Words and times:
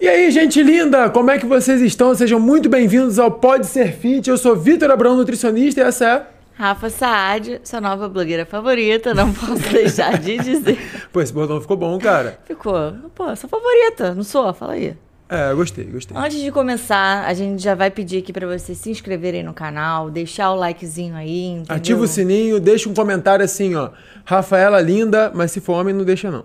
E 0.00 0.08
aí, 0.08 0.28
gente 0.30 0.60
linda, 0.60 1.08
como 1.08 1.30
é 1.30 1.38
que 1.38 1.46
vocês 1.46 1.80
estão? 1.80 2.14
Sejam 2.14 2.40
muito 2.40 2.68
bem-vindos 2.68 3.18
ao 3.18 3.30
Pode 3.30 3.66
Ser 3.66 3.92
Fit. 3.92 4.28
Eu 4.28 4.36
sou 4.36 4.56
Vitor 4.56 4.90
Abrão, 4.90 5.16
nutricionista, 5.16 5.80
e 5.80 5.84
essa 5.84 6.04
é. 6.04 6.26
Rafa 6.54 6.90
Saad, 6.90 7.60
sua 7.62 7.80
nova 7.80 8.08
blogueira 8.08 8.44
favorita, 8.44 9.14
não 9.14 9.32
posso 9.32 9.70
deixar 9.70 10.18
de 10.18 10.36
dizer. 10.38 10.78
Pô, 11.12 11.20
esse 11.20 11.32
bordão 11.32 11.60
ficou 11.60 11.76
bom, 11.76 11.96
cara. 11.98 12.38
Ficou. 12.44 12.92
Pô, 13.14 13.34
sua 13.36 13.48
favorita, 13.48 14.14
não 14.14 14.24
sou? 14.24 14.52
Fala 14.52 14.72
aí. 14.72 14.96
É, 15.28 15.54
gostei, 15.54 15.84
gostei. 15.84 16.16
Antes 16.16 16.40
de 16.40 16.50
começar, 16.50 17.24
a 17.24 17.32
gente 17.32 17.62
já 17.62 17.74
vai 17.74 17.90
pedir 17.90 18.18
aqui 18.18 18.32
pra 18.32 18.46
vocês 18.46 18.76
se 18.76 18.90
inscreverem 18.90 19.42
no 19.42 19.54
canal, 19.54 20.10
deixar 20.10 20.50
o 20.50 20.56
likezinho 20.56 21.14
aí, 21.14 21.46
entendeu? 21.46 21.76
Ativa 21.76 22.02
o 22.02 22.06
sininho, 22.06 22.60
deixa 22.60 22.88
um 22.88 22.94
comentário 22.94 23.44
assim, 23.44 23.74
ó. 23.74 23.90
Rafaela 24.24 24.80
linda, 24.80 25.30
mas 25.34 25.52
se 25.52 25.60
for 25.60 25.74
homem, 25.74 25.94
não 25.94 26.04
deixa 26.04 26.30
não. 26.30 26.44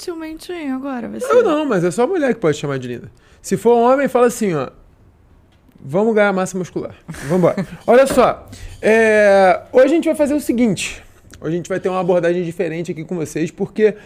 Ciumentinho 0.00 0.74
agora, 0.74 1.08
vai 1.08 1.20
ser. 1.20 1.26
Eu 1.26 1.42
não, 1.42 1.64
mas 1.64 1.84
é 1.84 1.90
só 1.90 2.06
mulher 2.06 2.34
que 2.34 2.40
pode 2.40 2.56
chamar 2.56 2.78
de 2.78 2.88
linda. 2.88 3.10
Se 3.40 3.56
for 3.56 3.74
homem, 3.74 4.08
fala 4.08 4.26
assim, 4.26 4.54
ó. 4.54 4.70
Vamos 5.84 6.14
ganhar 6.14 6.32
massa 6.32 6.56
muscular. 6.56 6.94
Vamos 7.08 7.38
embora. 7.38 7.66
Olha 7.86 8.06
só. 8.06 8.48
é, 8.80 9.62
hoje 9.72 9.86
a 9.86 9.88
gente 9.88 10.04
vai 10.04 10.14
fazer 10.14 10.34
o 10.34 10.40
seguinte. 10.40 11.02
Hoje 11.40 11.54
a 11.54 11.56
gente 11.56 11.68
vai 11.68 11.80
ter 11.80 11.88
uma 11.88 11.98
abordagem 11.98 12.44
diferente 12.44 12.92
aqui 12.92 13.04
com 13.04 13.16
vocês, 13.16 13.50
porque 13.50 13.96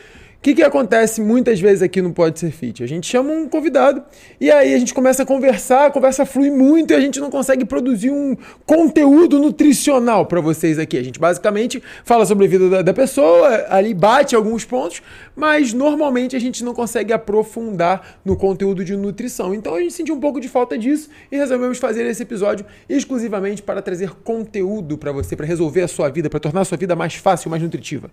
que, 0.46 0.54
que 0.54 0.62
acontece 0.62 1.20
muitas 1.20 1.58
vezes 1.58 1.82
aqui 1.82 2.00
no 2.00 2.12
Pode 2.12 2.38
Ser 2.38 2.52
Fit? 2.52 2.80
A 2.80 2.86
gente 2.86 3.04
chama 3.04 3.32
um 3.32 3.48
convidado 3.48 4.04
e 4.40 4.48
aí 4.48 4.74
a 4.74 4.78
gente 4.78 4.94
começa 4.94 5.24
a 5.24 5.26
conversar, 5.26 5.86
a 5.86 5.90
conversa 5.90 6.24
flui 6.24 6.52
muito 6.52 6.92
e 6.92 6.94
a 6.94 7.00
gente 7.00 7.18
não 7.18 7.28
consegue 7.30 7.64
produzir 7.64 8.12
um 8.12 8.36
conteúdo 8.64 9.40
nutricional 9.40 10.24
para 10.24 10.40
vocês 10.40 10.78
aqui. 10.78 10.96
A 10.96 11.02
gente 11.02 11.18
basicamente 11.18 11.82
fala 12.04 12.24
sobre 12.24 12.44
a 12.44 12.48
vida 12.48 12.70
da, 12.70 12.82
da 12.82 12.94
pessoa, 12.94 13.66
ali 13.68 13.92
bate 13.92 14.36
alguns 14.36 14.64
pontos, 14.64 15.02
mas 15.34 15.72
normalmente 15.72 16.36
a 16.36 16.38
gente 16.38 16.62
não 16.62 16.72
consegue 16.72 17.12
aprofundar 17.12 18.20
no 18.24 18.36
conteúdo 18.36 18.84
de 18.84 18.94
nutrição. 18.94 19.52
Então 19.52 19.74
a 19.74 19.80
gente 19.80 19.94
sentiu 19.94 20.14
um 20.14 20.20
pouco 20.20 20.40
de 20.40 20.48
falta 20.48 20.78
disso 20.78 21.10
e 21.28 21.36
resolvemos 21.36 21.78
fazer 21.78 22.06
esse 22.06 22.22
episódio 22.22 22.64
exclusivamente 22.88 23.64
para 23.64 23.82
trazer 23.82 24.10
conteúdo 24.22 24.96
para 24.96 25.10
você, 25.10 25.34
para 25.34 25.44
resolver 25.44 25.82
a 25.82 25.88
sua 25.88 26.08
vida, 26.08 26.30
para 26.30 26.38
tornar 26.38 26.60
a 26.60 26.64
sua 26.64 26.78
vida 26.78 26.94
mais 26.94 27.16
fácil, 27.16 27.50
mais 27.50 27.60
nutritiva. 27.60 28.08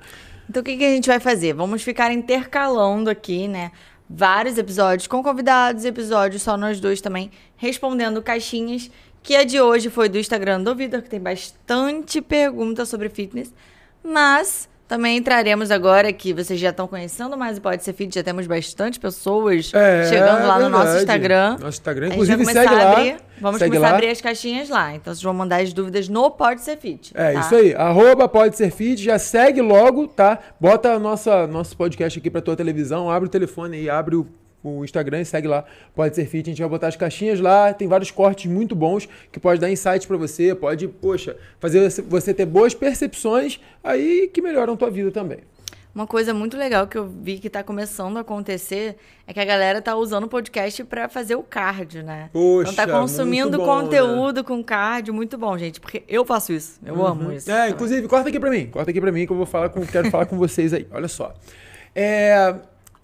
Então 0.50 0.62
o 0.62 0.64
que, 0.64 0.78
que 0.78 0.86
a 0.86 0.90
gente 0.90 1.08
vai 1.08 1.20
fazer? 1.20 1.54
Vamos 1.54 1.84
ficar 1.84 2.12
intercalando 2.12 3.10
aqui, 3.10 3.48
né? 3.48 3.72
Vários 4.10 4.58
episódios 4.58 5.08
com 5.08 5.24
convidados, 5.24 5.86
episódios 5.86 6.42
só 6.42 6.58
nós 6.58 6.80
dois 6.80 7.02
também, 7.02 7.32
respondendo 7.56 8.22
caixinhas. 8.22 8.92
Que 9.22 9.38
a 9.38 9.46
de 9.46 9.62
hoje 9.62 9.90
foi 9.90 10.10
do 10.10 10.18
Instagram 10.18 10.62
do 10.62 10.76
Vitor, 10.76 11.02
que 11.02 11.10
tem 11.10 11.20
bastante 11.20 12.22
pergunta 12.22 12.86
sobre 12.86 13.08
fitness. 13.08 13.54
Mas 14.04 14.68
também 14.94 15.18
entraremos 15.18 15.72
agora 15.72 16.14
que 16.14 16.32
vocês 16.34 16.60
já 16.60 16.70
estão 16.70 16.88
conhecendo 16.88 17.36
mais 17.36 17.58
o 17.58 17.62
Pode 17.62 17.84
Ser 17.84 17.94
Fit, 17.94 18.14
já 18.14 18.22
temos 18.22 18.46
bastante 18.46 19.00
pessoas 19.00 19.72
É, 19.74 20.08
chegando 20.08 20.46
lá 20.46 20.60
no 20.60 20.70
nosso. 20.70 20.98
Instagram. 20.98 21.54
Nosso 21.54 21.80
Instagram, 21.80 22.08
inclusive, 22.10 22.46
segue 22.46 22.76
lá. 22.76 22.92
abrir, 22.92 23.16
vamos 23.42 23.58
segue 23.58 23.72
começar 23.72 23.88
lá. 23.88 23.92
a 23.92 23.96
abrir 23.98 24.10
as 24.10 24.22
caixinhas 24.22 24.70
lá. 24.70 24.94
Então 24.94 25.12
vocês 25.12 25.24
vão 25.24 25.34
mandar 25.34 25.64
as 25.64 25.74
dúvidas 25.74 26.08
no 26.08 26.30
Pode 26.30 26.62
Ser 26.62 26.78
Fit. 26.78 27.12
É, 27.16 27.34
tá? 27.34 27.40
isso 27.40 27.56
aí. 27.56 27.74
Arroba 27.74 28.28
pode 28.28 28.56
ser 28.56 28.70
fit, 28.70 29.02
já 29.04 29.18
segue 29.18 29.62
logo, 29.64 30.08
tá? 30.08 30.38
Bota 30.60 30.92
a 30.94 31.00
nossa, 31.00 31.48
nosso 31.48 31.76
podcast 31.76 32.20
aqui 32.20 32.30
pra 32.30 32.40
tua 32.40 32.56
televisão, 32.56 33.10
abre 33.10 33.28
o 33.28 33.32
telefone 33.32 33.78
aí, 33.78 33.90
abre 33.90 34.16
o, 34.16 34.28
o 34.64 34.84
Instagram 34.84 35.22
e 35.22 35.26
segue 35.26 35.48
lá. 35.48 35.66
Pode 35.94 36.16
ser 36.16 36.26
fit, 36.26 36.50
a 36.50 36.52
gente 36.52 36.62
vai 36.62 36.70
botar 36.70 36.88
as 36.88 36.96
caixinhas 36.96 37.40
lá, 37.40 37.74
tem 37.74 37.88
vários 37.88 38.10
cortes 38.12 38.50
muito 38.50 38.76
bons 38.76 39.08
que 39.32 39.40
pode 39.40 39.60
dar 39.60 39.70
insights 39.70 40.06
pra 40.08 40.18
você, 40.18 40.56
pode, 40.56 40.88
poxa, 40.88 41.36
fazer 41.60 41.90
você- 42.04 42.34
ter 42.34 42.46
boas 42.46 42.74
percepções 42.74 43.60
aí 43.84 44.30
que 44.34 44.42
melhoram 44.42 44.76
tua 44.78 44.90
vida 44.90 45.12
também. 45.12 45.40
Uma 45.96 46.08
coisa 46.08 46.34
muito 46.34 46.58
legal 46.58 46.88
que 46.88 46.98
eu 46.98 47.06
vi 47.08 47.38
que 47.38 47.48
tá 47.52 47.62
começando 47.62 48.18
a 48.18 48.22
acontecer 48.22 48.96
é 49.28 49.34
que 49.34 49.40
a 49.40 49.46
galera 49.46 49.80
tá 49.80 49.96
usando 49.96 50.24
o 50.24 50.28
podcast 50.28 50.84
pra 50.86 51.08
fazer 51.08 51.36
o 51.36 51.44
cardio, 51.44 52.02
né? 52.02 52.32
Poxa, 52.34 52.72
então 52.72 52.88
tá 52.88 52.92
consumindo 53.00 53.60
bom, 53.60 53.64
né? 53.78 53.84
conteúdo 53.84 54.44
com 54.44 54.64
cardio, 54.64 55.14
muito 55.14 55.38
bom, 55.38 55.56
gente. 55.56 55.80
Porque 55.80 56.02
eu 56.08 56.26
faço 56.26 56.52
isso. 56.52 56.80
Eu 56.84 57.06
amo 57.06 57.32
isso. 57.32 57.52
É, 57.52 57.70
inclusive, 57.70 58.08
corta 58.08 58.30
aqui 58.30 58.40
pra 58.40 58.50
mim. 58.50 58.66
Corta 58.72 58.90
aqui 58.90 59.00
pra 59.00 59.12
mim 59.12 59.28
que 59.28 59.32
eu 59.32 59.38
vou 59.38 59.46
falar 59.46 59.70
com, 59.70 59.86
quero 59.86 60.10
falar 60.10 60.26
com 60.26 60.36
vocês 60.36 60.74
aí. 60.74 60.88
Olha 60.92 61.08
só. 61.08 61.32
É, 61.94 62.56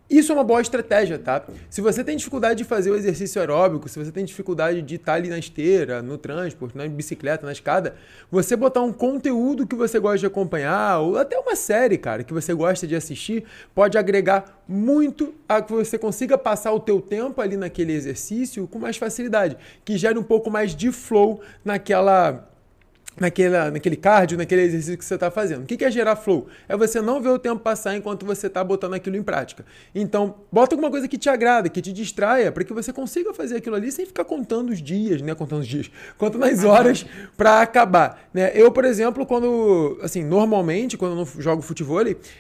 isso 0.09 0.31
é 0.31 0.35
uma 0.35 0.43
boa 0.43 0.59
estratégia, 0.59 1.19
tá? 1.19 1.45
Se 1.69 1.81
você 1.81 2.03
tem 2.03 2.17
dificuldade 2.17 2.57
de 2.57 2.63
fazer 2.63 2.89
o 2.89 2.95
exercício 2.95 3.39
aeróbico, 3.39 3.87
se 3.87 3.99
você 3.99 4.11
tem 4.11 4.25
dificuldade 4.25 4.81
de 4.81 4.95
estar 4.95 5.13
ali 5.13 5.29
na 5.29 5.37
esteira, 5.37 6.01
no 6.01 6.17
transporte, 6.17 6.75
na 6.75 6.87
bicicleta, 6.87 7.45
na 7.45 7.51
escada, 7.51 7.95
você 8.31 8.55
botar 8.55 8.81
um 8.81 8.91
conteúdo 8.91 9.67
que 9.67 9.75
você 9.75 9.99
gosta 9.99 10.17
de 10.17 10.25
acompanhar, 10.25 10.99
ou 10.99 11.17
até 11.17 11.37
uma 11.37 11.55
série, 11.55 11.97
cara, 11.97 12.23
que 12.23 12.33
você 12.33 12.55
gosta 12.55 12.87
de 12.87 12.95
assistir, 12.95 13.43
pode 13.75 13.99
agregar 13.99 14.63
muito 14.67 15.33
a 15.47 15.61
que 15.61 15.71
você 15.71 15.97
consiga 15.97 16.37
passar 16.37 16.73
o 16.73 16.79
teu 16.79 16.99
tempo 16.99 17.39
ali 17.39 17.55
naquele 17.55 17.93
exercício 17.93 18.67
com 18.67 18.79
mais 18.79 18.97
facilidade, 18.97 19.57
que 19.85 19.95
gere 19.95 20.17
um 20.17 20.23
pouco 20.23 20.49
mais 20.49 20.75
de 20.75 20.91
flow 20.91 21.41
naquela 21.63 22.48
naquela, 23.19 23.71
naquele 23.71 23.95
cardio, 23.95 24.37
naquele 24.37 24.61
exercício 24.61 24.97
que 24.97 25.05
você 25.05 25.15
está 25.15 25.29
fazendo. 25.29 25.63
O 25.63 25.65
que 25.65 25.83
é 25.83 25.91
gerar 25.91 26.15
flow? 26.15 26.47
É 26.67 26.77
você 26.77 27.01
não 27.01 27.21
ver 27.21 27.29
o 27.29 27.39
tempo 27.39 27.61
passar 27.61 27.95
enquanto 27.95 28.25
você 28.25 28.47
está 28.47 28.63
botando 28.63 28.93
aquilo 28.93 29.15
em 29.15 29.23
prática. 29.23 29.65
Então, 29.93 30.35
bota 30.51 30.75
alguma 30.75 30.89
coisa 30.89 31.07
que 31.07 31.17
te 31.17 31.29
agrada, 31.29 31.69
que 31.69 31.81
te 31.81 31.91
distraia, 31.91 32.51
para 32.51 32.63
que 32.63 32.73
você 32.73 32.93
consiga 32.93 33.33
fazer 33.33 33.57
aquilo 33.57 33.75
ali 33.75 33.91
sem 33.91 34.05
ficar 34.05 34.23
contando 34.25 34.69
os 34.69 34.81
dias, 34.81 35.21
né? 35.21 35.35
Contando 35.35 35.61
os 35.61 35.67
dias, 35.67 35.91
contando 36.17 36.45
as 36.45 36.63
horas 36.63 37.05
para 37.35 37.61
acabar. 37.61 38.29
Né? 38.33 38.51
Eu, 38.53 38.71
por 38.71 38.85
exemplo, 38.85 39.25
quando, 39.25 39.99
assim, 40.01 40.23
normalmente, 40.23 40.97
quando 40.97 41.11
eu 41.11 41.17
não 41.17 41.25
jogo 41.25 41.61
futebol, 41.61 41.99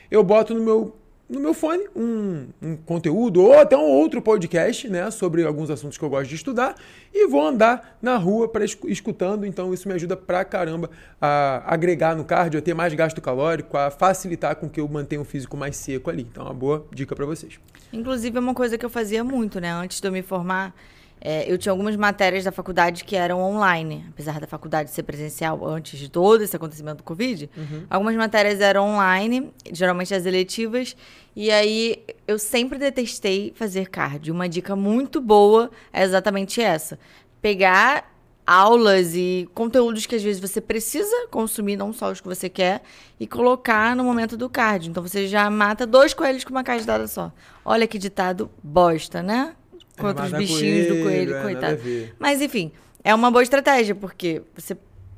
eu 0.09 0.23
boto 0.23 0.53
no 0.53 0.63
meu 0.63 0.98
no 1.29 1.39
meu 1.39 1.53
fone 1.53 1.87
um, 1.95 2.47
um 2.59 2.75
conteúdo 2.75 3.43
ou 3.43 3.59
até 3.59 3.77
um 3.77 3.81
outro 3.81 4.21
podcast, 4.21 4.89
né, 4.89 5.11
sobre 5.11 5.45
alguns 5.45 5.69
assuntos 5.69 5.97
que 5.97 6.03
eu 6.03 6.09
gosto 6.09 6.27
de 6.27 6.35
estudar 6.35 6.75
e 7.13 7.27
vou 7.27 7.45
andar 7.45 7.97
na 8.01 8.17
rua 8.17 8.47
para 8.49 8.65
escutando, 8.65 9.45
então 9.45 9.73
isso 9.73 9.87
me 9.87 9.93
ajuda 9.93 10.17
pra 10.17 10.43
caramba 10.43 10.89
a 11.21 11.63
agregar 11.71 12.15
no 12.15 12.25
cardio, 12.25 12.59
a 12.59 12.61
ter 12.61 12.73
mais 12.73 12.93
gasto 12.93 13.21
calórico, 13.21 13.77
a 13.77 13.91
facilitar 13.91 14.55
com 14.55 14.67
que 14.67 14.79
eu 14.79 14.87
mantenha 14.87 15.21
o 15.21 15.25
físico 15.25 15.55
mais 15.55 15.75
seco 15.75 16.09
ali. 16.09 16.27
Então, 16.29 16.43
é 16.43 16.47
uma 16.47 16.53
boa 16.53 16.85
dica 16.91 17.15
para 17.15 17.25
vocês. 17.25 17.59
Inclusive, 17.93 18.37
é 18.37 18.39
uma 18.39 18.53
coisa 18.53 18.77
que 18.77 18.85
eu 18.85 18.89
fazia 18.89 19.23
muito, 19.23 19.59
né? 19.59 19.71
Antes 19.71 19.99
de 19.99 20.07
eu 20.07 20.11
me 20.11 20.21
formar, 20.21 20.73
é, 21.21 21.51
eu 21.51 21.57
tinha 21.57 21.71
algumas 21.71 21.95
matérias 21.95 22.43
da 22.43 22.51
faculdade 22.51 23.03
que 23.03 23.15
eram 23.15 23.41
online. 23.41 24.05
Apesar 24.09 24.39
da 24.39 24.47
faculdade 24.47 24.89
ser 24.91 25.03
presencial 25.03 25.65
antes 25.67 25.99
de 25.99 26.09
todo 26.09 26.41
esse 26.41 26.55
acontecimento 26.55 26.97
do 26.97 27.03
Covid, 27.03 27.49
algumas 27.89 28.15
matérias 28.15 28.61
eram 28.61 28.87
online, 28.87 29.51
geralmente 29.71 30.13
as 30.13 30.25
eletivas. 30.25 30.95
E 31.35 31.51
aí, 31.51 32.03
eu 32.27 32.39
sempre 32.39 32.77
detestei 32.77 33.53
fazer 33.55 33.89
cardio. 33.89 34.33
Uma 34.33 34.47
dica 34.47 34.75
muito 34.75 35.19
boa 35.19 35.69
é 35.91 36.03
exatamente 36.03 36.61
essa. 36.61 36.97
Pegar 37.41 38.09
aulas 38.49 39.13
e 39.13 39.47
conteúdos 39.53 40.07
que 40.07 40.15
às 40.15 40.23
vezes 40.23 40.41
você 40.41 40.59
precisa 40.59 41.27
consumir, 41.29 41.75
não 41.75 41.93
só 41.93 42.11
os 42.11 42.19
que 42.19 42.27
você 42.27 42.49
quer, 42.49 42.81
e 43.19 43.27
colocar 43.27 43.95
no 43.95 44.03
momento 44.03 44.35
do 44.35 44.49
cardio. 44.49 44.89
Então 44.89 45.03
você 45.03 45.27
já 45.27 45.47
mata 45.51 45.85
dois 45.85 46.15
coelhos 46.15 46.43
com 46.43 46.49
uma 46.49 46.63
cajadada 46.63 47.07
só. 47.07 47.31
Olha 47.63 47.85
que 47.85 47.99
ditado 47.99 48.49
bosta, 48.63 49.21
né? 49.21 49.55
Contra 50.01 50.25
os 50.25 50.31
mata 50.31 50.41
bichinhos 50.43 50.87
do 50.87 50.93
coelho, 51.03 51.03
coelho, 51.03 51.35
é, 51.35 51.41
coitado. 51.41 51.79
Mas 52.17 52.41
enfim, 52.41 52.71
é 53.03 53.13
uma 53.13 53.29
boa 53.31 53.43
estratégia, 53.43 53.93
porque 53.95 54.41
você 54.55 54.75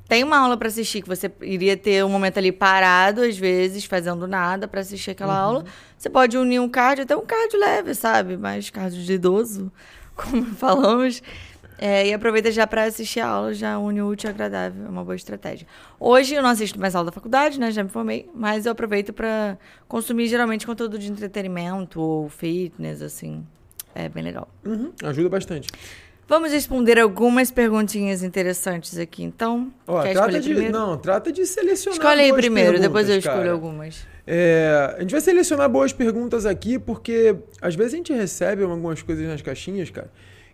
tem 0.07 0.23
uma 0.25 0.37
aula 0.37 0.57
para 0.57 0.67
assistir 0.67 1.01
que 1.01 1.07
você 1.07 1.31
iria 1.41 1.77
ter 1.77 2.03
um 2.03 2.09
momento 2.09 2.37
ali 2.37 2.51
parado, 2.51 3.21
às 3.21 3.37
vezes, 3.37 3.85
fazendo 3.85 4.27
nada 4.27 4.67
para 4.67 4.81
assistir 4.81 5.11
aquela 5.11 5.33
Uhum. 5.33 5.39
aula. 5.57 5.65
Você 5.97 6.09
pode 6.09 6.37
unir 6.37 6.59
um 6.59 6.67
cardio, 6.67 7.03
até 7.05 7.15
um 7.15 7.25
cardio 7.25 7.57
leve, 7.59 7.95
sabe? 7.95 8.35
Mais 8.35 8.69
cardio 8.69 9.01
de 9.01 9.13
idoso, 9.13 9.71
como 10.15 10.43
falamos. 10.55 11.21
É, 11.83 12.05
e 12.07 12.13
aproveita 12.13 12.51
já 12.51 12.67
para 12.67 12.83
assistir 12.83 13.21
a 13.21 13.27
aula, 13.27 13.53
já 13.55 13.79
une 13.79 14.01
o 14.03 14.07
útil 14.09 14.29
agradável. 14.29 14.85
É 14.85 14.89
uma 14.89 15.03
boa 15.03 15.15
estratégia. 15.15 15.65
Hoje 15.99 16.35
eu 16.35 16.43
não 16.43 16.49
assisto 16.49 16.79
mais 16.79 16.93
aula 16.93 17.07
da 17.07 17.11
faculdade, 17.11 17.59
né? 17.59 17.71
Já 17.71 17.81
me 17.83 17.89
formei, 17.89 18.29
mas 18.35 18.67
eu 18.67 18.71
aproveito 18.73 19.11
para 19.13 19.57
consumir 19.87 20.27
geralmente 20.27 20.67
conteúdo 20.67 20.99
de 20.99 21.09
entretenimento 21.11 21.99
ou 21.99 22.29
fitness, 22.29 23.01
assim. 23.01 23.43
É 23.93 24.09
bem 24.09 24.23
legal. 24.23 24.47
Uhum, 24.65 24.91
ajuda 25.03 25.29
bastante. 25.29 25.69
Vamos 26.27 26.53
responder 26.53 26.97
algumas 26.97 27.51
perguntinhas 27.51 28.23
interessantes 28.23 28.97
aqui, 28.97 29.21
então. 29.21 29.69
Ó, 29.85 30.01
trata 30.01 30.39
de, 30.39 30.49
primeiro? 30.49 30.71
não, 30.71 30.97
trata 30.97 31.29
de 31.29 31.45
selecionar 31.45 31.99
Escolhe 31.99 32.21
aí 32.21 32.31
primeiro, 32.31 32.79
depois 32.79 33.09
eu 33.09 33.17
escolho 33.17 33.37
cara. 33.37 33.51
algumas. 33.51 34.07
É, 34.25 34.95
a 34.97 35.01
gente 35.01 35.11
vai 35.11 35.19
selecionar 35.19 35.67
boas 35.67 35.91
perguntas 35.91 36.45
aqui, 36.45 36.79
porque 36.79 37.35
às 37.61 37.75
vezes 37.75 37.93
a 37.93 37.97
gente 37.97 38.13
recebe 38.13 38.63
algumas 38.63 39.01
coisas 39.01 39.27
nas 39.27 39.41
caixinhas, 39.41 39.89
cara, 39.89 40.09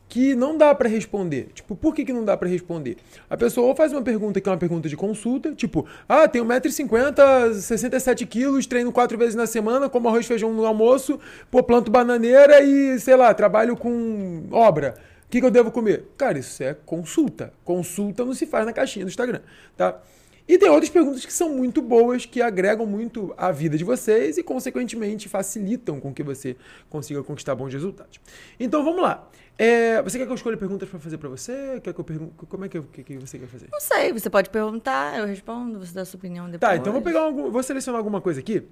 que 0.09 0.35
não 0.35 0.57
dá 0.57 0.73
pra 0.73 0.87
responder. 0.87 1.49
Tipo, 1.53 1.75
por 1.75 1.93
que, 1.93 2.05
que 2.05 2.13
não 2.13 2.23
dá 2.23 2.37
pra 2.37 2.47
responder? 2.47 2.97
A 3.29 3.35
pessoa 3.35 3.67
ou 3.67 3.75
faz 3.75 3.91
uma 3.91 4.01
pergunta 4.01 4.39
que 4.39 4.47
é 4.47 4.51
uma 4.51 4.57
pergunta 4.57 4.87
de 4.87 4.95
consulta, 4.95 5.53
tipo, 5.53 5.85
ah, 6.07 6.27
tenho 6.27 6.45
1,50m, 6.45 7.53
67 7.53 8.25
quilos, 8.25 8.65
treino 8.65 8.91
quatro 8.91 9.17
vezes 9.17 9.35
na 9.35 9.45
semana, 9.45 9.89
como 9.89 10.07
arroz 10.07 10.25
e 10.25 10.27
feijão 10.27 10.53
no 10.53 10.65
almoço, 10.65 11.19
pô, 11.51 11.61
planto 11.61 11.91
bananeira 11.91 12.61
e, 12.61 12.99
sei 12.99 13.15
lá, 13.15 13.33
trabalho 13.33 13.75
com 13.75 14.43
obra. 14.51 14.95
O 15.25 15.29
que, 15.29 15.41
que 15.41 15.45
eu 15.45 15.51
devo 15.51 15.71
comer? 15.71 16.05
Cara, 16.17 16.39
isso 16.39 16.63
é 16.63 16.73
consulta. 16.85 17.51
Consulta 17.65 18.23
não 18.23 18.33
se 18.33 18.45
faz 18.45 18.65
na 18.65 18.71
caixinha 18.71 19.03
do 19.03 19.09
Instagram, 19.09 19.41
tá? 19.75 20.01
E 20.47 20.57
tem 20.57 20.69
outras 20.69 20.89
perguntas 20.89 21.25
que 21.25 21.33
são 21.33 21.49
muito 21.49 21.81
boas, 21.81 22.25
que 22.25 22.41
agregam 22.41 22.85
muito 22.85 23.33
à 23.35 23.51
vida 23.51 23.77
de 23.77 23.83
vocês 23.83 24.37
e, 24.37 24.43
consequentemente, 24.43 25.27
facilitam 25.27 25.99
com 25.99 26.13
que 26.13 26.23
você 26.23 26.55
consiga 26.89 27.21
conquistar 27.21 27.53
bons 27.53 27.73
resultados. 27.73 28.17
Então 28.57 28.81
vamos 28.81 29.01
lá. 29.01 29.27
É, 29.57 30.01
você 30.03 30.19
quer 30.19 30.25
que 30.25 30.31
eu 30.31 30.35
escolha 30.35 30.55
perguntas 30.55 30.87
para 30.87 30.99
fazer 30.99 31.17
para 31.17 31.29
você? 31.29 31.81
Quer 31.83 31.91
que 31.91 31.99
eu 31.99 32.03
pergunte? 32.03 32.33
Como 32.47 32.65
é 32.65 32.69
que, 32.69 32.79
que, 32.79 33.03
que, 33.03 33.17
você 33.17 33.39
quer 33.39 33.47
fazer? 33.47 33.67
Não 33.71 33.79
sei, 33.79 34.13
você 34.13 34.29
pode 34.29 34.51
perguntar, 34.51 35.17
eu 35.17 35.25
respondo, 35.25 35.79
você 35.79 35.93
dá 35.93 36.01
a 36.01 36.05
sua 36.05 36.17
opinião 36.17 36.45
depois. 36.45 36.59
Tá, 36.59 36.75
então 36.75 36.93
vou 36.93 37.01
pegar 37.01 37.21
algum, 37.21 37.49
vou 37.49 37.63
selecionar 37.63 37.97
alguma 37.97 38.21
coisa 38.21 38.39
aqui. 38.39 38.67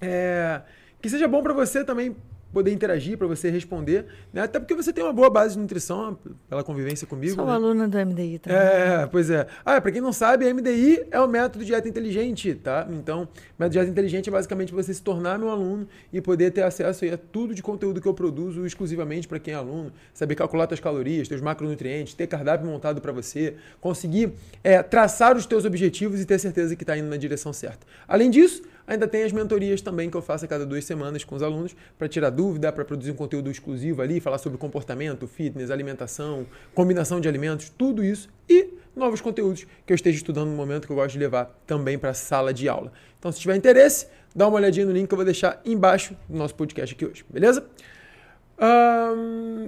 É, 0.00 0.62
que 1.02 1.10
seja 1.10 1.28
bom 1.28 1.42
para 1.42 1.52
você 1.52 1.84
também 1.84 2.16
poder 2.52 2.72
interagir, 2.72 3.16
para 3.16 3.26
você 3.26 3.50
responder, 3.50 4.06
né? 4.32 4.42
Até 4.42 4.58
porque 4.58 4.74
você 4.74 4.92
tem 4.92 5.02
uma 5.02 5.12
boa 5.12 5.30
base 5.30 5.54
de 5.54 5.60
nutrição 5.60 6.18
pela 6.48 6.64
convivência 6.64 7.06
comigo. 7.06 7.34
Sou 7.34 7.46
né? 7.46 7.52
aluna 7.52 7.88
do 7.88 7.98
MDI 7.98 8.38
também. 8.38 8.58
É, 8.58 9.08
pois 9.10 9.30
é. 9.30 9.46
Ah, 9.64 9.80
para 9.80 9.92
quem 9.92 10.00
não 10.00 10.12
sabe, 10.12 10.52
MDI 10.52 11.06
é 11.10 11.20
o 11.20 11.28
método 11.28 11.60
de 11.60 11.66
dieta 11.66 11.88
inteligente, 11.88 12.54
tá? 12.54 12.86
Então, 12.90 13.28
método 13.58 13.70
de 13.70 13.78
dieta 13.78 13.90
inteligente 13.90 14.28
é 14.28 14.32
basicamente 14.32 14.72
você 14.72 14.92
se 14.92 15.02
tornar 15.02 15.38
meu 15.38 15.48
aluno 15.48 15.86
e 16.12 16.20
poder 16.20 16.50
ter 16.50 16.62
acesso 16.62 17.04
a 17.04 17.16
tudo 17.16 17.54
de 17.54 17.62
conteúdo 17.62 18.00
que 18.00 18.08
eu 18.08 18.14
produzo 18.14 18.66
exclusivamente 18.66 19.28
para 19.28 19.38
quem 19.38 19.54
é 19.54 19.56
aluno, 19.56 19.92
saber 20.12 20.34
calcular 20.34 20.66
suas 20.66 20.80
calorias, 20.80 21.28
seus 21.28 21.40
macronutrientes, 21.40 22.14
ter 22.14 22.26
cardápio 22.26 22.66
montado 22.66 23.00
para 23.00 23.12
você, 23.12 23.54
conseguir 23.80 24.32
é, 24.62 24.82
traçar 24.82 25.36
os 25.36 25.46
teus 25.46 25.64
objetivos 25.64 26.20
e 26.20 26.24
ter 26.24 26.38
certeza 26.38 26.74
que 26.76 26.82
está 26.82 26.96
indo 26.96 27.08
na 27.08 27.16
direção 27.16 27.52
certa. 27.52 27.86
Além 28.06 28.30
disso, 28.30 28.62
Ainda 28.86 29.06
tem 29.06 29.22
as 29.22 29.32
mentorias 29.32 29.80
também 29.80 30.10
que 30.10 30.16
eu 30.16 30.22
faço 30.22 30.44
a 30.44 30.48
cada 30.48 30.66
duas 30.66 30.84
semanas 30.84 31.24
com 31.24 31.34
os 31.34 31.42
alunos 31.42 31.76
para 31.98 32.08
tirar 32.08 32.30
dúvida, 32.30 32.72
para 32.72 32.84
produzir 32.84 33.10
um 33.12 33.14
conteúdo 33.14 33.50
exclusivo 33.50 34.02
ali, 34.02 34.20
falar 34.20 34.38
sobre 34.38 34.58
comportamento, 34.58 35.26
fitness, 35.26 35.70
alimentação, 35.70 36.46
combinação 36.74 37.20
de 37.20 37.28
alimentos, 37.28 37.70
tudo 37.70 38.04
isso 38.04 38.28
e 38.48 38.74
novos 38.96 39.20
conteúdos 39.20 39.66
que 39.86 39.92
eu 39.92 39.94
esteja 39.94 40.16
estudando 40.16 40.48
no 40.48 40.56
momento 40.56 40.86
que 40.86 40.92
eu 40.92 40.96
gosto 40.96 41.12
de 41.12 41.18
levar 41.18 41.56
também 41.66 41.98
para 41.98 42.10
a 42.10 42.14
sala 42.14 42.52
de 42.52 42.68
aula. 42.68 42.92
Então, 43.18 43.30
se 43.30 43.38
tiver 43.40 43.56
interesse, 43.56 44.08
dá 44.34 44.48
uma 44.48 44.56
olhadinha 44.56 44.86
no 44.86 44.92
link 44.92 45.06
que 45.06 45.14
eu 45.14 45.16
vou 45.16 45.24
deixar 45.24 45.60
embaixo 45.64 46.16
do 46.28 46.36
nosso 46.36 46.54
podcast 46.54 46.94
aqui 46.94 47.06
hoje, 47.06 47.24
beleza? 47.28 47.64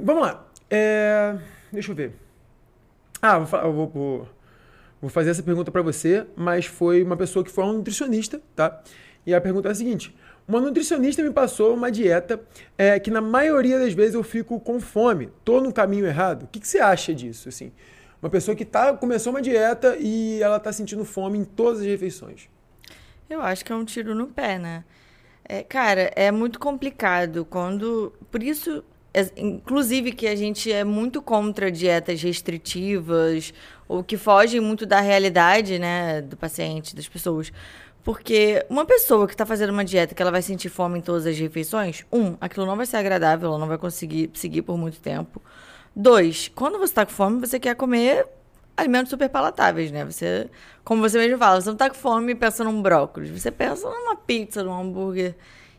Vamos 0.03 0.23
lá. 0.23 0.47
É, 0.69 1.37
deixa 1.73 1.93
eu 1.93 1.95
ver. 1.95 2.13
Ah, 3.21 3.39
vou, 3.39 3.73
vou, 3.73 3.89
vou, 3.89 4.29
vou 5.03 5.11
fazer 5.11 5.31
essa 5.31 5.43
pergunta 5.43 5.71
para 5.71 5.83
você, 5.83 6.25
mas 6.37 6.65
foi 6.65 7.03
uma 7.03 7.17
pessoa 7.17 7.45
que 7.45 7.51
foi 7.51 7.65
um 7.65 7.73
nutricionista, 7.75 8.41
tá? 8.55 8.83
E 9.27 9.35
a 9.35 9.41
pergunta 9.41 9.69
é 9.69 9.73
a 9.73 9.75
seguinte: 9.75 10.17
uma 10.47 10.61
nutricionista 10.61 11.23
me 11.23 11.31
passou 11.31 11.75
uma 11.75 11.91
dieta 11.91 12.41
é, 12.79 12.99
que 12.99 13.11
na 13.11 13.21
maioria 13.21 13.79
das 13.79 13.93
vezes 13.93 14.15
eu 14.15 14.23
fico 14.23 14.59
com 14.61 14.81
fome, 14.81 15.29
tô 15.45 15.61
no 15.61 15.73
caminho 15.73 16.07
errado. 16.07 16.45
O 16.45 16.47
que, 16.47 16.61
que 16.61 16.69
você 16.69 16.79
acha 16.79 17.13
disso? 17.13 17.49
Assim, 17.49 17.73
uma 18.23 18.31
pessoa 18.31 18.55
que 18.57 18.65
tá, 18.65 18.95
começou 18.95 19.33
uma 19.33 19.43
dieta 19.43 19.97
e 19.99 20.41
ela 20.41 20.61
tá 20.61 20.73
sentindo 20.73 21.05
fome 21.05 21.39
em 21.39 21.45
todas 21.45 21.81
as 21.81 21.87
refeições. 21.87 22.49
Eu 23.29 23.43
acho 23.43 23.65
que 23.65 23.73
é 23.73 23.75
um 23.75 23.85
tiro 23.85 24.15
no 24.15 24.29
pé, 24.29 24.59
né? 24.59 24.85
É, 25.45 25.63
cara, 25.63 26.13
é 26.15 26.31
muito 26.31 26.61
complicado 26.61 27.45
quando. 27.45 28.13
Por 28.31 28.43
isso, 28.43 28.85
é, 29.13 29.27
inclusive, 29.37 30.13
que 30.13 30.27
a 30.27 30.37
gente 30.37 30.73
é 30.73 30.85
muito 30.85 31.21
contra 31.21 31.71
dietas 31.71 32.23
restritivas 32.23 33.53
ou 33.93 34.03
que 34.03 34.17
fogem 34.17 34.59
muito 34.59 34.87
da 34.87 35.01
realidade, 35.01 35.79
né, 35.79 36.23
do 36.23 36.35
paciente, 36.35 36.97
das 36.97 37.07
pessoas. 37.07 37.53
Porque 38.03 38.65
uma 38.71 38.87
pessoa 38.87 39.27
que 39.27 39.35
está 39.35 39.45
fazendo 39.45 39.69
uma 39.69 39.85
dieta 39.85 40.15
que 40.15 40.23
ela 40.23 40.31
vai 40.31 40.41
sentir 40.41 40.71
fome 40.71 40.99
em 40.99 41.03
todas 41.03 41.27
as 41.27 41.39
refeições, 41.39 42.03
um, 42.11 42.35
aquilo 42.41 42.65
não 42.65 42.75
vai 42.75 42.87
ser 42.87 42.97
agradável, 42.97 43.51
ela 43.51 43.59
não 43.59 43.69
vai 43.69 43.77
conseguir 43.77 44.31
seguir 44.33 44.63
por 44.63 44.79
muito 44.79 44.99
tempo. 44.99 45.43
Dois, 45.95 46.51
quando 46.55 46.79
você 46.79 46.85
está 46.85 47.05
com 47.05 47.13
fome, 47.13 47.39
você 47.39 47.61
quer 47.61 47.77
comer 47.77 48.27
alimentos 48.75 49.11
super 49.11 49.29
palatáveis, 49.29 49.93
né? 49.93 50.07
Você, 50.07 50.49
como 50.83 51.03
você 51.03 51.19
mesmo 51.19 51.37
fala, 51.37 51.61
você 51.61 51.67
não 51.67 51.75
está 51.75 51.91
com 51.91 51.95
fome 51.95 52.33
e 52.33 52.35
pensa 52.35 52.65
num 52.65 52.81
brócolis, 52.81 53.29
você 53.29 53.51
pensa 53.51 53.91
numa 53.91 54.17
pizza, 54.17 54.65
num 54.65 54.73
hambúrguer. 54.73 55.37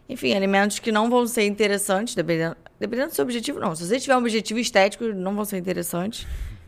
Enfim, 0.07 0.35
alimentos 0.35 0.77
que 0.77 0.91
não 0.91 1.09
vão 1.09 1.25
ser 1.25 1.47
interessantes, 1.47 2.13
dependendo, 2.13 2.55
dependendo 2.79 3.09
do 3.09 3.15
seu 3.15 3.23
objetivo, 3.23 3.59
não. 3.59 3.75
Se 3.75 3.87
você 3.87 3.99
tiver 3.99 4.15
um 4.15 4.19
objetivo 4.19 4.59
estético, 4.59 5.05
não 5.05 5.35
vão 5.35 5.45
ser 5.45 5.57
interessantes 5.57 6.27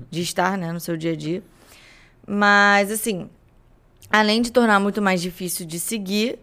de 0.09 0.21
estar, 0.21 0.57
né, 0.57 0.71
no 0.71 0.79
seu 0.79 0.97
dia 0.97 1.13
a 1.13 1.15
dia. 1.15 1.43
Mas, 2.27 2.91
assim, 2.91 3.29
além 4.09 4.41
de 4.41 4.51
tornar 4.51 4.79
muito 4.79 5.01
mais 5.01 5.21
difícil 5.21 5.65
de 5.65 5.79
seguir, 5.79 6.39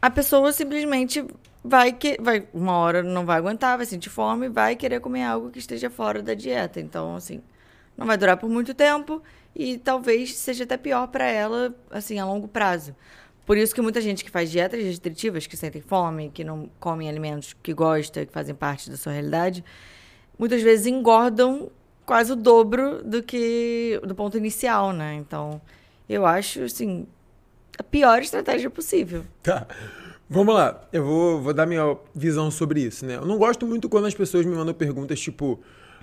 a 0.00 0.10
pessoa 0.10 0.52
simplesmente 0.52 1.24
vai 1.62 1.92
que 1.92 2.16
vai 2.20 2.46
uma 2.54 2.72
hora 2.78 3.02
não 3.02 3.26
vai 3.26 3.36
aguentar, 3.36 3.76
vai 3.76 3.86
sentir 3.86 4.08
fome, 4.08 4.48
vai 4.48 4.74
querer 4.76 5.00
comer 5.00 5.24
algo 5.24 5.50
que 5.50 5.58
esteja 5.58 5.90
fora 5.90 6.22
da 6.22 6.34
dieta. 6.34 6.80
Então, 6.80 7.16
assim, 7.16 7.42
não 7.96 8.06
vai 8.06 8.16
durar 8.16 8.36
por 8.36 8.48
muito 8.48 8.72
tempo 8.72 9.22
e 9.54 9.78
talvez 9.78 10.34
seja 10.34 10.64
até 10.64 10.76
pior 10.76 11.08
para 11.08 11.26
ela, 11.26 11.74
assim, 11.90 12.18
a 12.18 12.24
longo 12.24 12.48
prazo. 12.48 12.94
Por 13.44 13.58
isso 13.58 13.74
que 13.74 13.82
muita 13.82 14.00
gente 14.00 14.24
que 14.24 14.30
faz 14.30 14.50
dietas 14.50 14.82
restritivas, 14.82 15.46
que 15.46 15.56
sentem 15.56 15.82
fome, 15.82 16.30
que 16.32 16.44
não 16.44 16.70
comem 16.78 17.08
alimentos 17.08 17.54
que 17.62 17.74
gosta, 17.74 18.24
que 18.24 18.32
fazem 18.32 18.54
parte 18.54 18.88
da 18.88 18.96
sua 18.96 19.12
realidade, 19.12 19.64
muitas 20.38 20.62
vezes 20.62 20.86
engordam 20.86 21.70
quase 22.10 22.32
o 22.32 22.34
dobro 22.34 23.04
do 23.04 23.22
que 23.22 24.00
do 24.04 24.16
ponto 24.16 24.36
inicial, 24.36 24.92
né? 24.92 25.14
Então, 25.14 25.60
eu 26.08 26.26
acho, 26.26 26.64
assim, 26.64 27.06
a 27.78 27.84
pior 27.84 28.20
estratégia 28.20 28.68
possível. 28.68 29.24
Tá. 29.44 29.64
Vamos 30.28 30.52
lá. 30.52 30.88
Eu 30.92 31.04
vou, 31.04 31.40
vou 31.40 31.54
dar 31.54 31.66
minha 31.66 31.96
visão 32.12 32.50
sobre 32.50 32.80
isso, 32.80 33.06
né? 33.06 33.14
Eu 33.14 33.24
não 33.24 33.38
gosto 33.38 33.64
muito 33.64 33.88
quando 33.88 34.06
as 34.06 34.14
pessoas 34.14 34.44
me 34.44 34.56
mandam 34.56 34.74
perguntas 34.74 35.20
tipo: 35.20 35.60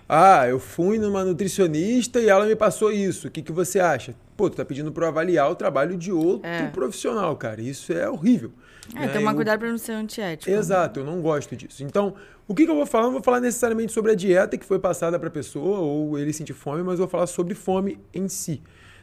Ah, 0.07 0.47
eu 0.47 0.59
fui 0.61 0.97
numa 0.97 1.25
nutricionista 1.25 2.21
e 2.21 2.29
ela 2.29 2.45
me 2.45 2.55
passou 2.55 2.89
isso. 2.89 3.27
O 3.27 3.29
que, 3.29 3.41
que 3.41 3.51
você 3.51 3.81
acha? 3.81 4.15
Pô, 4.37 4.49
tu 4.49 4.55
tá 4.55 4.63
pedindo 4.63 4.91
para 4.91 5.07
avaliar 5.07 5.51
o 5.51 5.55
trabalho 5.55 5.97
de 5.97 6.11
outro 6.11 6.47
é. 6.47 6.67
profissional, 6.67 7.35
cara. 7.35 7.59
Isso 7.59 7.91
é 7.91 8.07
horrível. 8.07 8.51
É, 8.95 9.07
né? 9.07 9.07
tomar 9.07 9.31
eu... 9.31 9.35
cuidado 9.35 9.59
para 9.59 9.69
não 9.69 9.79
ser 9.79 9.93
antiético. 9.93 10.49
Né? 10.49 10.57
Exato, 10.57 10.99
né? 10.99 11.05
eu 11.05 11.11
não 11.11 11.21
gosto 11.21 11.55
disso. 11.55 11.83
Então, 11.83 12.13
o 12.47 12.53
que, 12.53 12.63
que 12.63 12.71
eu 12.71 12.75
vou 12.75 12.85
falar? 12.85 13.05
Não 13.05 13.13
vou 13.13 13.23
falar 13.23 13.39
necessariamente 13.39 13.91
sobre 13.91 14.11
a 14.11 14.15
dieta 14.15 14.55
que 14.55 14.63
foi 14.63 14.77
passada 14.79 15.17
para 15.19 15.27
a 15.27 15.31
pessoa 15.31 15.79
ou 15.79 16.17
ele 16.19 16.31
sentir 16.31 16.53
fome, 16.53 16.83
mas 16.83 16.99
vou 16.99 17.07
falar 17.07 17.25
sobre 17.25 17.55
fome 17.55 17.99
em 18.13 18.29
si, 18.29 18.61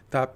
tá? 0.08 0.31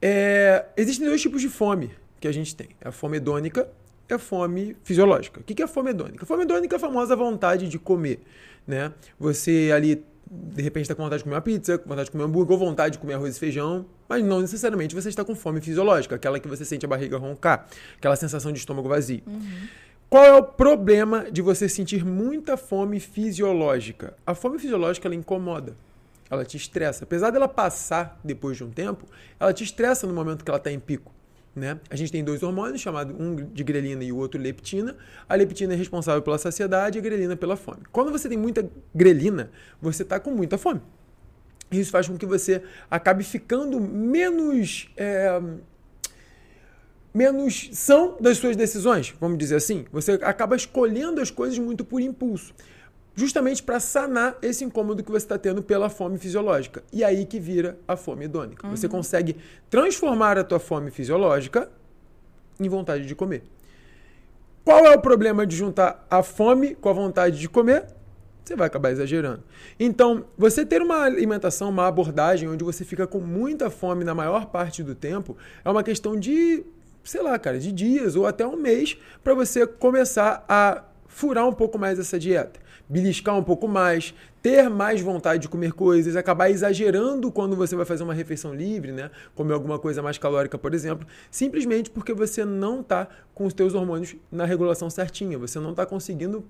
É, 0.00 0.66
existem 0.76 1.06
dois 1.06 1.20
tipos 1.20 1.42
de 1.42 1.48
fome 1.48 1.90
que 2.20 2.28
a 2.28 2.32
gente 2.32 2.54
tem: 2.54 2.68
a 2.82 2.92
fome 2.92 3.16
hedônica 3.16 3.68
e 4.08 4.14
a 4.14 4.18
fome 4.18 4.76
fisiológica. 4.84 5.40
O 5.40 5.42
que 5.42 5.60
é 5.60 5.64
a 5.64 5.68
fome 5.68 5.90
hedônica? 5.90 6.22
A 6.22 6.26
fome 6.26 6.44
hedônica 6.44 6.74
é 6.74 6.78
a 6.78 6.80
famosa 6.80 7.16
vontade 7.16 7.68
de 7.68 7.78
comer. 7.78 8.22
Né? 8.66 8.92
Você 9.18 9.70
ali, 9.74 10.04
de 10.52 10.62
repente, 10.62 10.84
está 10.84 10.94
com 10.94 11.02
vontade 11.02 11.20
de 11.20 11.24
comer 11.24 11.36
uma 11.36 11.42
pizza, 11.42 11.78
com 11.78 11.88
vontade 11.88 12.06
de 12.06 12.10
comer 12.12 12.24
um 12.24 12.26
hambúrguer, 12.26 12.52
ou 12.52 12.58
vontade 12.58 12.92
de 12.94 12.98
comer 12.98 13.14
arroz 13.14 13.36
e 13.36 13.40
feijão, 13.40 13.86
mas 14.08 14.24
não 14.24 14.40
necessariamente 14.40 14.94
você 14.94 15.08
está 15.08 15.24
com 15.24 15.34
fome 15.34 15.60
fisiológica, 15.60 16.16
aquela 16.16 16.38
que 16.40 16.48
você 16.48 16.64
sente 16.64 16.84
a 16.84 16.88
barriga 16.88 17.16
roncar, 17.16 17.66
aquela 17.96 18.16
sensação 18.16 18.52
de 18.52 18.58
estômago 18.58 18.88
vazio. 18.88 19.22
Uhum. 19.26 19.68
Qual 20.08 20.24
é 20.24 20.34
o 20.34 20.42
problema 20.42 21.30
de 21.30 21.42
você 21.42 21.68
sentir 21.68 22.04
muita 22.04 22.56
fome 22.56 23.00
fisiológica? 23.00 24.14
A 24.26 24.34
fome 24.34 24.58
fisiológica 24.58 25.08
ela 25.08 25.14
incomoda 25.14 25.74
ela 26.30 26.44
te 26.44 26.56
estressa. 26.56 27.04
Apesar 27.04 27.30
dela 27.30 27.48
passar 27.48 28.18
depois 28.22 28.56
de 28.56 28.64
um 28.64 28.70
tempo, 28.70 29.06
ela 29.38 29.52
te 29.52 29.64
estressa 29.64 30.06
no 30.06 30.14
momento 30.14 30.44
que 30.44 30.50
ela 30.50 30.58
está 30.58 30.70
em 30.70 30.80
pico. 30.80 31.12
Né? 31.54 31.78
A 31.88 31.94
gente 31.94 32.10
tem 32.10 32.24
dois 32.24 32.42
hormônios, 32.42 32.80
chamados 32.80 33.14
um 33.18 33.36
de 33.36 33.62
grelina 33.62 34.02
e 34.02 34.10
o 34.10 34.16
outro 34.16 34.40
leptina. 34.40 34.96
A 35.28 35.34
leptina 35.36 35.72
é 35.72 35.76
responsável 35.76 36.20
pela 36.20 36.36
saciedade 36.36 36.98
e 36.98 37.00
a 37.00 37.02
grelina 37.02 37.36
pela 37.36 37.56
fome. 37.56 37.82
Quando 37.92 38.10
você 38.10 38.28
tem 38.28 38.36
muita 38.36 38.68
grelina, 38.94 39.50
você 39.80 40.02
está 40.02 40.18
com 40.18 40.32
muita 40.32 40.58
fome. 40.58 40.80
Isso 41.70 41.90
faz 41.90 42.08
com 42.08 42.16
que 42.16 42.26
você 42.26 42.62
acabe 42.90 43.22
ficando 43.22 43.80
menos. 43.80 44.90
É, 44.96 45.40
menos 47.12 47.70
são 47.72 48.16
das 48.20 48.38
suas 48.38 48.56
decisões, 48.56 49.14
vamos 49.20 49.38
dizer 49.38 49.54
assim. 49.54 49.84
Você 49.92 50.12
acaba 50.22 50.56
escolhendo 50.56 51.20
as 51.20 51.30
coisas 51.30 51.56
muito 51.58 51.84
por 51.84 52.00
impulso 52.00 52.52
justamente 53.14 53.62
para 53.62 53.78
sanar 53.78 54.36
esse 54.42 54.64
incômodo 54.64 55.02
que 55.02 55.10
você 55.10 55.24
está 55.24 55.38
tendo 55.38 55.62
pela 55.62 55.88
fome 55.88 56.18
fisiológica. 56.18 56.82
E 56.92 57.04
aí 57.04 57.24
que 57.24 57.38
vira 57.38 57.78
a 57.86 57.96
fome 57.96 58.24
hedônica. 58.24 58.66
Uhum. 58.66 58.76
Você 58.76 58.88
consegue 58.88 59.36
transformar 59.70 60.36
a 60.36 60.44
tua 60.44 60.58
fome 60.58 60.90
fisiológica 60.90 61.70
em 62.58 62.68
vontade 62.68 63.06
de 63.06 63.14
comer. 63.14 63.42
Qual 64.64 64.84
é 64.86 64.94
o 64.94 65.00
problema 65.00 65.46
de 65.46 65.54
juntar 65.54 66.06
a 66.10 66.22
fome 66.22 66.74
com 66.74 66.88
a 66.88 66.92
vontade 66.92 67.38
de 67.38 67.48
comer? 67.48 67.86
Você 68.42 68.56
vai 68.56 68.66
acabar 68.66 68.90
exagerando. 68.90 69.42
Então, 69.78 70.26
você 70.36 70.66
ter 70.66 70.82
uma 70.82 71.02
alimentação, 71.02 71.70
uma 71.70 71.86
abordagem 71.86 72.48
onde 72.48 72.64
você 72.64 72.84
fica 72.84 73.06
com 73.06 73.20
muita 73.20 73.70
fome 73.70 74.04
na 74.04 74.14
maior 74.14 74.46
parte 74.46 74.82
do 74.82 74.94
tempo, 74.94 75.36
é 75.64 75.70
uma 75.70 75.82
questão 75.82 76.18
de, 76.18 76.62
sei 77.02 77.22
lá, 77.22 77.38
cara, 77.38 77.58
de 77.58 77.72
dias 77.72 78.16
ou 78.16 78.26
até 78.26 78.46
um 78.46 78.56
mês 78.56 78.98
para 79.22 79.34
você 79.34 79.66
começar 79.66 80.44
a 80.48 80.82
furar 81.06 81.46
um 81.48 81.52
pouco 81.52 81.78
mais 81.78 81.98
essa 81.98 82.18
dieta 82.18 82.63
beliscar 82.88 83.36
um 83.36 83.42
pouco 83.42 83.66
mais, 83.66 84.14
ter 84.42 84.68
mais 84.68 85.00
vontade 85.00 85.42
de 85.42 85.48
comer 85.48 85.72
coisas, 85.72 86.16
acabar 86.16 86.50
exagerando 86.50 87.30
quando 87.32 87.56
você 87.56 87.74
vai 87.74 87.86
fazer 87.86 88.02
uma 88.02 88.14
refeição 88.14 88.54
livre, 88.54 88.92
né? 88.92 89.10
Comer 89.34 89.54
alguma 89.54 89.78
coisa 89.78 90.02
mais 90.02 90.18
calórica, 90.18 90.58
por 90.58 90.74
exemplo, 90.74 91.06
simplesmente 91.30 91.90
porque 91.90 92.12
você 92.12 92.44
não 92.44 92.80
está 92.80 93.08
com 93.34 93.46
os 93.46 93.54
teus 93.54 93.74
hormônios 93.74 94.14
na 94.30 94.44
regulação 94.44 94.90
certinha, 94.90 95.38
você 95.38 95.58
não 95.58 95.70
está 95.70 95.86
conseguindo 95.86 96.44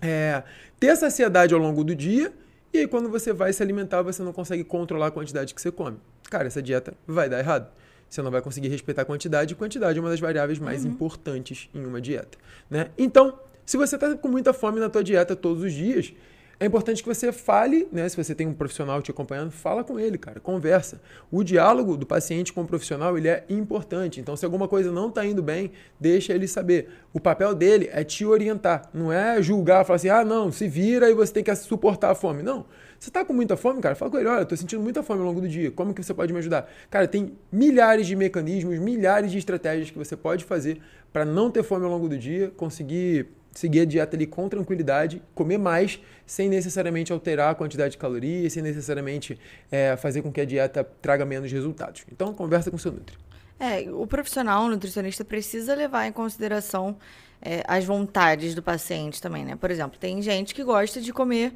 é, 0.00 0.42
ter 0.78 0.94
saciedade 0.96 1.54
ao 1.54 1.60
longo 1.60 1.82
do 1.82 1.94
dia 1.94 2.32
e 2.72 2.78
aí 2.78 2.86
quando 2.86 3.08
você 3.08 3.32
vai 3.32 3.52
se 3.52 3.62
alimentar 3.62 4.02
você 4.02 4.22
não 4.22 4.32
consegue 4.32 4.62
controlar 4.62 5.06
a 5.06 5.10
quantidade 5.10 5.54
que 5.54 5.60
você 5.60 5.72
come. 5.72 5.96
Cara, 6.30 6.46
essa 6.46 6.60
dieta 6.60 6.92
vai 7.06 7.28
dar 7.28 7.38
errado. 7.38 7.70
você 8.08 8.20
não 8.20 8.30
vai 8.30 8.42
conseguir 8.42 8.68
respeitar 8.68 9.02
a 9.02 9.04
quantidade, 9.04 9.54
e 9.54 9.56
quantidade 9.56 9.98
é 9.98 10.02
uma 10.02 10.10
das 10.10 10.20
variáveis 10.20 10.58
mais 10.58 10.84
uhum. 10.84 10.90
importantes 10.90 11.70
em 11.74 11.84
uma 11.84 12.00
dieta. 12.00 12.36
Né? 12.68 12.90
Então, 12.98 13.38
se 13.66 13.76
você 13.76 13.96
está 13.96 14.16
com 14.16 14.28
muita 14.28 14.52
fome 14.54 14.80
na 14.80 14.88
tua 14.88 15.04
dieta 15.04 15.36
todos 15.36 15.62
os 15.62 15.72
dias, 15.72 16.14
é 16.58 16.64
importante 16.64 17.02
que 17.02 17.08
você 17.08 17.32
fale, 17.32 17.86
né? 17.92 18.08
Se 18.08 18.16
você 18.16 18.34
tem 18.34 18.46
um 18.46 18.54
profissional 18.54 19.02
te 19.02 19.10
acompanhando, 19.10 19.50
fala 19.50 19.84
com 19.84 20.00
ele, 20.00 20.16
cara, 20.16 20.40
conversa. 20.40 20.98
O 21.30 21.44
diálogo 21.44 21.98
do 21.98 22.06
paciente 22.06 22.50
com 22.50 22.62
o 22.62 22.66
profissional, 22.66 23.18
ele 23.18 23.28
é 23.28 23.44
importante. 23.50 24.20
Então, 24.20 24.34
se 24.36 24.44
alguma 24.44 24.66
coisa 24.66 24.90
não 24.90 25.10
está 25.10 25.26
indo 25.26 25.42
bem, 25.42 25.72
deixa 26.00 26.32
ele 26.32 26.48
saber. 26.48 26.88
O 27.12 27.20
papel 27.20 27.54
dele 27.54 27.90
é 27.92 28.02
te 28.02 28.24
orientar, 28.24 28.88
não 28.94 29.12
é 29.12 29.42
julgar, 29.42 29.84
falar 29.84 29.96
assim, 29.96 30.08
ah, 30.08 30.24
não, 30.24 30.50
se 30.50 30.66
vira 30.66 31.10
e 31.10 31.14
você 31.14 31.30
tem 31.30 31.44
que 31.44 31.54
suportar 31.56 32.12
a 32.12 32.14
fome. 32.14 32.42
Não. 32.42 32.64
Você 32.98 33.10
está 33.10 33.22
com 33.22 33.34
muita 33.34 33.54
fome, 33.54 33.82
cara? 33.82 33.94
Fala 33.94 34.10
com 34.10 34.16
ele, 34.16 34.28
olha, 34.28 34.46
eu 34.48 34.56
sentindo 34.56 34.82
muita 34.82 35.02
fome 35.02 35.20
ao 35.20 35.26
longo 35.26 35.42
do 35.42 35.48
dia. 35.48 35.70
Como 35.70 35.92
que 35.92 36.02
você 36.02 36.14
pode 36.14 36.32
me 36.32 36.38
ajudar? 36.38 36.70
Cara, 36.88 37.06
tem 37.06 37.36
milhares 37.52 38.06
de 38.06 38.16
mecanismos, 38.16 38.78
milhares 38.78 39.30
de 39.30 39.36
estratégias 39.36 39.90
que 39.90 39.98
você 39.98 40.16
pode 40.16 40.46
fazer 40.46 40.80
para 41.12 41.22
não 41.22 41.50
ter 41.50 41.62
fome 41.62 41.84
ao 41.84 41.90
longo 41.90 42.08
do 42.08 42.16
dia, 42.16 42.50
conseguir 42.56 43.26
seguir 43.58 43.80
a 43.80 43.84
dieta 43.84 44.16
ali 44.16 44.26
com 44.26 44.48
tranquilidade, 44.48 45.22
comer 45.34 45.58
mais, 45.58 46.00
sem 46.26 46.48
necessariamente 46.48 47.12
alterar 47.12 47.52
a 47.52 47.54
quantidade 47.54 47.92
de 47.92 47.98
calorias, 47.98 48.52
sem 48.52 48.62
necessariamente 48.62 49.38
é, 49.70 49.96
fazer 49.96 50.22
com 50.22 50.30
que 50.30 50.40
a 50.40 50.44
dieta 50.44 50.84
traga 51.00 51.24
menos 51.24 51.50
resultados. 51.50 52.04
Então, 52.12 52.34
conversa 52.34 52.70
com 52.70 52.78
seu 52.78 52.92
nutri. 52.92 53.16
É, 53.58 53.90
o 53.90 54.06
profissional, 54.06 54.64
o 54.64 54.68
nutricionista, 54.68 55.24
precisa 55.24 55.74
levar 55.74 56.06
em 56.06 56.12
consideração 56.12 56.96
é, 57.40 57.62
as 57.66 57.84
vontades 57.84 58.54
do 58.54 58.62
paciente 58.62 59.20
também, 59.20 59.44
né? 59.44 59.56
Por 59.56 59.70
exemplo, 59.70 59.98
tem 59.98 60.20
gente 60.20 60.54
que 60.54 60.62
gosta 60.62 61.00
de 61.00 61.12
comer 61.12 61.54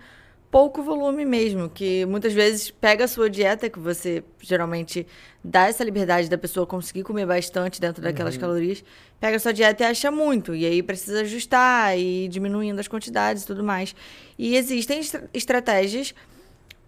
pouco 0.51 0.83
volume 0.83 1.25
mesmo, 1.25 1.71
que 1.71 2.05
muitas 2.07 2.33
vezes 2.33 2.71
pega 2.71 3.05
a 3.05 3.09
sua 3.09 3.31
dieta, 3.31 3.71
que 3.71 3.79
você 3.79 4.25
geralmente 4.41 5.07
dá 5.45 5.69
essa 5.69 5.85
liberdade 5.85 6.29
da 6.29 6.37
pessoa 6.37 6.67
conseguir 6.67 7.05
comer 7.05 7.25
bastante 7.25 7.81
dentro 7.81 8.03
daquelas 8.03 8.35
uhum. 8.35 8.41
calorias, 8.41 8.85
pega 9.21 9.37
a 9.37 9.41
sua 9.41 9.53
dieta 9.53 9.85
e 9.85 9.87
acha 9.87 10.11
muito, 10.11 10.55
e 10.55 10.67
aí 10.67 10.83
precisa 10.83 11.21
ajustar 11.21 11.97
e 11.97 12.25
ir 12.25 12.29
diminuindo 12.29 12.81
as 12.81 12.89
quantidades 12.89 13.45
e 13.45 13.47
tudo 13.47 13.63
mais. 13.63 13.95
E 14.37 14.57
existem 14.57 15.01
estratégias 15.33 16.15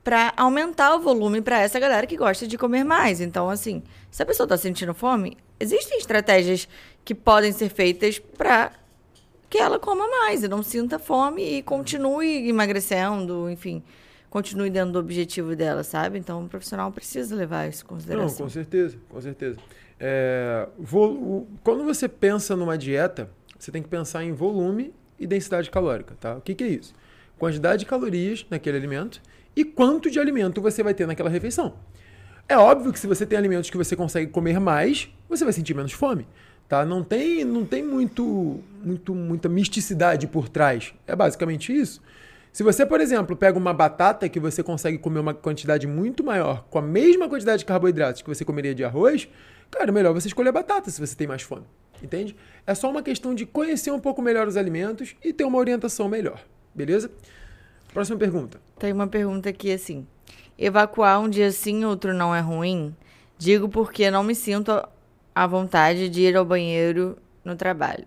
para 0.03 0.33
aumentar 0.37 0.97
o 0.97 1.01
volume 1.01 1.41
para 1.41 1.61
essa 1.61 1.79
galera 1.79 2.07
que 2.07 2.17
gosta 2.17 2.49
de 2.49 2.59
comer 2.59 2.83
mais. 2.83 3.21
Então, 3.21 3.49
assim, 3.49 3.83
se 4.11 4.21
a 4.23 4.27
pessoa 4.27 4.45
está 4.45 4.57
sentindo 4.57 4.93
fome, 4.93 5.37
existem 5.61 5.99
estratégias 5.99 6.69
que 7.05 7.15
podem 7.15 7.53
ser 7.53 7.69
feitas 7.69 8.19
para 8.19 8.73
que 9.53 9.59
ela 9.59 9.79
coma 9.79 10.09
mais 10.09 10.43
e 10.43 10.49
não 10.49 10.63
sinta 10.63 10.99
fome 10.99 11.59
e 11.59 11.63
continue 11.63 12.49
emagrecendo, 12.49 13.51
enfim, 13.51 13.83
continue 14.31 14.71
dentro 14.71 14.93
do 14.93 14.99
objetivo 14.99 15.55
dela, 15.55 15.85
sabe? 15.85 16.19
Então, 16.19 16.43
o 16.43 16.49
profissional 16.49 16.91
precisa 16.91 17.37
levar 17.37 17.69
isso 17.69 17.85
em 17.85 17.87
consideração. 17.87 18.39
Não, 18.39 18.47
com 18.47 18.49
certeza, 18.49 18.97
com 19.11 19.21
certeza. 19.21 19.59
É, 20.01 20.67
vou, 20.79 21.47
quando 21.63 21.85
você 21.85 22.09
pensa 22.09 22.57
numa 22.57 22.79
dieta, 22.79 23.29
você 23.59 23.71
tem 23.71 23.83
que 23.83 23.91
pensar 23.91 24.25
em 24.25 24.33
volume 24.33 24.95
e 25.21 25.27
densidade 25.27 25.71
calórica, 25.71 26.17
tá? 26.19 26.35
O 26.35 26.41
que, 26.41 26.55
que 26.55 26.65
é 26.65 26.69
isso? 26.69 26.95
Quantidade 27.39 27.81
de 27.81 27.87
calorias 27.87 28.47
naquele 28.49 28.79
alimento 28.79 29.21
e 29.55 29.67
quanto 29.67 30.11
de 30.11 30.19
alimento 30.19 30.63
você 30.63 30.83
vai 30.83 30.95
ter 30.95 31.07
naquela 31.07 31.29
refeição. 31.29 31.75
É 32.49 32.57
óbvio 32.57 32.91
que 32.91 32.99
se 32.99 33.07
você 33.07 33.27
tem 33.27 33.37
alimentos 33.37 33.69
que 33.69 33.77
você 33.77 33.95
consegue 33.95 34.31
comer 34.31 34.59
mais, 34.59 35.11
você 35.29 35.45
vai 35.45 35.53
sentir 35.53 35.75
menos 35.75 35.93
fome. 35.93 36.27
Tá? 36.73 36.87
Não 36.87 37.05
tem, 37.05 37.45
não 37.45 37.67
tem 37.67 37.83
muito, 37.83 38.59
muito, 38.83 39.15
muita 39.15 39.47
misticidade 39.47 40.27
por 40.27 40.49
trás. 40.49 40.95
É 41.07 41.15
basicamente 41.15 41.71
isso. 41.71 42.01
Se 42.51 42.63
você, 42.63 42.87
por 42.87 42.99
exemplo, 42.99 43.37
pega 43.37 43.59
uma 43.59 43.75
batata 43.75 44.27
que 44.27 44.41
você 44.41 44.63
consegue 44.63 44.97
comer 44.97 45.19
uma 45.19 45.35
quantidade 45.35 45.87
muito 45.87 46.25
maior 46.25 46.65
com 46.71 46.79
a 46.79 46.81
mesma 46.81 47.29
quantidade 47.29 47.59
de 47.59 47.67
carboidratos 47.67 48.23
que 48.23 48.29
você 48.29 48.43
comeria 48.43 48.75
de 48.75 48.83
arroz, 48.83 49.29
cara, 49.71 49.91
é 49.91 49.93
melhor 49.93 50.15
você 50.15 50.29
escolher 50.29 50.51
batata 50.51 50.91
se 50.91 50.99
você 50.99 51.15
tem 51.15 51.27
mais 51.27 51.43
fome. 51.43 51.65
Entende? 52.03 52.35
É 52.67 52.75
só 52.75 52.89
uma 52.91 53.03
questão 53.03 53.35
de 53.35 53.45
conhecer 53.45 53.91
um 53.91 54.01
pouco 54.01 54.23
melhor 54.23 54.49
os 54.49 54.57
alimentos 54.57 55.15
e 55.23 55.31
ter 55.31 55.45
uma 55.45 55.59
orientação 55.59 56.09
melhor. 56.09 56.43
Beleza? 56.75 57.11
Próxima 57.93 58.17
pergunta. 58.17 58.59
Tem 58.79 58.95
uma 58.95 59.07
pergunta 59.07 59.51
aqui 59.51 59.71
assim: 59.71 60.07
evacuar 60.57 61.21
um 61.21 61.29
dia 61.29 61.53
sim, 61.53 61.85
outro 61.85 62.15
não 62.15 62.35
é 62.35 62.41
ruim? 62.41 62.97
Digo 63.37 63.69
porque 63.69 64.11
não 64.11 64.25
me 64.25 64.35
sinto 64.35 64.73
a 65.35 65.47
vontade 65.47 66.09
de 66.09 66.23
ir 66.23 66.37
ao 66.37 66.45
banheiro 66.45 67.17
no 67.45 67.57
trabalho. 67.57 68.07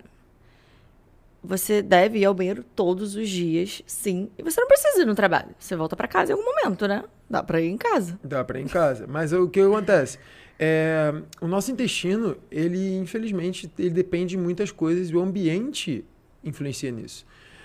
Você 1.42 1.80
deve 1.80 2.18
ir 2.18 2.24
ao 2.24 2.34
banheiro 2.34 2.64
todos 2.74 3.14
os 3.14 3.28
dias, 3.28 3.82
sim. 3.86 4.28
E 4.36 4.42
você 4.42 4.60
não 4.60 4.66
precisa 4.66 5.02
ir 5.02 5.04
no 5.04 5.14
trabalho. 5.14 5.50
Você 5.58 5.76
volta 5.76 5.94
para 5.94 6.08
casa 6.08 6.32
em 6.32 6.34
algum 6.34 6.44
momento, 6.44 6.88
né? 6.88 7.04
Dá 7.30 7.42
para 7.42 7.60
ir 7.60 7.68
em 7.68 7.76
casa. 7.76 8.18
Dá 8.22 8.42
para 8.42 8.58
ir 8.58 8.64
em 8.64 8.68
casa. 8.68 9.06
Mas 9.06 9.32
o 9.32 9.48
que 9.48 9.60
acontece? 9.60 10.18
É, 10.58 11.14
o 11.40 11.46
nosso 11.46 11.70
intestino, 11.70 12.36
ele 12.50 12.96
infelizmente, 12.96 13.70
ele 13.78 13.90
depende 13.90 14.30
de 14.30 14.38
muitas 14.38 14.72
coisas 14.72 15.10
e 15.10 15.16
o 15.16 15.20
ambiente 15.20 16.04
influencia 16.42 16.90
nisso. 16.90 17.24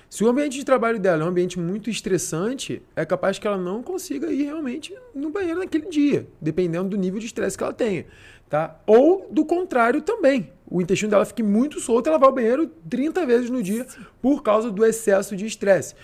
Se 0.09 0.25
o 0.25 0.27
ambiente 0.27 0.57
de 0.57 0.65
trabalho 0.65 0.99
dela 0.99 1.23
é 1.23 1.25
um 1.25 1.29
ambiente 1.29 1.57
muito 1.57 1.89
estressante, 1.89 2.81
é 2.95 3.05
capaz 3.05 3.39
que 3.39 3.47
ela 3.47 3.57
não 3.57 3.81
consiga 3.81 4.29
ir 4.29 4.43
realmente 4.43 4.93
no 5.15 5.29
banheiro 5.29 5.59
naquele 5.59 5.87
dia, 5.87 6.27
dependendo 6.41 6.89
do 6.89 6.97
nível 6.97 7.17
de 7.17 7.27
estresse 7.27 7.57
que 7.57 7.63
ela 7.63 7.71
tenha. 7.71 8.05
Tá? 8.51 8.75
Ou 8.85 9.29
do 9.31 9.45
contrário 9.45 10.01
também. 10.01 10.51
O 10.69 10.81
intestino 10.81 11.09
dela 11.09 11.23
fique 11.23 11.41
muito 11.41 11.79
solto, 11.79 12.07
ela 12.07 12.17
vai 12.17 12.27
ao 12.27 12.35
banheiro 12.35 12.67
30 12.89 13.25
vezes 13.25 13.49
no 13.49 13.63
dia 13.63 13.87
por 14.21 14.43
causa 14.43 14.69
do 14.69 14.85
excesso 14.85 15.37
de 15.37 15.45
estresse. 15.45 15.95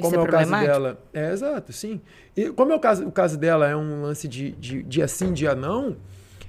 Como 0.00 0.14
é, 0.14 0.18
é 0.18 0.22
o 0.22 0.26
caso 0.28 0.50
dela. 0.52 0.98
É, 1.12 1.32
exato, 1.32 1.72
sim. 1.72 2.00
E 2.36 2.50
como 2.50 2.70
é 2.70 2.76
o 2.76 2.78
caso, 2.78 3.04
o 3.08 3.10
caso 3.10 3.36
dela 3.36 3.68
é 3.68 3.74
um 3.74 4.02
lance 4.02 4.28
de, 4.28 4.52
de 4.52 4.84
dia 4.84 5.08
sim, 5.08 5.32
dia 5.32 5.56
não, 5.56 5.96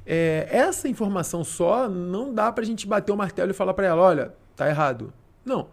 é, 0.06 0.48
essa 0.52 0.88
informação 0.88 1.44
só 1.44 1.90
não 1.90 2.32
dá 2.32 2.52
pra 2.52 2.64
gente 2.64 2.86
bater 2.86 3.12
o 3.12 3.18
martelo 3.18 3.50
e 3.50 3.54
falar 3.56 3.74
para 3.74 3.88
ela, 3.88 4.04
olha, 4.04 4.34
tá 4.56 4.70
errado. 4.70 5.12
Não. 5.44 5.70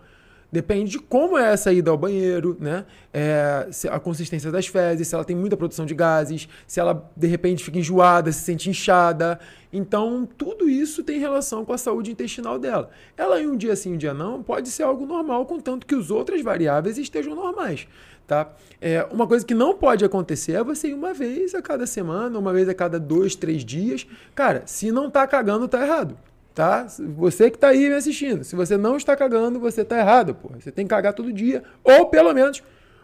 Depende 0.54 0.92
de 0.92 0.99
como 1.00 1.37
é 1.37 1.52
essa 1.52 1.73
ida 1.73 1.90
ao 1.90 1.99
banheiro, 1.99 2.56
né? 2.61 2.87
É, 3.12 3.66
a 3.90 3.99
consistência 3.99 4.52
das 4.52 4.68
fezes, 4.68 5.08
se 5.08 5.12
ela 5.12 5.25
tem 5.25 5.34
muita 5.34 5.56
produção 5.56 5.84
de 5.84 5.96
gases, 5.96 6.49
se 6.64 6.78
ela 6.78 7.11
de 7.16 7.26
repente 7.26 7.64
fica 7.64 7.76
enjoada, 7.76 8.30
se 8.30 8.42
sente 8.42 8.70
inchada. 8.70 9.40
Então, 9.73 10.25
tudo 10.38 10.70
isso 10.70 11.02
tem 11.02 11.18
relação 11.18 11.64
com 11.64 11.73
a 11.73 11.76
saúde 11.76 12.12
intestinal 12.12 12.56
dela. 12.56 12.88
Ela 13.16 13.42
em 13.42 13.49
um 13.49 13.56
dia 13.56 13.75
sim, 13.75 13.94
um 13.94 13.96
dia 13.96 14.14
não, 14.14 14.44
pode 14.44 14.70
ser 14.70 14.84
algo 14.84 15.04
normal, 15.04 15.44
contanto 15.44 15.88
que 15.88 15.94
as 15.96 16.08
outras 16.08 16.40
variáveis 16.40 16.99
estejam 16.99 17.34
normais. 17.34 17.88
Tá? 18.25 18.52
É, 18.80 19.04
uma 19.11 19.26
coisa 19.26 19.44
que 19.44 19.54
não 19.54 19.75
pode 19.75 20.04
acontecer 20.04 20.52
é 20.52 20.62
você 20.62 20.87
ir 20.87 20.94
uma 20.94 21.12
vez 21.12 21.52
a 21.56 21.61
cada 21.61 21.84
semana, 21.84 22.38
uma 22.38 22.52
vez 22.52 22.68
a 22.68 22.75
cada 22.75 23.00
dois, 23.00 23.34
três 23.34 23.64
dias. 23.64 24.06
Cara, 24.37 24.62
se 24.66 24.92
não 24.92 25.11
tá 25.11 25.26
cagando, 25.26 25.66
tá 25.66 25.84
errado 25.84 26.16
tá? 26.54 26.87
Você 27.16 27.50
que 27.50 27.56
está 27.56 27.68
aí 27.68 27.88
me 27.88 27.94
assistindo, 27.94 28.44
se 28.44 28.54
você 28.54 28.76
não 28.76 28.96
está 28.96 29.16
cagando, 29.16 29.58
você 29.58 29.80
está 29.80 29.99
errado, 29.99 30.34
pô. 30.34 30.50
Você 30.58 30.70
tem 30.70 30.87
que 30.87 30.90
cagar 30.90 31.12
todo 31.12 31.32
dia, 31.32 31.64
ou 31.82 32.06
pelo 32.06 32.32
menos 32.32 32.62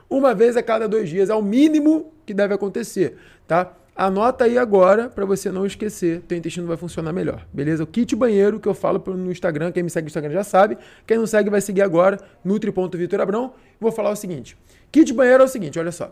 uma 0.09 0.35
vez 0.35 0.57
a 0.57 0.63
cada 0.63 0.89
dois 0.89 1.09
dias, 1.09 1.31
é 1.31 1.35
o 1.35 1.43
mínimo 1.43 2.13
que 2.25 2.33
deve 2.33 2.55
acontecer, 2.55 3.17
tá? 3.47 3.73
Anota 3.95 4.45
aí 4.45 4.57
agora 4.57 5.09
para 5.09 5.25
você 5.25 5.51
não 5.51 5.67
esquecer, 5.67 6.23
teu 6.23 6.39
intestino 6.39 6.67
vai 6.67 6.77
funcionar 6.77 7.13
melhor, 7.13 7.47
beleza? 7.53 7.85
O 7.85 7.87
kit 7.87 8.17
banheiro 8.17 8.59
que 8.59 8.67
eu 8.67 8.75
falo 8.75 9.03
no 9.07 9.31
Instagram, 9.31 9.73
quem 9.73 9.83
me 9.83 9.91
segue 9.91 10.07
no 10.07 10.09
Instagram 10.09 10.33
já 10.33 10.45
sabe, 10.45 10.79
quem 11.07 11.19
não 11.19 11.27
segue 11.27 11.51
vai 11.51 11.61
seguir 11.61 11.83
agora, 11.83 12.19
nutri.vitorabrão. 12.45 13.53
Vou 13.79 13.93
falar 13.93 14.11
o 14.11 14.17
seguinte, 14.17 14.57
kit 14.91 15.13
banheiro 15.13 15.43
é 15.43 15.47
o 15.47 15.49
seguinte, 15.49 15.79
olha 15.79 15.93
só, 15.93 16.11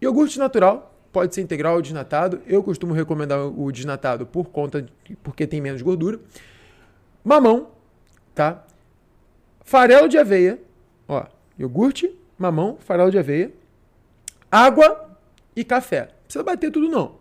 iogurte 0.00 0.38
natural, 0.38 0.94
pode 1.12 1.34
ser 1.34 1.42
integral 1.42 1.76
ou 1.76 1.82
desnatado, 1.82 2.40
eu 2.46 2.62
costumo 2.62 2.92
recomendar 2.92 3.46
o 3.46 3.70
desnatado 3.70 4.26
por 4.26 4.48
conta, 4.48 4.84
porque 5.22 5.46
tem 5.46 5.60
menos 5.60 5.80
gordura, 5.80 6.18
mamão, 7.28 7.70
tá? 8.34 8.64
Farelo 9.62 10.08
de 10.08 10.16
aveia, 10.16 10.58
ó, 11.06 11.26
iogurte, 11.58 12.16
mamão, 12.38 12.78
farelo 12.80 13.10
de 13.10 13.18
aveia, 13.18 13.52
água 14.50 15.10
e 15.54 15.62
café. 15.62 16.00
Não 16.00 16.24
precisa 16.24 16.42
bater 16.42 16.70
tudo 16.70 16.88
não. 16.88 17.16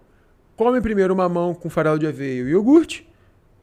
Come 0.56 0.82
primeiro 0.82 1.14
o 1.14 1.18
mamão 1.18 1.54
com 1.54 1.70
farelo 1.70 2.00
de 2.00 2.08
aveia 2.08 2.44
e 2.44 2.50
iogurte, 2.50 3.08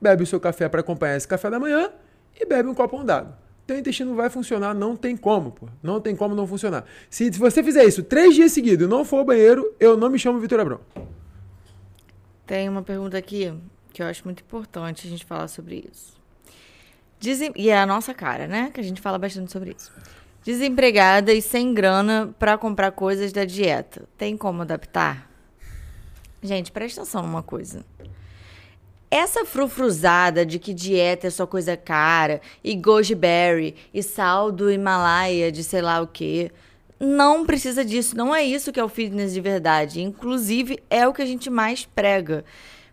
bebe 0.01 0.23
o 0.23 0.27
seu 0.27 0.39
café 0.39 0.69
para 0.69 0.81
acompanhar 0.81 1.17
esse 1.17 1.27
café 1.27 1.49
da 1.51 1.59
manhã 1.59 1.91
e 2.39 2.45
bebe 2.45 2.69
um 2.69 2.75
copo 2.75 3.03
d'água. 3.03 3.39
Teu 3.67 3.79
intestino 3.79 4.15
vai 4.15 4.29
funcionar, 4.29 4.75
não 4.75 4.95
tem 4.95 5.17
como, 5.17 5.53
pô. 5.53 5.67
Não 5.83 5.99
tem 5.99 6.15
como 6.15 6.35
não 6.35 6.47
funcionar. 6.47 6.85
Se, 7.09 7.33
se 7.33 7.39
você 7.39 7.65
fizer 7.65 7.85
isso 7.85 8.03
três 8.03 8.35
dias 8.35 8.53
seguidos 8.53 8.87
e 8.87 8.91
não 8.91 9.05
for 9.05 9.19
ao 9.19 9.25
banheiro, 9.25 9.75
eu 9.81 9.97
não 9.97 10.11
me 10.11 10.19
chamo 10.19 10.39
Vitor 10.39 10.61
Abrão. 10.61 10.81
Tem 12.47 12.69
uma 12.69 12.83
pergunta 12.83 13.17
aqui 13.17 13.55
que 13.91 14.03
eu 14.03 14.07
acho 14.07 14.23
muito 14.25 14.43
importante 14.43 15.07
a 15.07 15.11
gente 15.11 15.25
falar 15.25 15.49
sobre 15.49 15.89
isso. 15.91 16.14
Desem... 17.25 17.53
E 17.57 17.71
é 17.71 17.79
a 17.79 17.87
nossa 17.87 18.13
cara, 18.13 18.47
né? 18.47 18.71
Que 18.73 18.81
a 18.81 18.85
gente 18.85 19.01
fala 19.01 19.19
bastante 19.19 19.51
sobre 19.51 19.75
isso. 19.77 19.91
Desempregada 20.45 21.33
e 21.33 21.41
sem 21.41 21.73
grana 21.73 22.35
para 22.39 22.59
comprar 22.59 22.93
coisas 22.93 23.33
da 23.33 23.45
dieta. 23.45 24.05
Tem 24.19 24.37
como 24.37 24.63
adaptar? 24.63 25.31
Gente, 26.43 26.71
presta 26.71 27.01
atenção 27.01 27.23
numa 27.23 27.43
coisa. 27.43 27.85
Essa 29.11 29.45
frufruzada 29.45 30.45
de 30.45 30.59
que 30.59 30.75
dieta 30.75 31.29
é 31.29 31.31
só 31.31 31.47
coisa 31.47 31.77
cara, 31.77 32.41
e 32.63 32.75
goji 32.75 33.15
berry, 33.15 33.77
e 33.95 34.03
sal 34.03 34.51
do 34.51 34.71
Himalaia 34.71 35.51
de 35.51 35.65
sei 35.65 35.81
lá 35.81 36.01
o 36.01 36.07
quê. 36.07 36.51
Não 36.99 37.47
precisa 37.47 37.85
disso, 37.85 38.17
não 38.17 38.35
é 38.35 38.43
isso 38.43 38.73
que 38.73 38.81
é 38.81 38.85
o 38.85 38.89
fitness 38.89 39.33
de 39.33 39.41
verdade. 39.41 40.03
Inclusive, 40.03 40.83
é 40.91 41.07
o 41.07 41.13
que 41.13 41.23
a 41.23 41.27
gente 41.27 41.49
mais 41.49 41.85
prega. 41.87 42.45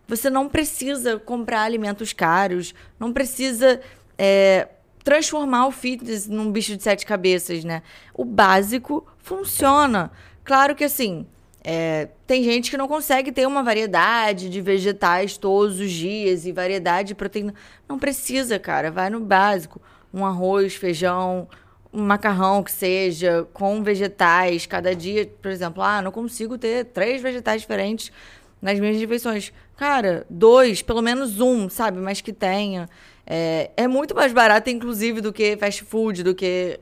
Você 0.06 0.30
não 0.30 0.48
precisa 0.48 1.18
comprar 1.18 1.62
alimentos 1.62 2.12
caros, 2.12 2.74
não 2.98 3.12
precisa 3.12 3.80
é, 4.24 4.68
transformar 5.02 5.66
o 5.66 5.72
fitness 5.72 6.28
num 6.28 6.52
bicho 6.52 6.76
de 6.76 6.82
sete 6.84 7.04
cabeças, 7.04 7.64
né? 7.64 7.82
O 8.14 8.24
básico 8.24 9.04
funciona. 9.18 10.12
Claro 10.44 10.76
que 10.76 10.84
assim, 10.84 11.26
é, 11.64 12.08
tem 12.24 12.44
gente 12.44 12.70
que 12.70 12.76
não 12.76 12.86
consegue 12.86 13.32
ter 13.32 13.48
uma 13.48 13.64
variedade 13.64 14.48
de 14.48 14.60
vegetais 14.60 15.36
todos 15.36 15.80
os 15.80 15.90
dias 15.90 16.46
e 16.46 16.52
variedade 16.52 17.08
de 17.08 17.14
proteína. 17.16 17.52
Não 17.88 17.98
precisa, 17.98 18.60
cara. 18.60 18.92
Vai 18.92 19.10
no 19.10 19.18
básico. 19.18 19.82
Um 20.14 20.24
arroz, 20.24 20.76
feijão, 20.76 21.48
um 21.92 22.02
macarrão 22.02 22.62
que 22.62 22.70
seja, 22.70 23.44
com 23.52 23.82
vegetais. 23.82 24.66
Cada 24.66 24.94
dia, 24.94 25.28
por 25.42 25.50
exemplo, 25.50 25.82
ah, 25.82 26.00
não 26.00 26.12
consigo 26.12 26.56
ter 26.56 26.84
três 26.84 27.20
vegetais 27.20 27.62
diferentes 27.62 28.12
nas 28.60 28.78
minhas 28.78 29.00
refeições. 29.00 29.52
Cara, 29.76 30.24
dois, 30.30 30.80
pelo 30.80 31.02
menos 31.02 31.40
um, 31.40 31.68
sabe? 31.68 31.98
Mas 31.98 32.20
que 32.20 32.32
tenha. 32.32 32.88
É, 33.26 33.70
é 33.76 33.88
muito 33.88 34.14
mais 34.14 34.32
barato, 34.32 34.70
inclusive, 34.70 35.20
do 35.20 35.32
que 35.32 35.56
fast 35.56 35.84
food, 35.84 36.22
do 36.22 36.34
que 36.34 36.80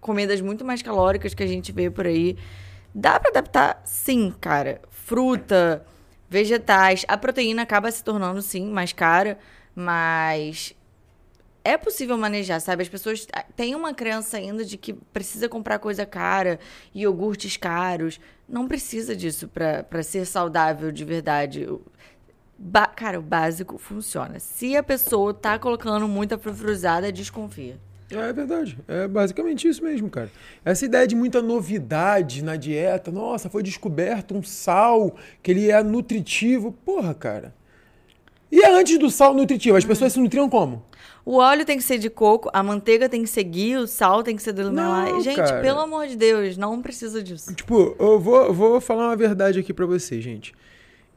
comidas 0.00 0.40
muito 0.40 0.64
mais 0.64 0.82
calóricas 0.82 1.34
que 1.34 1.42
a 1.42 1.46
gente 1.46 1.72
vê 1.72 1.90
por 1.90 2.06
aí. 2.06 2.36
Dá 2.94 3.18
para 3.18 3.30
adaptar? 3.30 3.82
Sim, 3.84 4.34
cara. 4.40 4.80
Fruta, 4.90 5.84
vegetais. 6.28 7.04
A 7.08 7.16
proteína 7.16 7.62
acaba 7.62 7.90
se 7.90 8.02
tornando, 8.02 8.40
sim, 8.42 8.66
mais 8.70 8.92
cara, 8.92 9.38
mas 9.74 10.74
é 11.64 11.78
possível 11.78 12.18
manejar, 12.18 12.60
sabe? 12.60 12.82
As 12.82 12.88
pessoas 12.88 13.26
têm 13.56 13.74
uma 13.74 13.94
crença 13.94 14.36
ainda 14.36 14.64
de 14.64 14.76
que 14.76 14.92
precisa 14.92 15.48
comprar 15.48 15.78
coisa 15.78 16.04
cara, 16.04 16.60
iogurtes 16.94 17.56
caros. 17.56 18.20
Não 18.46 18.68
precisa 18.68 19.16
disso 19.16 19.48
para 19.48 20.02
ser 20.02 20.26
saudável 20.26 20.92
de 20.92 21.04
verdade. 21.04 21.66
Ba 22.58 22.86
cara, 22.86 23.18
o 23.18 23.22
básico 23.22 23.78
funciona. 23.78 24.38
Se 24.38 24.76
a 24.76 24.82
pessoa 24.82 25.34
tá 25.34 25.58
colocando 25.58 26.06
muita 26.06 26.38
frufruzada, 26.38 27.10
desconfia. 27.10 27.76
É 28.10 28.32
verdade. 28.32 28.78
É 28.86 29.08
basicamente 29.08 29.66
isso 29.66 29.82
mesmo, 29.82 30.08
cara. 30.08 30.30
Essa 30.64 30.84
ideia 30.84 31.06
de 31.06 31.16
muita 31.16 31.42
novidade 31.42 32.44
na 32.44 32.56
dieta. 32.56 33.10
Nossa, 33.10 33.48
foi 33.48 33.62
descoberto 33.62 34.34
um 34.34 34.42
sal 34.42 35.16
que 35.42 35.50
ele 35.50 35.70
é 35.70 35.82
nutritivo. 35.82 36.72
Porra, 36.84 37.14
cara. 37.14 37.54
E 38.52 38.60
é 38.60 38.70
antes 38.70 38.98
do 38.98 39.10
sal 39.10 39.34
nutritivo, 39.34 39.76
as 39.76 39.84
pessoas 39.84 40.12
se 40.12 40.20
nutriam 40.20 40.48
como? 40.48 40.84
O 41.24 41.38
óleo 41.38 41.64
tem 41.64 41.76
que 41.76 41.82
ser 41.82 41.98
de 41.98 42.08
coco, 42.08 42.50
a 42.52 42.62
manteiga 42.62 43.08
tem 43.08 43.22
que 43.22 43.28
ser 43.28 43.42
ghee, 43.42 43.78
o 43.78 43.86
sal 43.86 44.22
tem 44.22 44.36
que 44.36 44.42
ser 44.42 44.52
do 44.52 44.62
Himalaya. 44.62 45.18
Gente, 45.20 45.36
cara. 45.36 45.60
pelo 45.60 45.80
amor 45.80 46.06
de 46.06 46.16
Deus, 46.16 46.56
não 46.56 46.80
precisa 46.82 47.22
disso. 47.22 47.52
Tipo, 47.54 47.96
eu 47.98 48.20
vou, 48.20 48.52
vou 48.52 48.80
falar 48.80 49.06
uma 49.08 49.16
verdade 49.16 49.58
aqui 49.58 49.72
para 49.72 49.86
vocês, 49.86 50.22
gente. 50.22 50.54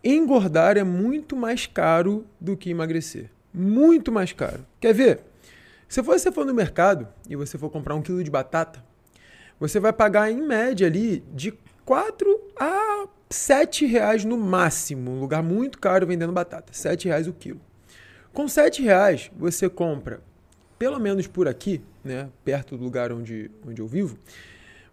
Engordar 0.04 0.78
é 0.78 0.84
muito 0.84 1.36
mais 1.36 1.66
caro 1.66 2.26
do 2.40 2.56
que 2.56 2.70
emagrecer. 2.70 3.30
Muito 3.54 4.12
mais 4.12 4.32
caro. 4.32 4.66
Quer 4.80 4.94
ver? 4.94 5.20
Se 5.88 6.02
você 6.02 6.32
for 6.32 6.46
no 6.46 6.54
mercado 6.54 7.08
e 7.30 7.36
você 7.36 7.58
for 7.58 7.70
comprar 7.70 7.96
um 7.96 8.02
quilo 8.02 8.24
de 8.24 8.30
batata, 8.30 8.84
você 9.60 9.80
vai 9.80 9.94
pagar 9.94 10.30
em 10.32 10.42
média 10.42 10.86
ali 10.86 11.24
de 11.34 11.54
4 11.86 12.40
a 12.60 13.08
7 13.30 13.86
reais 13.86 14.24
no 14.24 14.38
máximo. 14.38 15.12
Um 15.12 15.20
lugar 15.20 15.42
muito 15.42 15.80
caro 15.80 16.06
vendendo 16.06 16.34
batata. 16.34 16.74
7 16.74 17.08
reais 17.08 17.28
o 17.28 17.34
quilo. 17.34 17.62
Com 18.34 18.48
7 18.48 18.84
reais, 18.84 19.32
você 19.36 19.68
compra, 19.68 20.22
pelo 20.78 21.00
menos 21.00 21.26
por 21.26 21.48
aqui, 21.48 21.82
né, 22.04 22.30
perto 22.46 22.78
do 22.78 22.84
lugar 22.84 23.12
onde, 23.12 23.50
onde 23.66 23.82
eu 23.82 23.88
vivo, 23.88 24.18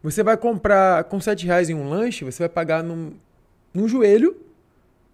você 0.02 0.22
vai 0.22 0.36
comprar 0.36 1.04
com 1.04 1.20
7 1.20 1.44
reais 1.44 1.68
em 1.68 1.74
um 1.74 1.88
lanche, 1.88 2.24
você 2.24 2.44
vai 2.44 2.48
pagar 2.48 2.82
num, 2.82 3.12
num 3.72 3.86
joelho 3.86 4.36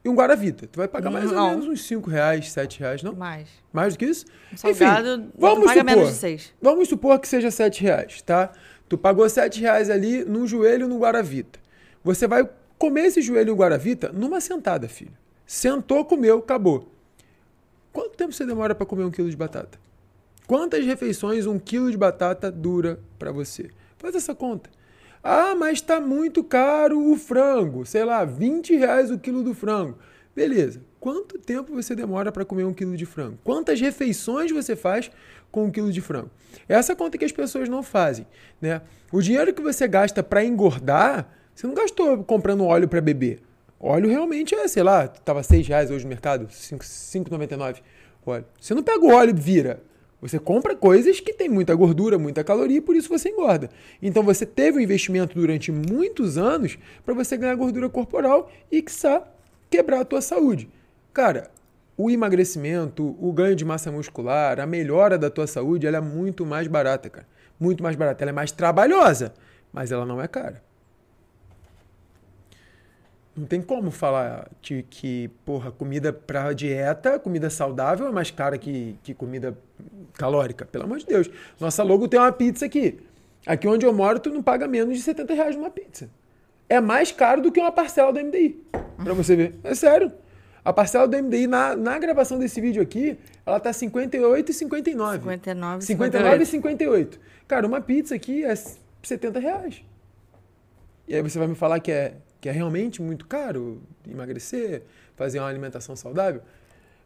e 0.05 0.09
um 0.09 0.15
Guaravita. 0.15 0.67
Tu 0.67 0.77
vai 0.77 0.89
pagar 0.89 1.11
mais 1.11 1.31
não. 1.31 1.45
ou 1.45 1.51
menos 1.51 1.67
uns 1.67 1.83
5 1.85 2.09
reais, 2.09 2.51
7 2.51 2.81
reais, 2.81 3.03
não? 3.03 3.15
Mais. 3.15 3.49
Mais 3.73 3.95
do 3.95 3.99
que 3.99 4.07
isso? 4.07 4.25
Um 4.53 4.57
salgado, 4.57 5.09
Enfim, 5.09 5.31
vamos 5.39 5.67
paga 5.67 5.81
supor, 5.81 5.85
menos 5.97 6.09
de 6.09 6.15
6. 6.15 6.55
Vamos 6.61 6.89
supor 6.89 7.19
que 7.19 7.29
seja 7.29 7.51
7 7.51 7.83
reais, 7.83 8.23
tá? 8.23 8.53
Tu 8.89 8.97
pagou 8.97 9.29
7 9.29 9.61
reais 9.61 9.91
ali 9.91 10.25
num 10.25 10.47
joelho 10.47 10.89
no 10.89 10.99
Guaravita. 10.99 11.59
Você 12.03 12.27
vai 12.27 12.49
comer 12.79 13.07
esse 13.07 13.21
joelho 13.21 13.51
e 13.51 13.53
o 13.53 13.57
Guaravita 13.57 14.11
numa 14.11 14.41
sentada, 14.41 14.89
filho. 14.89 15.13
Sentou, 15.47 16.05
comeu, 16.05 16.39
acabou. 16.39 16.91
Quanto 17.93 18.17
tempo 18.17 18.33
você 18.33 18.47
demora 18.47 18.75
para 18.75 18.87
comer 18.87 19.05
um 19.05 19.11
quilo 19.11 19.29
de 19.29 19.37
batata? 19.37 19.79
Quantas 20.47 20.85
refeições 20.85 21.47
um 21.47 21.59
quilo 21.59 21.91
de 21.91 21.97
batata 21.97 22.51
dura 22.51 22.99
para 23.19 23.33
você? 23.33 23.71
Faz 23.99 24.15
essa 24.15 24.35
conta. 24.35 24.71
Ah, 25.23 25.55
mas 25.55 25.79
está 25.79 26.01
muito 26.01 26.43
caro 26.43 26.99
o 27.11 27.17
frango. 27.17 27.85
Sei 27.85 28.05
lá, 28.05 28.25
20 28.25 28.77
reais 28.77 29.11
o 29.11 29.19
quilo 29.19 29.43
do 29.43 29.55
frango. 29.55 29.99
Beleza. 30.35 30.83
Quanto 30.99 31.39
tempo 31.39 31.75
você 31.75 31.95
demora 31.95 32.31
para 32.31 32.45
comer 32.45 32.65
um 32.65 32.75
quilo 32.75 32.97
de 32.97 33.07
frango? 33.07 33.39
Quantas 33.43 33.81
refeições 33.81 34.51
você 34.51 34.77
faz 34.77 35.11
com 35.51 35.65
um 35.65 35.71
quilo 35.71 35.93
de 35.93 36.01
frango? 36.01 36.31
Essa 36.69 36.95
conta 36.95 37.19
que 37.19 37.25
as 37.25 37.33
pessoas 37.33 37.69
não 37.69 37.83
fazem. 37.83 38.27
Né? 38.61 38.81
O 39.13 39.21
dinheiro 39.21 39.53
que 39.53 39.63
você 39.63 39.89
gasta 39.89 40.23
para 40.23 40.45
engordar, 40.45 41.29
você 41.55 41.67
não 41.67 41.75
gastou 41.75 42.23
comprando 42.25 42.65
óleo 42.65 42.89
para 42.89 43.01
beber. 43.01 43.43
Óleo 43.79 44.11
realmente 44.11 44.55
é, 44.55 44.69
sei 44.69 44.83
lá, 44.83 45.09
tava 45.09 45.43
6 45.43 45.67
reais 45.67 45.91
hoje 45.91 46.05
no 46.05 46.11
mercado, 46.11 46.47
5,99 46.47 47.79
óleo. 48.27 48.45
Você 48.61 48.75
não 48.75 48.83
pega 48.83 49.05
o 49.05 49.11
óleo 49.11 49.31
e 49.31 49.41
vira. 49.41 49.83
Você 50.21 50.39
compra 50.39 50.77
coisas 50.77 51.19
que 51.19 51.33
têm 51.33 51.49
muita 51.49 51.75
gordura, 51.75 52.19
muita 52.19 52.45
caloria 52.45 52.79
e 52.79 52.81
por 52.81 52.95
isso 52.95 53.09
você 53.09 53.31
engorda. 53.31 53.71
Então 54.03 54.23
você 54.23 54.45
teve 54.45 54.79
um 54.79 54.81
investimento 54.81 55.35
durante 55.35 55.73
muitos 55.73 56.37
anos 56.37 56.79
para 57.05 57.15
você 57.15 57.37
ganhar 57.37 57.55
gordura 57.55 57.89
corporal 57.89 58.51
e, 58.71 58.83
quiçá, 58.83 59.27
quebrar 59.71 60.01
a 60.01 60.05
tua 60.05 60.21
saúde. 60.21 60.69
Cara, 61.13 61.51
o 61.97 62.11
emagrecimento, 62.11 63.17
o 63.19 63.33
ganho 63.33 63.57
de 63.57 63.65
massa 63.65 63.91
muscular, 63.91 64.61
a 64.61 64.67
melhora 64.67 65.19
da 65.19 65.31
tua 65.31 65.47
saúde, 65.47 65.87
ela 65.87 65.99
é 65.99 66.01
muito 66.01 66.45
mais 66.45 66.67
barata, 66.67 67.09
cara. 67.09 67.27
Muito 67.59 67.83
mais 67.83 67.97
barata. 67.97 68.25
Ela 68.25 68.31
é 68.31 68.33
mais 68.33 68.53
trabalhosa, 68.53 69.35
mas 69.73 69.91
ela 69.93 70.05
não 70.05 70.21
é 70.21 70.29
cara. 70.29 70.63
Não 73.37 73.47
tem 73.47 73.63
como 73.63 73.91
falar 73.91 74.51
de 74.61 74.85
que, 74.91 75.29
porra, 75.45 75.71
comida 75.71 76.13
para 76.13 76.53
dieta, 76.53 77.19
comida 77.19 77.49
saudável 77.49 78.07
é 78.09 78.13
mais 78.13 78.31
cara 78.31 78.59
que, 78.59 78.99
que 79.03 79.15
comida 79.15 79.57
calórica. 80.15 80.65
Pelo 80.65 80.85
amor 80.85 80.99
de 80.99 81.07
Deus. 81.07 81.31
Nossa 81.59 81.83
logo 81.83 82.09
tem 82.09 82.19
uma 82.19 82.33
pizza 82.33 82.67
aqui. 82.67 82.99
Aqui 83.47 83.67
onde 83.67 83.87
eu 83.87 83.93
moro, 83.93 84.19
tu 84.19 84.31
não 84.31 84.43
paga 84.43 84.67
menos 84.67 84.97
de 84.97 85.03
70 85.03 85.33
reais 85.33 85.57
numa 85.57 85.71
pizza. 85.71 86.11
É 86.69 86.81
mais 86.81 87.11
caro 87.11 87.41
do 87.41 87.51
que 87.51 87.61
uma 87.61 87.73
parcela 87.73 88.13
do 88.13 88.21
MDI. 88.21 88.63
Pra 89.03 89.15
você 89.15 89.35
ver. 89.35 89.55
É 89.65 89.75
sério. 89.75 90.13
A 90.65 90.73
parcela 90.73 91.09
do 91.09 91.17
MDI 91.17 91.47
na, 91.47 91.75
na 91.75 91.99
gravação 91.99 92.39
desse 92.39 92.61
vídeo 92.61 92.83
aqui, 92.83 93.17
ela 93.47 93.59
tá 93.59 93.73
58 93.73 94.51
e 94.51 94.55
59. 94.55 95.19
59 95.19 95.85
59 95.85 96.43
e 96.43 96.47
58. 96.47 97.21
Cara, 97.49 97.67
uma 97.67 97.81
pizza 97.81 98.15
aqui 98.15 98.45
é 98.45 98.55
70 99.03 99.39
reais. 99.39 99.83
E 101.09 101.15
aí 101.15 101.23
você 101.23 101.39
vai 101.39 101.49
me 101.49 101.55
falar 101.55 101.81
que 101.81 101.91
é 101.91 102.15
que 102.41 102.49
é 102.49 102.53
realmente 102.53 103.03
muito 103.03 103.27
caro 103.27 103.83
emagrecer, 104.09 104.83
fazer 105.15 105.39
uma 105.39 105.49
alimentação 105.49 105.95
saudável, 105.95 106.43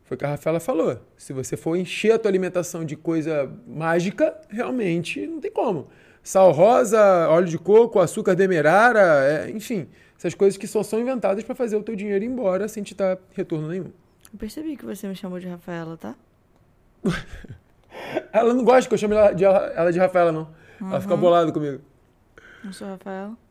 foi 0.05 0.15
o 0.15 0.19
que 0.19 0.25
a 0.25 0.29
Rafaela 0.29 0.61
falou. 0.61 1.01
Se 1.17 1.33
você 1.33 1.57
for 1.57 1.77
encher 1.77 2.13
a 2.13 2.19
tua 2.19 2.31
alimentação 2.31 2.85
de 2.85 2.95
coisa 2.95 3.51
mágica, 3.67 4.39
realmente 4.49 5.27
não 5.27 5.41
tem 5.41 5.51
como. 5.51 5.89
Sal 6.23 6.53
rosa, 6.53 7.29
óleo 7.29 7.49
de 7.49 7.59
coco, 7.59 7.99
açúcar 7.99 8.35
demerara, 8.35 9.01
é, 9.25 9.51
enfim, 9.51 9.89
essas 10.17 10.35
coisas 10.35 10.57
que 10.57 10.67
só 10.67 10.83
são 10.83 11.01
inventadas 11.01 11.43
para 11.43 11.55
fazer 11.55 11.77
o 11.77 11.83
teu 11.83 11.97
dinheiro 11.97 12.25
ir 12.25 12.29
embora 12.29 12.69
sem 12.69 12.83
te 12.83 12.95
dar 12.95 13.19
retorno 13.33 13.69
nenhum. 13.69 13.91
Eu 14.33 14.39
percebi 14.39 14.77
que 14.77 14.85
você 14.85 15.09
me 15.09 15.17
chamou 15.17 15.39
de 15.39 15.49
Rafaela, 15.49 15.97
tá? 15.97 16.15
ela 18.33 18.55
não 18.55 18.65
gosta 18.65 18.89
que 18.89 18.95
eu 18.95 18.99
chame 18.99 19.15
ela 19.15 19.33
de, 19.33 19.45
ela 19.45 19.91
de 19.91 19.99
Rafaela, 19.99 20.33
não. 20.33 20.49
Uhum. 20.81 20.91
Ela 20.91 21.01
fica 21.01 21.15
uhum. 21.15 21.21
bolada 21.21 21.53
comigo. 21.53 21.81
Não 22.63 22.73
sou 22.73 22.89
Rafaela 22.89 23.44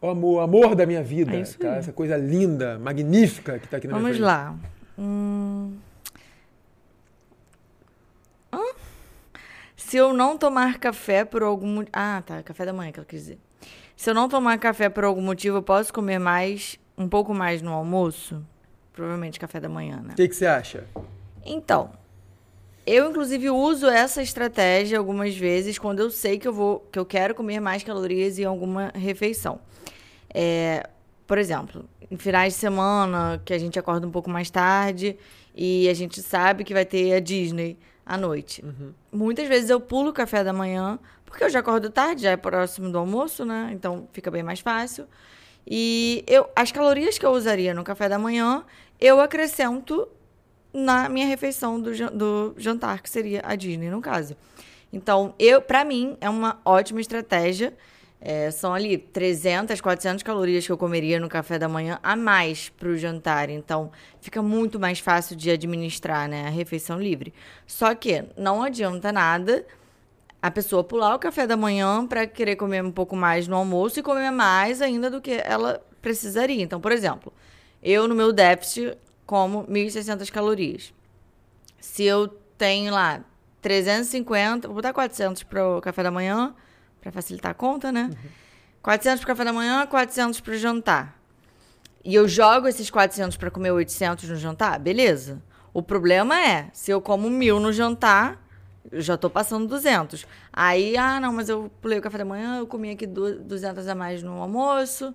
o 0.00 0.08
amor, 0.08 0.40
amor 0.40 0.74
da 0.74 0.86
minha 0.86 1.02
vida, 1.02 1.36
é 1.36 1.42
tá? 1.42 1.76
essa 1.76 1.92
coisa 1.92 2.16
linda, 2.16 2.78
magnífica 2.78 3.58
que 3.58 3.66
está 3.66 3.76
aqui 3.76 3.86
na 3.86 3.94
Vamos 3.94 4.12
minha 4.12 4.26
lá. 4.26 4.56
Hum... 4.98 5.76
Hum? 8.52 8.74
Se 9.76 9.96
eu 9.96 10.12
não 10.12 10.38
tomar 10.38 10.78
café 10.78 11.24
por 11.24 11.42
algum 11.42 11.84
Ah, 11.92 12.22
tá, 12.24 12.42
café 12.42 12.64
da 12.64 12.72
manhã 12.72 12.92
que 12.92 13.00
ela 13.00 13.06
quis 13.06 13.20
dizer. 13.20 13.38
Se 13.96 14.08
eu 14.08 14.14
não 14.14 14.28
tomar 14.28 14.58
café 14.58 14.88
por 14.88 15.04
algum 15.04 15.20
motivo, 15.20 15.58
eu 15.58 15.62
posso 15.62 15.92
comer 15.92 16.18
mais, 16.18 16.78
um 16.96 17.08
pouco 17.08 17.34
mais 17.34 17.60
no 17.60 17.72
almoço? 17.72 18.42
Provavelmente 18.92 19.38
café 19.38 19.60
da 19.60 19.68
manhã, 19.68 19.96
né? 19.96 20.12
O 20.12 20.16
que, 20.16 20.28
que 20.28 20.34
você 20.34 20.46
acha? 20.46 20.84
Então, 21.44 21.90
eu, 22.86 23.10
inclusive, 23.10 23.50
uso 23.50 23.86
essa 23.88 24.22
estratégia 24.22 24.98
algumas 24.98 25.36
vezes 25.36 25.78
quando 25.78 26.00
eu 26.00 26.10
sei 26.10 26.38
que 26.38 26.48
eu 26.48 26.52
vou, 26.52 26.80
que 26.90 26.98
eu 26.98 27.04
quero 27.04 27.34
comer 27.34 27.60
mais 27.60 27.82
calorias 27.82 28.38
em 28.38 28.44
alguma 28.44 28.90
refeição. 28.94 29.60
É, 30.32 30.88
por 31.26 31.38
exemplo, 31.38 31.84
em 32.10 32.16
finais 32.16 32.54
de 32.54 32.58
semana, 32.58 33.40
que 33.44 33.52
a 33.52 33.58
gente 33.58 33.78
acorda 33.78 34.06
um 34.06 34.10
pouco 34.10 34.28
mais 34.28 34.50
tarde 34.50 35.16
e 35.54 35.88
a 35.88 35.94
gente 35.94 36.20
sabe 36.22 36.64
que 36.64 36.74
vai 36.74 36.84
ter 36.84 37.12
a 37.14 37.20
Disney 37.20 37.78
à 38.04 38.16
noite. 38.16 38.64
Uhum. 38.64 38.92
Muitas 39.12 39.46
vezes 39.46 39.70
eu 39.70 39.80
pulo 39.80 40.10
o 40.10 40.12
café 40.12 40.42
da 40.42 40.52
manhã, 40.52 40.98
porque 41.24 41.44
eu 41.44 41.50
já 41.50 41.60
acordo 41.60 41.90
tarde, 41.90 42.22
já 42.22 42.30
é 42.30 42.36
próximo 42.36 42.90
do 42.90 42.98
almoço, 42.98 43.44
né? 43.44 43.70
Então 43.72 44.08
fica 44.12 44.30
bem 44.30 44.42
mais 44.42 44.60
fácil. 44.60 45.06
E 45.66 46.24
eu, 46.26 46.48
as 46.56 46.72
calorias 46.72 47.18
que 47.18 47.24
eu 47.24 47.30
usaria 47.30 47.72
no 47.74 47.84
café 47.84 48.08
da 48.08 48.18
manhã, 48.18 48.64
eu 49.00 49.20
acrescento 49.20 50.08
na 50.72 51.08
minha 51.08 51.26
refeição 51.26 51.80
do, 51.80 51.92
do 52.10 52.54
jantar, 52.56 53.02
que 53.02 53.10
seria 53.10 53.42
a 53.44 53.54
Disney, 53.54 53.90
no 53.90 54.00
caso. 54.00 54.36
Então, 54.92 55.34
eu, 55.38 55.62
para 55.62 55.84
mim, 55.84 56.16
é 56.20 56.28
uma 56.28 56.60
ótima 56.64 57.00
estratégia. 57.00 57.72
É, 58.20 58.50
são 58.50 58.74
ali 58.74 58.98
300, 58.98 59.80
400 59.80 60.22
calorias 60.22 60.66
que 60.66 60.70
eu 60.70 60.76
comeria 60.76 61.18
no 61.18 61.28
café 61.28 61.58
da 61.58 61.68
manhã 61.68 61.98
a 62.02 62.14
mais 62.14 62.68
para 62.68 62.88
o 62.88 62.96
jantar. 62.96 63.48
Então, 63.48 63.90
fica 64.20 64.42
muito 64.42 64.78
mais 64.78 64.98
fácil 64.98 65.34
de 65.34 65.50
administrar 65.50 66.28
né, 66.28 66.46
a 66.46 66.50
refeição 66.50 67.00
livre. 67.00 67.32
Só 67.66 67.94
que 67.94 68.24
não 68.36 68.62
adianta 68.62 69.10
nada 69.10 69.64
a 70.42 70.50
pessoa 70.50 70.84
pular 70.84 71.14
o 71.14 71.18
café 71.18 71.46
da 71.46 71.56
manhã 71.56 72.06
para 72.06 72.26
querer 72.26 72.56
comer 72.56 72.84
um 72.84 72.92
pouco 72.92 73.16
mais 73.16 73.48
no 73.48 73.56
almoço 73.56 74.00
e 74.00 74.02
comer 74.02 74.30
mais 74.30 74.82
ainda 74.82 75.10
do 75.10 75.20
que 75.20 75.40
ela 75.44 75.82
precisaria. 76.00 76.62
Então, 76.62 76.80
por 76.80 76.92
exemplo, 76.92 77.32
eu 77.82 78.06
no 78.06 78.14
meu 78.14 78.32
déficit 78.32 78.96
como 79.26 79.64
1.600 79.64 80.30
calorias. 80.30 80.92
Se 81.78 82.04
eu 82.04 82.28
tenho 82.58 82.92
lá 82.92 83.24
350, 83.62 84.68
vou 84.68 84.76
botar 84.76 84.92
400 84.92 85.42
para 85.44 85.76
o 85.76 85.80
café 85.80 86.02
da 86.02 86.10
manhã, 86.10 86.54
para 87.00 87.10
facilitar 87.10 87.52
a 87.52 87.54
conta, 87.54 87.90
né? 87.90 88.10
Uhum. 88.10 88.30
400 88.82 89.20
para 89.20 89.34
café 89.34 89.44
da 89.44 89.52
manhã, 89.52 89.86
400 89.86 90.40
para 90.40 90.54
o 90.54 90.56
jantar. 90.56 91.20
E 92.04 92.14
eu 92.14 92.26
jogo 92.26 92.66
esses 92.66 92.88
400 92.90 93.36
para 93.36 93.50
comer 93.50 93.70
800 93.72 94.28
no 94.28 94.36
jantar, 94.36 94.78
beleza. 94.78 95.42
O 95.72 95.82
problema 95.82 96.40
é, 96.40 96.68
se 96.72 96.90
eu 96.90 97.00
como 97.00 97.28
mil 97.28 97.60
no 97.60 97.72
jantar, 97.72 98.42
eu 98.90 99.00
já 99.00 99.16
tô 99.16 99.28
passando 99.28 99.68
200. 99.68 100.26
Aí, 100.52 100.96
ah, 100.96 101.20
não, 101.20 101.32
mas 101.32 101.48
eu 101.48 101.70
pulei 101.80 101.98
o 101.98 102.02
café 102.02 102.18
da 102.18 102.24
manhã, 102.24 102.58
eu 102.58 102.66
comi 102.66 102.90
aqui 102.90 103.06
200 103.06 103.86
a 103.86 103.94
mais 103.94 104.22
no 104.22 104.40
almoço, 104.40 105.14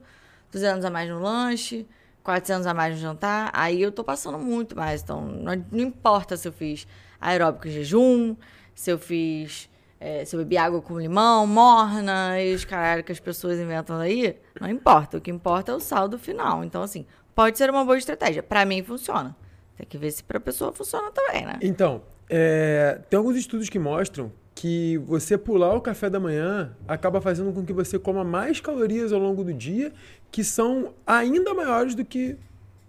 200 0.52 0.86
a 0.86 0.90
mais 0.90 1.10
no 1.10 1.20
lanche, 1.20 1.88
400 2.24 2.68
a 2.68 2.74
mais 2.74 2.96
no 2.96 3.02
jantar. 3.02 3.50
Aí 3.54 3.82
eu 3.82 3.92
tô 3.92 4.04
passando 4.04 4.38
muito 4.38 4.76
mais. 4.76 5.02
Então, 5.02 5.22
não, 5.22 5.66
não 5.72 5.80
importa 5.82 6.38
se 6.38 6.48
eu 6.48 6.54
fiz 6.54 6.88
aeróbico 7.20 7.68
em 7.68 7.72
jejum, 7.72 8.36
se 8.74 8.92
eu 8.92 9.00
fiz. 9.00 9.70
É, 10.06 10.24
se 10.24 10.36
eu 10.36 10.40
bebi 10.40 10.56
água 10.56 10.84
com 10.84 11.00
limão, 11.00 11.48
morna, 11.48 12.40
e 12.40 12.54
os 12.54 12.64
caralho 12.64 13.04
que 13.04 13.12
as 13.12 13.20
pessoas 13.20 13.60
inventam 13.60 13.98
aí, 13.98 14.38
não 14.62 14.70
importa. 14.70 15.18
O 15.18 15.22
que 15.22 15.32
importa 15.32 15.72
é 15.72 15.76
o 15.76 15.80
saldo 15.80 16.20
final. 16.20 16.64
Então, 16.64 16.84
assim, 16.84 17.08
pode 17.34 17.58
ser 17.58 17.72
uma 17.72 17.84
boa 17.84 17.98
estratégia. 17.98 18.44
Para 18.44 18.64
mim, 18.66 18.84
funciona. 18.84 19.36
Tem 19.76 19.88
que 19.88 19.98
ver 19.98 20.12
se 20.12 20.24
pra 20.24 20.40
pessoa 20.40 20.72
funciona 20.72 21.10
também, 21.10 21.44
né? 21.48 21.58
Então, 21.60 22.04
é, 22.30 23.02
tem 23.10 23.18
alguns 23.18 23.36
estudos 23.36 23.68
que 23.68 23.80
mostram 23.80 24.32
que 24.54 25.00
você 25.00 25.40
pular 25.40 25.74
o 25.74 25.82
café 25.82 26.08
da 26.08 26.20
manhã 26.20 26.78
acaba 26.88 27.20
fazendo 27.20 27.52
com 27.52 27.66
que 27.66 27.74
você 27.74 27.98
coma 27.98 28.24
mais 28.24 28.62
calorias 28.62 29.12
ao 29.12 29.20
longo 29.20 29.44
do 29.44 29.56
dia, 29.56 29.92
que 30.32 30.44
são 30.44 30.94
ainda 31.08 31.52
maiores 31.56 31.96
do 31.96 32.06
que 32.06 32.38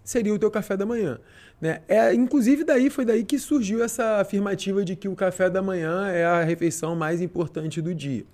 seria 0.05 0.35
o 0.35 0.39
teu 0.39 0.51
café 0.51 0.77
da 0.77 0.85
manhã. 0.85 1.19
Né? 1.61 1.81
É, 1.89 2.13
inclusive, 2.13 2.65
daí 2.65 2.91
foi 2.91 3.05
daí 3.05 3.25
que 3.25 3.39
surgiu 3.39 3.83
essa 3.83 4.21
afirmativa 4.21 4.85
de 4.85 4.95
que 4.95 5.09
o 5.09 5.15
café 5.15 5.49
da 5.49 5.63
manhã 5.63 6.09
é 6.09 6.25
a 6.25 6.43
refeição 6.43 6.95
mais 6.95 7.23
importante 7.23 7.81
do 7.81 7.95
dia. 7.95 8.25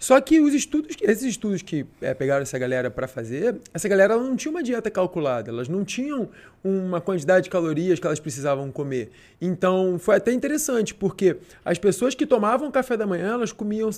Só 0.00 0.18
que 0.18 0.40
os 0.40 0.54
estudos, 0.54 0.96
esses 1.02 1.24
estudos 1.24 1.60
que 1.60 1.84
é, 2.00 2.14
pegaram 2.14 2.40
essa 2.40 2.58
galera 2.58 2.90
para 2.90 3.06
fazer, 3.06 3.60
essa 3.72 3.86
galera 3.86 4.16
não 4.16 4.34
tinha 4.34 4.50
uma 4.50 4.62
dieta 4.62 4.90
calculada, 4.90 5.50
elas 5.50 5.68
não 5.68 5.84
tinham 5.84 6.30
uma 6.64 7.02
quantidade 7.02 7.44
de 7.44 7.50
calorias 7.50 8.00
que 8.00 8.06
elas 8.06 8.18
precisavam 8.18 8.72
comer. 8.72 9.10
Então 9.38 9.98
foi 9.98 10.16
até 10.16 10.32
interessante, 10.32 10.94
porque 10.94 11.36
as 11.62 11.78
pessoas 11.78 12.14
que 12.14 12.24
tomavam 12.24 12.70
café 12.70 12.96
da 12.96 13.06
manhã, 13.06 13.34
elas 13.34 13.52
comiam 13.52 13.90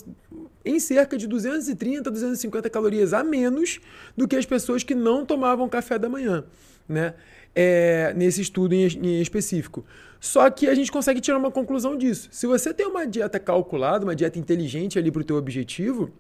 em 0.65 0.81
cerca 0.81 1.17
de 1.17 1.29
230, 1.29 2.11
250 2.11 2.69
calorias 2.69 3.13
a 3.13 3.23
menos 3.23 3.79
do 4.17 4.27
que 4.27 4.35
as 4.35 4.45
pessoas 4.45 4.83
que 4.83 4.97
não 4.97 5.25
tomavam 5.25 5.69
café 5.69 6.01
da 6.01 6.09
manhã, 6.09 6.43
né? 6.89 7.15
É, 7.55 8.15
nesse 8.15 8.41
estudo 8.41 8.75
em, 8.75 8.87
em 8.87 9.21
específico. 9.21 9.85
Só 10.19 10.49
que 10.49 10.69
a 10.69 10.75
gente 10.75 10.91
consegue 10.91 11.21
tirar 11.21 11.37
uma 11.37 11.51
conclusão 11.51 11.97
disso. 11.97 12.29
Se 12.31 12.47
você 12.47 12.73
tem 12.73 12.87
uma 12.87 13.07
dieta 13.07 13.39
calculada, 13.39 14.05
uma 14.05 14.15
dieta 14.15 14.39
inteligente 14.39 14.99
ali 14.99 15.11
para 15.11 15.21
o 15.21 15.25
teu 15.25 15.37
objetivo, 15.37 16.11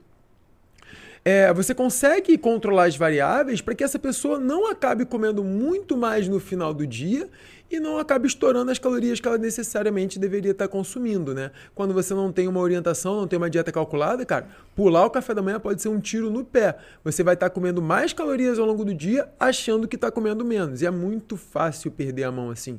é, 1.25 1.53
você 1.53 1.75
consegue 1.75 2.37
controlar 2.37 2.85
as 2.85 2.97
variáveis 2.97 3.61
para 3.61 3.75
que 3.75 3.85
essa 3.85 3.99
pessoa 3.99 4.39
não 4.39 4.71
acabe 4.71 5.05
comendo 5.05 5.45
muito 5.45 5.97
mais 5.97 6.29
no 6.29 6.41
final 6.41 6.75
do 6.75 6.87
dia 6.87 7.29
e 7.71 7.81
não 7.81 7.97
acabe 7.97 8.27
estourando 8.27 8.71
as 8.71 8.79
calorias 8.79 9.19
que 9.19 9.27
ela 9.27 9.39
necessariamente 9.39 10.19
deveria 10.19 10.51
estar 10.51 10.69
consumindo, 10.69 11.33
né? 11.33 11.51
Quando 11.75 11.95
você 11.95 12.13
não 12.13 12.31
tem 12.31 12.47
uma 12.47 12.61
orientação, 12.61 13.17
não 13.17 13.27
tem 13.27 13.39
uma 13.39 13.49
dieta 13.49 13.73
calculada, 13.73 14.27
cara, 14.27 14.47
pular 14.77 15.07
o 15.07 15.11
café 15.11 15.33
da 15.33 15.41
manhã 15.41 15.59
pode 15.59 15.81
ser 15.81 15.89
um 15.89 15.99
tiro 15.99 16.29
no 16.29 16.45
pé. 16.45 16.77
Você 17.03 17.23
vai 17.23 17.33
estar 17.33 17.49
comendo 17.49 17.81
mais 17.81 18.13
calorias 18.13 18.59
ao 18.59 18.67
longo 18.67 18.85
do 18.85 18.93
dia, 18.93 19.27
achando 19.41 19.89
que 19.89 19.97
está 19.97 20.11
comendo 20.11 20.45
menos. 20.45 20.83
E 20.83 20.87
é 20.87 20.91
muito 20.91 21.37
fácil 21.37 21.91
perder 21.91 22.25
a 22.25 22.33
mão 22.33 22.51
assim 22.51 22.79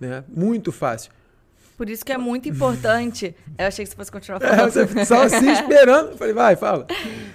né? 0.00 0.24
Muito 0.28 0.72
fácil. 0.72 1.12
Por 1.76 1.90
isso 1.90 2.04
que 2.04 2.12
é 2.12 2.18
muito 2.18 2.48
importante. 2.48 3.34
Eu 3.58 3.66
achei 3.66 3.84
que 3.84 3.90
você 3.90 3.96
fosse 3.96 4.12
continuar 4.12 4.40
é, 4.42 4.48
falando. 4.48 4.76
É, 4.78 4.86
você 4.86 5.04
só 5.04 5.22
assim 5.22 5.50
esperando. 5.50 6.10
Eu 6.12 6.16
falei, 6.16 6.32
vai, 6.32 6.56
fala. 6.56 6.86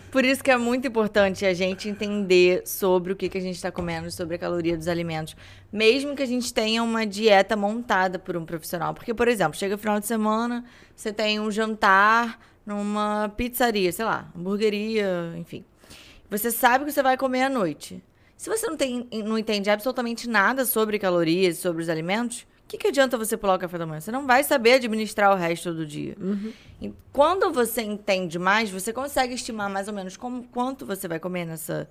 Por 0.09 0.23
isso 0.23 0.43
que 0.43 0.49
é 0.49 0.57
muito 0.57 0.87
importante 0.87 1.45
a 1.45 1.53
gente 1.53 1.89
entender 1.89 2.65
sobre 2.65 3.11
o 3.11 3.15
que, 3.15 3.27
que 3.27 3.37
a 3.37 3.41
gente 3.41 3.55
está 3.55 3.69
comendo, 3.69 4.09
sobre 4.09 4.35
a 4.35 4.39
caloria 4.39 4.77
dos 4.77 4.87
alimentos. 4.87 5.35
Mesmo 5.71 6.15
que 6.15 6.23
a 6.23 6.25
gente 6.25 6.53
tenha 6.53 6.81
uma 6.81 7.05
dieta 7.05 7.55
montada 7.55 8.17
por 8.17 8.37
um 8.37 8.45
profissional. 8.45 8.93
Porque, 8.93 9.13
por 9.13 9.27
exemplo, 9.27 9.57
chega 9.57 9.75
o 9.75 9.77
final 9.77 9.99
de 9.99 10.07
semana, 10.07 10.63
você 10.95 11.11
tem 11.11 11.39
um 11.39 11.51
jantar 11.51 12.39
numa 12.65 13.29
pizzaria, 13.35 13.91
sei 13.91 14.05
lá, 14.05 14.31
hamburgueria, 14.35 15.33
enfim. 15.37 15.65
Você 16.29 16.51
sabe 16.51 16.83
o 16.83 16.87
que 16.87 16.93
você 16.93 17.03
vai 17.03 17.17
comer 17.17 17.43
à 17.43 17.49
noite. 17.49 18.01
Se 18.37 18.49
você 18.49 18.67
não, 18.67 18.77
tem, 18.77 19.05
não 19.25 19.37
entende 19.37 19.69
absolutamente 19.69 20.29
nada 20.29 20.63
sobre 20.63 20.97
calorias, 20.97 21.57
sobre 21.57 21.81
os 21.81 21.89
alimentos, 21.89 22.47
que, 22.69 22.77
que 22.77 22.87
adianta 22.87 23.17
você 23.17 23.35
pular 23.35 23.55
o 23.55 23.59
café 23.59 23.79
da 23.79 23.85
manhã? 23.85 23.99
Você 23.99 24.11
não 24.11 24.27
vai 24.27 24.43
saber 24.43 24.73
administrar 24.73 25.33
o 25.33 25.35
resto 25.35 25.73
do 25.73 25.85
dia. 25.85 26.15
Uhum. 26.21 26.53
E 26.79 26.93
quando 27.11 27.51
você 27.51 27.81
entende 27.81 28.37
mais, 28.37 28.69
você 28.69 28.93
consegue 28.93 29.33
estimar 29.33 29.69
mais 29.69 29.87
ou 29.87 29.93
menos 29.93 30.15
como, 30.15 30.43
quanto 30.43 30.85
você 30.85 31.07
vai 31.07 31.19
comer 31.19 31.45
nessa 31.45 31.89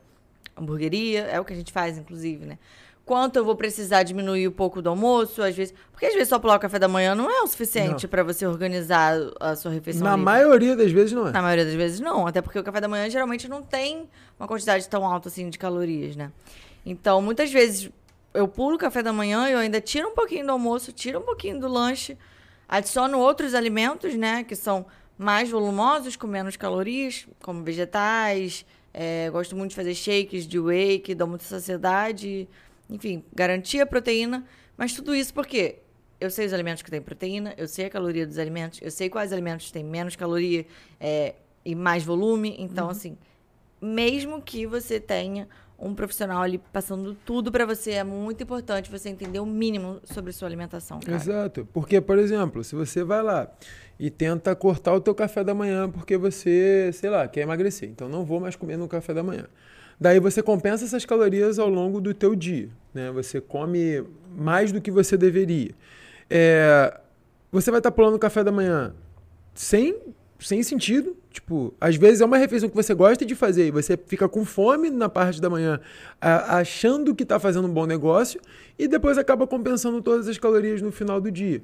hamburgueria. 0.56 1.22
É 1.22 1.40
o 1.40 1.44
que 1.44 1.52
a 1.52 1.56
gente 1.56 1.72
faz, 1.72 1.98
inclusive, 1.98 2.46
né? 2.46 2.58
Quanto 3.04 3.36
eu 3.36 3.44
vou 3.44 3.56
precisar 3.56 4.04
diminuir 4.04 4.46
um 4.46 4.52
pouco 4.52 4.80
do 4.80 4.88
almoço, 4.88 5.42
às 5.42 5.56
vezes. 5.56 5.74
Porque 5.90 6.06
às 6.06 6.12
vezes 6.12 6.28
só 6.28 6.38
pular 6.38 6.56
o 6.56 6.60
café 6.60 6.78
da 6.78 6.86
manhã 6.86 7.14
não 7.14 7.28
é 7.28 7.42
o 7.42 7.46
suficiente 7.48 8.06
para 8.06 8.22
você 8.22 8.46
organizar 8.46 9.16
a 9.40 9.56
sua 9.56 9.72
refeição. 9.72 10.04
Na 10.04 10.10
livre. 10.10 10.24
maioria 10.24 10.76
das 10.76 10.92
vezes 10.92 11.12
não 11.12 11.26
é. 11.26 11.32
Na 11.32 11.42
maioria 11.42 11.64
das 11.64 11.74
vezes 11.74 11.98
não. 11.98 12.26
Até 12.26 12.40
porque 12.40 12.58
o 12.58 12.62
café 12.62 12.80
da 12.80 12.86
manhã 12.86 13.10
geralmente 13.10 13.48
não 13.48 13.62
tem 13.62 14.08
uma 14.38 14.46
quantidade 14.46 14.88
tão 14.88 15.04
alta 15.04 15.28
assim 15.28 15.50
de 15.50 15.58
calorias, 15.58 16.14
né? 16.14 16.30
Então, 16.86 17.20
muitas 17.20 17.50
vezes 17.50 17.90
eu 18.34 18.46
pulo 18.46 18.76
o 18.76 18.78
café 18.78 19.02
da 19.02 19.12
manhã, 19.12 19.48
eu 19.48 19.58
ainda 19.58 19.80
tiro 19.80 20.08
um 20.08 20.14
pouquinho 20.14 20.46
do 20.46 20.52
almoço, 20.52 20.92
tiro 20.92 21.18
um 21.18 21.22
pouquinho 21.22 21.58
do 21.60 21.68
lanche, 21.68 22.16
adiciono 22.68 23.18
outros 23.18 23.54
alimentos, 23.54 24.14
né, 24.14 24.44
que 24.44 24.54
são 24.54 24.86
mais 25.16 25.50
volumosos, 25.50 26.14
com 26.14 26.26
menos 26.26 26.56
calorias, 26.56 27.26
como 27.42 27.64
vegetais. 27.64 28.64
É, 28.94 29.28
gosto 29.30 29.56
muito 29.56 29.70
de 29.70 29.76
fazer 29.76 29.94
shakes 29.94 30.46
de 30.46 30.58
whey, 30.58 31.00
que 31.00 31.14
dão 31.14 31.26
muita 31.26 31.44
saciedade. 31.44 32.48
Enfim, 32.88 33.24
garantia 33.34 33.84
proteína. 33.84 34.46
Mas 34.76 34.92
tudo 34.92 35.14
isso 35.14 35.34
porque 35.34 35.80
eu 36.20 36.30
sei 36.30 36.46
os 36.46 36.52
alimentos 36.52 36.82
que 36.82 36.90
têm 36.90 37.02
proteína, 37.02 37.52
eu 37.56 37.66
sei 37.66 37.86
a 37.86 37.90
caloria 37.90 38.26
dos 38.26 38.38
alimentos, 38.38 38.80
eu 38.82 38.90
sei 38.90 39.08
quais 39.08 39.32
alimentos 39.32 39.70
têm 39.70 39.84
menos 39.84 40.16
caloria 40.16 40.64
é, 41.00 41.34
e 41.64 41.74
mais 41.74 42.04
volume. 42.04 42.56
Então, 42.58 42.84
uhum. 42.84 42.90
assim, 42.90 43.18
mesmo 43.80 44.40
que 44.40 44.66
você 44.66 45.00
tenha 45.00 45.48
um 45.78 45.94
profissional 45.94 46.42
ali 46.42 46.58
passando 46.72 47.16
tudo 47.24 47.52
para 47.52 47.64
você. 47.64 47.92
É 47.92 48.04
muito 48.04 48.42
importante 48.42 48.90
você 48.90 49.08
entender 49.08 49.38
o 49.38 49.46
mínimo 49.46 50.00
sobre 50.04 50.32
sua 50.32 50.48
alimentação. 50.48 50.98
Cara. 51.00 51.16
Exato. 51.16 51.68
Porque, 51.72 52.00
por 52.00 52.18
exemplo, 52.18 52.64
se 52.64 52.74
você 52.74 53.04
vai 53.04 53.22
lá 53.22 53.48
e 53.98 54.10
tenta 54.10 54.54
cortar 54.56 54.94
o 54.94 55.00
teu 55.00 55.14
café 55.14 55.44
da 55.44 55.54
manhã 55.54 55.88
porque 55.88 56.16
você, 56.16 56.90
sei 56.92 57.10
lá, 57.10 57.28
quer 57.28 57.42
emagrecer. 57.42 57.88
Então 57.88 58.08
não 58.08 58.24
vou 58.24 58.40
mais 58.40 58.56
comer 58.56 58.76
no 58.76 58.88
café 58.88 59.14
da 59.14 59.22
manhã. 59.22 59.44
Daí 60.00 60.20
você 60.20 60.42
compensa 60.42 60.84
essas 60.84 61.04
calorias 61.04 61.58
ao 61.58 61.68
longo 61.68 62.00
do 62.00 62.12
teu 62.12 62.34
dia. 62.34 62.68
Né? 62.92 63.10
Você 63.12 63.40
come 63.40 64.04
mais 64.36 64.72
do 64.72 64.80
que 64.80 64.90
você 64.90 65.16
deveria. 65.16 65.70
É, 66.30 67.00
você 67.50 67.70
vai 67.70 67.80
estar 67.80 67.90
tá 67.90 67.94
pulando 67.94 68.14
o 68.14 68.18
café 68.18 68.44
da 68.44 68.52
manhã 68.52 68.94
sem, 69.54 69.96
sem 70.38 70.62
sentido, 70.62 71.16
Tipo, 71.38 71.72
às 71.80 71.94
vezes 71.94 72.20
é 72.20 72.24
uma 72.24 72.36
refeição 72.36 72.68
que 72.68 72.74
você 72.74 72.92
gosta 72.92 73.24
de 73.24 73.34
fazer 73.34 73.68
e 73.68 73.70
você 73.70 73.96
fica 73.96 74.28
com 74.28 74.44
fome 74.44 74.90
na 74.90 75.08
parte 75.08 75.40
da 75.40 75.48
manhã, 75.48 75.78
achando 76.20 77.14
que 77.14 77.22
está 77.22 77.38
fazendo 77.38 77.68
um 77.68 77.72
bom 77.72 77.86
negócio 77.86 78.40
e 78.76 78.88
depois 78.88 79.16
acaba 79.16 79.46
compensando 79.46 80.02
todas 80.02 80.26
as 80.26 80.36
calorias 80.36 80.82
no 80.82 80.90
final 80.90 81.20
do 81.20 81.30
dia, 81.30 81.62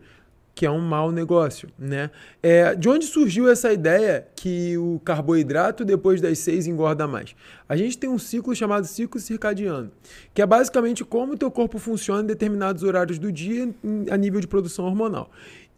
que 0.55 0.65
é 0.65 0.71
um 0.71 0.81
mau 0.81 1.11
negócio, 1.11 1.69
né? 1.77 2.11
É, 2.41 2.77
de 2.77 2.89
onde 2.89 3.07
surgiu 3.07 3.51
essa 3.51 3.73
ideia 3.73 4.29
que 4.37 4.79
o 4.79 5.01
carboidrato 5.05 5.85
depois 5.85 6.21
das 6.21 6.39
seis 6.39 6.69
engorda 6.69 7.09
mais? 7.09 7.35
A 7.69 7.77
gente 7.77 7.99
tem 7.99 8.09
um 8.09 8.19
ciclo 8.19 8.55
chamado 8.55 8.87
ciclo 8.87 9.21
circadiano, 9.21 9.91
que 10.33 10.41
é 10.41 10.47
basicamente 10.47 11.05
como 11.05 11.33
o 11.33 11.37
teu 11.37 11.51
corpo 11.51 11.79
funciona 11.79 12.23
em 12.23 12.27
determinados 12.27 12.85
horários 12.85 13.19
do 13.19 13.33
dia 13.33 13.69
a 14.09 14.17
nível 14.17 14.41
de 14.41 14.47
produção 14.47 14.85
hormonal. 14.85 15.29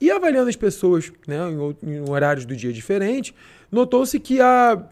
E 0.00 0.10
avaliando 0.10 0.48
as 0.48 0.56
pessoas 0.56 1.12
né, 1.26 1.38
em, 1.82 2.08
horários 2.08 2.44
do 2.44 2.54
dia 2.54 2.72
diferentes, 2.72 3.32
notou-se 3.72 4.18
que 4.20 4.40
a, 4.40 4.82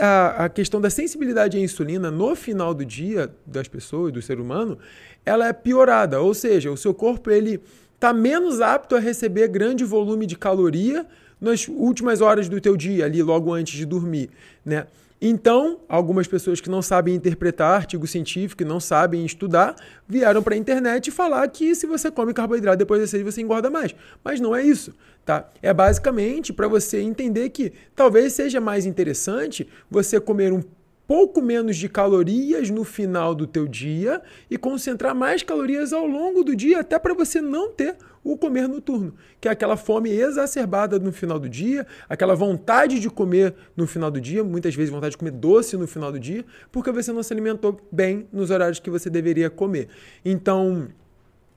a, 0.00 0.44
a, 0.44 0.48
questão 0.48 0.80
da 0.80 0.90
sensibilidade 0.90 1.56
à 1.56 1.60
insulina 1.60 2.10
no 2.10 2.34
final 2.36 2.74
do 2.74 2.84
dia 2.84 3.34
das 3.46 3.66
pessoas, 3.66 4.12
do 4.12 4.20
ser 4.20 4.38
humano, 4.38 4.78
ela 5.24 5.48
é 5.48 5.52
piorada. 5.52 6.20
Ou 6.20 6.34
seja, 6.34 6.70
o 6.70 6.76
seu 6.76 6.92
corpo 6.92 7.30
ele 7.30 7.60
está 7.94 8.12
menos 8.12 8.60
apto 8.60 8.94
a 8.94 9.00
receber 9.00 9.48
grande 9.48 9.84
volume 9.84 10.26
de 10.26 10.36
caloria 10.36 11.06
nas 11.40 11.66
últimas 11.68 12.20
horas 12.20 12.48
do 12.48 12.60
teu 12.60 12.76
dia, 12.76 13.04
ali 13.04 13.22
logo 13.22 13.52
antes 13.52 13.74
de 13.74 13.84
dormir, 13.84 14.30
né? 14.64 14.86
Então, 15.20 15.80
algumas 15.88 16.26
pessoas 16.26 16.60
que 16.60 16.68
não 16.68 16.82
sabem 16.82 17.14
interpretar 17.14 17.76
artigo 17.76 18.06
científico 18.06 18.62
e 18.62 18.66
não 18.66 18.78
sabem 18.78 19.24
estudar, 19.24 19.74
vieram 20.06 20.42
para 20.42 20.54
a 20.54 20.58
internet 20.58 21.10
falar 21.10 21.48
que 21.48 21.74
se 21.74 21.86
você 21.86 22.10
come 22.10 22.34
carboidrato 22.34 22.78
depois 22.78 23.00
das 23.00 23.10
seis, 23.10 23.22
você 23.22 23.40
engorda 23.40 23.70
mais. 23.70 23.94
Mas 24.22 24.40
não 24.40 24.54
é 24.54 24.62
isso, 24.62 24.94
tá? 25.24 25.48
É 25.62 25.72
basicamente 25.72 26.52
para 26.52 26.68
você 26.68 27.00
entender 27.00 27.48
que 27.48 27.72
talvez 27.94 28.34
seja 28.34 28.60
mais 28.60 28.84
interessante 28.84 29.66
você 29.90 30.20
comer 30.20 30.52
um 30.52 30.62
pouco 31.06 31.40
menos 31.40 31.76
de 31.76 31.88
calorias 31.88 32.68
no 32.70 32.84
final 32.84 33.34
do 33.34 33.46
teu 33.46 33.66
dia 33.66 34.20
e 34.50 34.58
concentrar 34.58 35.14
mais 35.14 35.42
calorias 35.42 35.92
ao 35.92 36.06
longo 36.06 36.42
do 36.42 36.54
dia, 36.54 36.80
até 36.80 36.98
para 36.98 37.14
você 37.14 37.40
não 37.40 37.70
ter 37.70 37.96
o 38.24 38.36
comer 38.36 38.68
noturno, 38.68 39.14
que 39.40 39.46
é 39.46 39.50
aquela 39.52 39.76
fome 39.76 40.10
exacerbada 40.10 40.98
no 40.98 41.12
final 41.12 41.38
do 41.38 41.48
dia, 41.48 41.86
aquela 42.08 42.34
vontade 42.34 42.98
de 42.98 43.08
comer 43.08 43.54
no 43.76 43.86
final 43.86 44.10
do 44.10 44.20
dia, 44.20 44.42
muitas 44.42 44.74
vezes 44.74 44.90
vontade 44.90 45.12
de 45.12 45.18
comer 45.18 45.30
doce 45.30 45.76
no 45.76 45.86
final 45.86 46.10
do 46.10 46.18
dia, 46.18 46.44
porque 46.72 46.90
você 46.90 47.12
não 47.12 47.22
se 47.22 47.32
alimentou 47.32 47.80
bem 47.90 48.26
nos 48.32 48.50
horários 48.50 48.80
que 48.80 48.90
você 48.90 49.08
deveria 49.08 49.48
comer. 49.48 49.88
Então, 50.24 50.88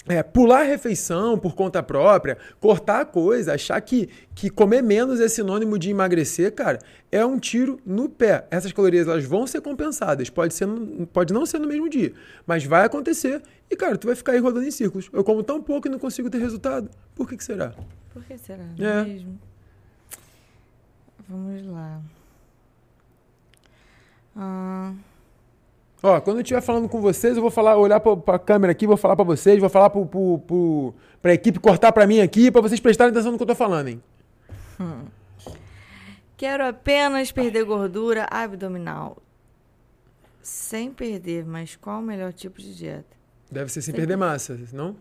é, 0.10 0.24
pular 0.24 0.62
a 0.62 0.64
refeição 0.64 1.38
por 1.38 1.54
conta 1.54 1.84
própria, 1.84 2.36
cortar 2.60 3.02
a 3.02 3.06
coisa, 3.06 3.54
achar 3.54 3.80
que, 3.80 4.10
que 4.34 4.50
comer 4.50 4.82
menos 4.82 5.20
é 5.20 5.30
sinônimo 5.30 5.78
de 5.78 5.92
emagrecer, 5.92 6.52
cara, 6.52 6.80
é 7.12 7.24
um 7.24 7.38
tiro 7.38 7.80
no 7.86 8.10
pé. 8.10 8.48
Essas 8.50 8.74
calorias 8.74 9.08
elas 9.08 9.24
vão 9.24 9.46
ser 9.46 9.62
compensadas, 9.62 10.28
pode, 10.28 10.56
ser, 10.56 10.68
pode 11.14 11.32
não 11.32 11.46
ser 11.46 11.60
no 11.60 11.68
mesmo 11.68 11.88
dia, 11.88 12.12
mas 12.48 12.66
vai 12.66 12.86
acontecer 12.86 13.44
e, 13.70 13.76
cara, 13.76 13.96
tu 13.96 14.08
vai 14.08 14.16
ficar 14.16 14.32
aí 14.32 14.40
rodando 14.40 14.66
em 14.66 14.72
círculos. 14.72 15.12
Eu 15.14 15.24
como 15.24 15.44
tão 15.44 15.62
pouco 15.62 15.88
e 15.88 15.92
não 15.92 16.00
consigo 16.00 16.28
ter 16.28 16.40
resultado. 16.40 16.90
Por 17.14 17.30
que, 17.30 17.38
que 17.38 17.44
será? 17.44 17.72
Por 18.12 18.24
que 18.24 18.36
será? 18.36 18.66
É. 18.80 19.04
Mesmo? 19.04 19.40
Vamos 21.30 21.68
lá. 21.68 22.02
Ah... 24.36 24.94
Ó, 26.02 26.22
quando 26.22 26.38
eu 26.38 26.42
estiver 26.42 26.62
falando 26.62 26.88
com 26.88 27.02
vocês, 27.02 27.36
eu 27.36 27.42
vou 27.42 27.52
falar, 27.52 27.76
olhar 27.76 28.00
para 28.00 28.36
a 28.36 28.40
câmera 28.40 28.72
aqui, 28.72 28.88
vou 28.88 28.96
falar 28.96 29.16
para 29.18 29.26
vocês, 29.26 29.60
vou 29.60 29.70
falar 29.70 29.90
para 29.90 31.32
a 31.32 31.34
equipe 31.34 31.60
cortar 31.60 31.92
para 31.92 32.08
mim 32.08 32.22
aqui, 32.22 32.50
para 32.50 32.62
vocês 32.62 32.80
prestarem 32.80 33.12
atenção 33.12 33.32
no 33.32 33.38
que 33.38 33.44
eu 33.44 33.46
estou 33.46 33.56
falando, 33.56 33.90
hein? 33.90 34.02
Hum. 34.80 35.04
Quero 36.38 36.66
apenas 36.66 37.34
perder 37.34 37.66
gordura 37.66 38.26
abdominal. 38.32 39.18
Sem 40.42 40.90
perder, 40.90 41.46
mas 41.46 41.76
qual 41.76 42.00
o 42.00 42.02
melhor 42.02 42.32
tipo 42.32 42.62
de 42.62 42.74
dieta? 42.74 43.18
Deve 43.52 43.70
ser 43.70 43.82
sem, 43.82 43.94
sem 43.94 43.96
perder 43.96 44.16
massa, 44.16 44.58
não? 44.72 44.96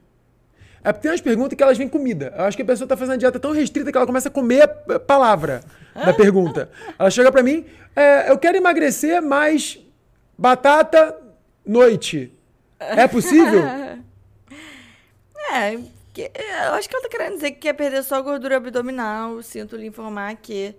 É 0.83 0.93
porque 0.93 1.03
tem 1.03 1.11
umas 1.13 1.21
perguntas 1.21 1.57
que 1.57 1.63
elas 1.63 1.79
vêm 1.79 1.89
comida. 1.89 2.35
Eu 2.37 2.45
acho 2.45 2.57
que 2.57 2.63
a 2.63 2.67
pessoa 2.67 2.87
está 2.87 2.97
fazendo 2.97 3.15
a 3.15 3.19
dieta 3.19 3.39
tão 3.39 3.53
restrita 3.53 3.93
que 3.93 3.97
ela 3.97 4.07
começa 4.07 4.29
a 4.29 4.33
comer 4.33 4.63
a 4.63 4.99
palavra 4.99 5.61
da 5.95 6.13
pergunta. 6.13 6.71
Ela 6.99 7.11
chega 7.11 7.31
para 7.31 7.43
mim, 7.43 7.65
é, 7.95 8.31
eu 8.31 8.39
quero 8.39 8.57
emagrecer, 8.57 9.23
mas 9.23 9.79
Batata, 10.39 11.21
noite. 11.67 12.33
É 12.79 13.09
possível? 13.09 13.61
é, 15.53 15.75
eu 15.75 16.75
acho 16.75 16.89
que 16.89 16.95
ela 16.95 17.03
tá 17.03 17.09
querendo 17.09 17.35
dizer 17.35 17.51
que 17.51 17.59
quer 17.59 17.73
perder 17.73 18.05
só 18.05 18.23
gordura 18.23 18.59
abdominal. 18.59 19.43
Sinto 19.43 19.77
lhe 19.77 19.87
informar 19.87 20.37
que 20.37 20.77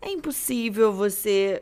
é 0.00 0.10
impossível 0.10 0.92
você 0.92 1.60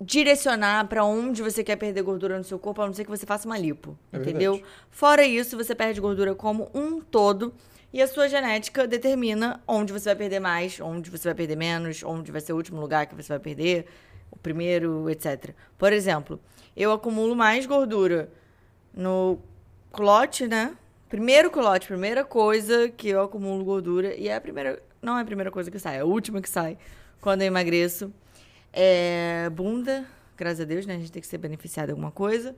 direcionar 0.00 0.86
para 0.86 1.04
onde 1.04 1.42
você 1.42 1.64
quer 1.64 1.74
perder 1.74 2.02
gordura 2.02 2.38
no 2.38 2.44
seu 2.44 2.60
corpo, 2.60 2.80
a 2.80 2.86
não 2.86 2.94
ser 2.94 3.02
que 3.02 3.10
você 3.10 3.26
faça 3.26 3.48
uma 3.48 3.58
lipo, 3.58 3.98
é 4.12 4.18
entendeu? 4.18 4.52
Verdade. 4.52 4.74
Fora 4.90 5.24
isso, 5.24 5.56
você 5.56 5.74
perde 5.74 6.00
gordura 6.00 6.36
como 6.36 6.70
um 6.72 7.00
todo 7.00 7.52
e 7.92 8.00
a 8.00 8.06
sua 8.06 8.28
genética 8.28 8.86
determina 8.86 9.60
onde 9.66 9.92
você 9.92 10.10
vai 10.10 10.16
perder 10.16 10.38
mais, 10.38 10.78
onde 10.80 11.10
você 11.10 11.26
vai 11.26 11.34
perder 11.34 11.56
menos, 11.56 12.04
onde 12.04 12.30
vai 12.30 12.40
ser 12.40 12.52
o 12.52 12.56
último 12.56 12.80
lugar 12.80 13.06
que 13.06 13.14
você 13.16 13.28
vai 13.28 13.40
perder, 13.40 13.86
o 14.30 14.38
primeiro, 14.38 15.10
etc. 15.10 15.52
Por 15.76 15.92
exemplo, 15.92 16.40
eu 16.78 16.92
acumulo 16.92 17.34
mais 17.34 17.66
gordura 17.66 18.30
no 18.94 19.38
clote, 19.92 20.46
né? 20.46 20.76
Primeiro 21.08 21.50
clote, 21.50 21.88
primeira 21.88 22.24
coisa 22.24 22.88
que 22.88 23.08
eu 23.08 23.22
acumulo 23.22 23.64
gordura. 23.64 24.14
E 24.14 24.28
é 24.28 24.36
a 24.36 24.40
primeira. 24.40 24.80
Não 25.02 25.18
é 25.18 25.22
a 25.22 25.24
primeira 25.24 25.50
coisa 25.50 25.70
que 25.70 25.78
sai, 25.78 25.96
é 25.96 26.00
a 26.00 26.04
última 26.04 26.40
que 26.40 26.48
sai 26.48 26.78
quando 27.20 27.42
eu 27.42 27.46
emagreço. 27.46 28.12
É 28.72 29.50
bunda, 29.50 30.06
graças 30.36 30.60
a 30.60 30.64
Deus, 30.64 30.86
né? 30.86 30.94
A 30.94 30.98
gente 30.98 31.10
tem 31.10 31.20
que 31.20 31.26
ser 31.26 31.38
beneficiado 31.38 31.86
de 31.86 31.92
alguma 31.92 32.12
coisa. 32.12 32.54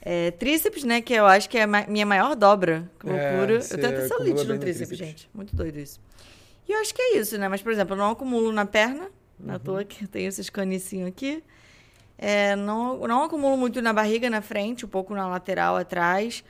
É, 0.00 0.30
tríceps, 0.30 0.84
né? 0.84 1.02
Que 1.02 1.14
eu 1.14 1.26
acho 1.26 1.50
que 1.50 1.58
é 1.58 1.64
a 1.64 1.66
minha 1.66 2.06
maior 2.06 2.34
dobra. 2.34 2.90
Que 2.98 3.08
é, 3.08 3.12
loucura. 3.12 3.54
É, 3.54 3.56
eu 3.58 3.78
tenho 3.78 3.88
até 3.88 4.08
celulite 4.08 4.44
no 4.44 4.58
tríceps, 4.58 4.88
tríceps, 4.88 4.98
gente. 4.98 5.30
Muito 5.34 5.54
doido 5.54 5.78
isso. 5.78 6.00
E 6.66 6.72
eu 6.72 6.80
acho 6.80 6.94
que 6.94 7.02
é 7.02 7.18
isso, 7.18 7.36
né? 7.36 7.48
Mas, 7.48 7.60
por 7.60 7.72
exemplo, 7.72 7.94
eu 7.94 7.98
não 7.98 8.10
acumulo 8.10 8.52
na 8.52 8.64
perna. 8.64 9.04
Uhum. 9.38 9.46
Na 9.46 9.58
toa 9.58 9.84
que 9.84 10.04
eu 10.04 10.08
tenho 10.08 10.28
esses 10.28 10.48
canicinhos 10.48 11.08
aqui. 11.08 11.42
É, 12.18 12.56
não, 12.56 12.98
não 13.06 13.22
acumulo 13.22 13.56
muito 13.56 13.80
na 13.80 13.92
barriga, 13.92 14.28
na 14.28 14.42
frente, 14.42 14.84
um 14.84 14.88
pouco 14.88 15.14
na 15.14 15.28
lateral, 15.28 15.76
atrás. 15.76 16.44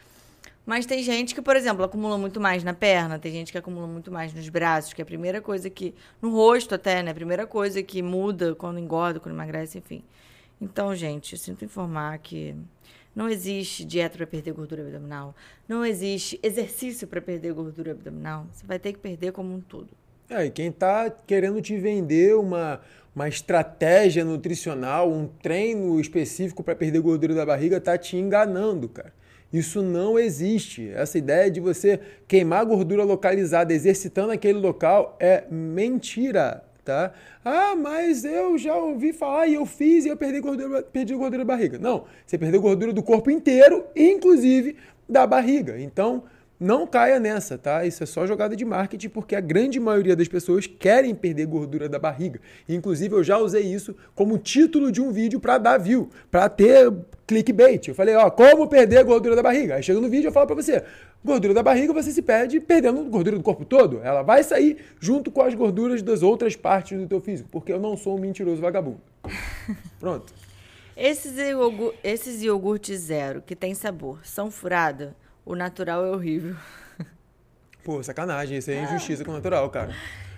Mas 0.65 0.85
tem 0.85 1.03
gente 1.03 1.35
que, 1.35 1.41
por 1.41 1.57
exemplo, 1.57 1.85
acumula 1.85 2.19
muito 2.19 2.41
mais 2.41 2.65
na 2.65 2.75
perna, 2.75 3.19
tem 3.19 3.33
gente 3.33 3.53
que 3.53 3.59
acumula 3.59 3.87
muito 3.87 4.11
mais 4.11 4.35
nos 4.35 4.49
braços, 4.49 4.93
que 4.93 5.01
é 5.01 5.05
a 5.05 5.07
primeira 5.07 5.41
coisa 5.41 5.71
que. 5.71 5.95
No 6.21 6.31
rosto 6.31 6.75
até, 6.75 7.03
né? 7.03 7.11
A 7.11 7.15
primeira 7.15 7.47
coisa 7.47 7.83
que 7.83 8.03
muda 8.03 8.55
quando 8.55 8.79
engorda, 8.79 9.21
quando 9.21 9.35
emagrece, 9.35 9.79
enfim. 9.79 10.03
Então, 10.61 10.95
gente, 10.95 11.33
eu 11.33 11.39
sinto 11.39 11.65
informar 11.65 12.19
que 12.19 12.55
não 13.15 13.29
existe 13.29 13.85
dieta 13.85 14.17
para 14.17 14.27
perder 14.27 14.53
gordura 14.53 14.83
abdominal. 14.83 15.35
Não 15.67 15.85
existe 15.85 16.39
exercício 16.43 17.07
para 17.07 17.21
perder 17.21 17.53
gordura 17.53 17.93
abdominal. 17.93 18.47
Você 18.53 18.67
vai 18.67 18.79
ter 18.79 18.93
que 18.93 18.99
perder 18.99 19.33
como 19.33 19.55
um 19.55 19.61
todo. 19.61 19.89
É, 20.31 20.45
e 20.45 20.51
quem 20.51 20.69
está 20.69 21.09
querendo 21.09 21.61
te 21.63 21.79
vender 21.79 22.37
uma, 22.37 22.81
uma 23.15 23.29
estratégia 23.29 24.25
nutricional, 24.25 25.11
um 25.11 25.27
treino 25.27 26.01
específico 26.01 26.63
para 26.63 26.75
perder 26.75 27.01
gordura 27.01 27.35
da 27.35 27.45
barriga, 27.45 27.79
está 27.79 27.97
te 27.99 28.17
enganando, 28.17 28.89
cara. 28.89 29.13
Isso 29.53 29.83
não 29.83 30.19
existe. 30.19 30.91
Essa 30.91 31.19
ideia 31.19 31.51
de 31.51 31.59
você 31.59 31.99
queimar 32.27 32.65
gordura 32.67 33.03
localizada 33.03 33.73
exercitando 33.73 34.33
aquele 34.33 34.59
local 34.59 35.17
é 35.19 35.45
mentira, 35.51 36.63
tá? 36.85 37.13
Ah, 37.45 37.75
mas 37.75 38.25
eu 38.25 38.59
já 38.59 38.77
ouvi 38.77 39.13
falar 39.13 39.47
e 39.47 39.55
eu 39.55 39.65
fiz 39.65 40.05
e 40.05 40.09
eu 40.09 40.17
perdi 40.17 40.41
gordura, 40.41 40.83
perdi 40.83 41.15
gordura 41.15 41.45
da 41.45 41.45
barriga. 41.47 41.79
Não, 41.79 42.05
você 42.27 42.37
perdeu 42.37 42.61
gordura 42.61 42.93
do 42.93 43.03
corpo 43.03 43.31
inteiro, 43.31 43.87
inclusive 43.97 44.77
da 45.09 45.27
barriga. 45.27 45.81
Então, 45.81 46.25
não 46.61 46.87
caia 46.87 47.21
nessa, 47.21 47.57
tá? 47.57 47.85
Isso 47.85 48.03
é 48.03 48.07
só 48.07 48.27
jogada 48.27 48.57
de 48.57 48.65
marketing 48.65 49.09
porque 49.11 49.37
a 49.37 49.41
grande 49.41 49.79
maioria 49.79 50.17
das 50.17 50.27
pessoas 50.27 50.67
querem 50.67 51.15
perder 51.15 51.47
gordura 51.47 51.89
da 51.89 51.99
barriga. 51.99 52.41
Inclusive, 52.69 53.15
eu 53.15 53.23
já 53.23 53.39
usei 53.39 53.63
isso 53.63 53.95
como 54.15 54.37
título 54.39 54.91
de 54.91 55.01
um 55.01 55.13
vídeo 55.13 55.39
para 55.39 55.59
dar 55.59 55.79
view, 55.79 56.11
para 56.31 56.49
ter 56.49 56.93
clickbait. 57.27 57.87
Eu 57.87 57.95
falei, 57.95 58.17
ó, 58.17 58.29
como 58.31 58.67
perder 58.67 59.05
gordura 59.05 59.37
da 59.37 59.43
barriga? 59.43 59.77
Aí 59.77 59.83
chega 59.83 60.01
no 60.01 60.09
vídeo 60.09 60.29
eu 60.29 60.33
falo 60.33 60.47
para 60.47 60.57
você, 60.57 60.83
gordura 61.25 61.55
da 61.55 61.63
barriga 61.63 61.93
você 61.93 62.11
se 62.11 62.23
perde 62.23 62.59
perdendo 62.59 63.05
gordura 63.05 63.37
do 63.37 63.43
corpo 63.43 63.65
todo. 63.65 64.01
Ela 64.03 64.23
vai 64.23 64.43
sair 64.43 64.79
junto 64.99 65.31
com 65.31 65.43
as 65.43 65.55
gorduras 65.55 66.03
das 66.03 66.23
outras 66.23 66.57
partes 66.57 66.99
do 66.99 67.07
teu 67.07 67.21
físico, 67.21 67.49
porque 67.53 67.73
eu 67.73 67.79
não 67.79 67.97
sou 67.97 68.17
um 68.17 68.21
mentiroso 68.21 68.61
vagabundo. 68.61 69.01
Pronto. 70.01 70.33
Esses, 70.97 72.43
iogurtes, 72.43 72.99
zero 73.03 73.41
que 73.41 73.55
tem 73.55 73.73
sabor, 73.73 74.19
são 74.25 74.51
furados? 74.51 75.11
O 75.49 75.57
natural 75.57 76.05
é 76.05 76.11
horrível. 76.11 76.55
Pô, 77.83 78.03
sacanagem. 78.03 78.59
Isso 78.59 78.71
é 78.71 78.83
injustiça 78.83 79.25
com 79.25 79.31
o 79.31 79.35
natural, 79.35 79.69
cara. 79.71 79.95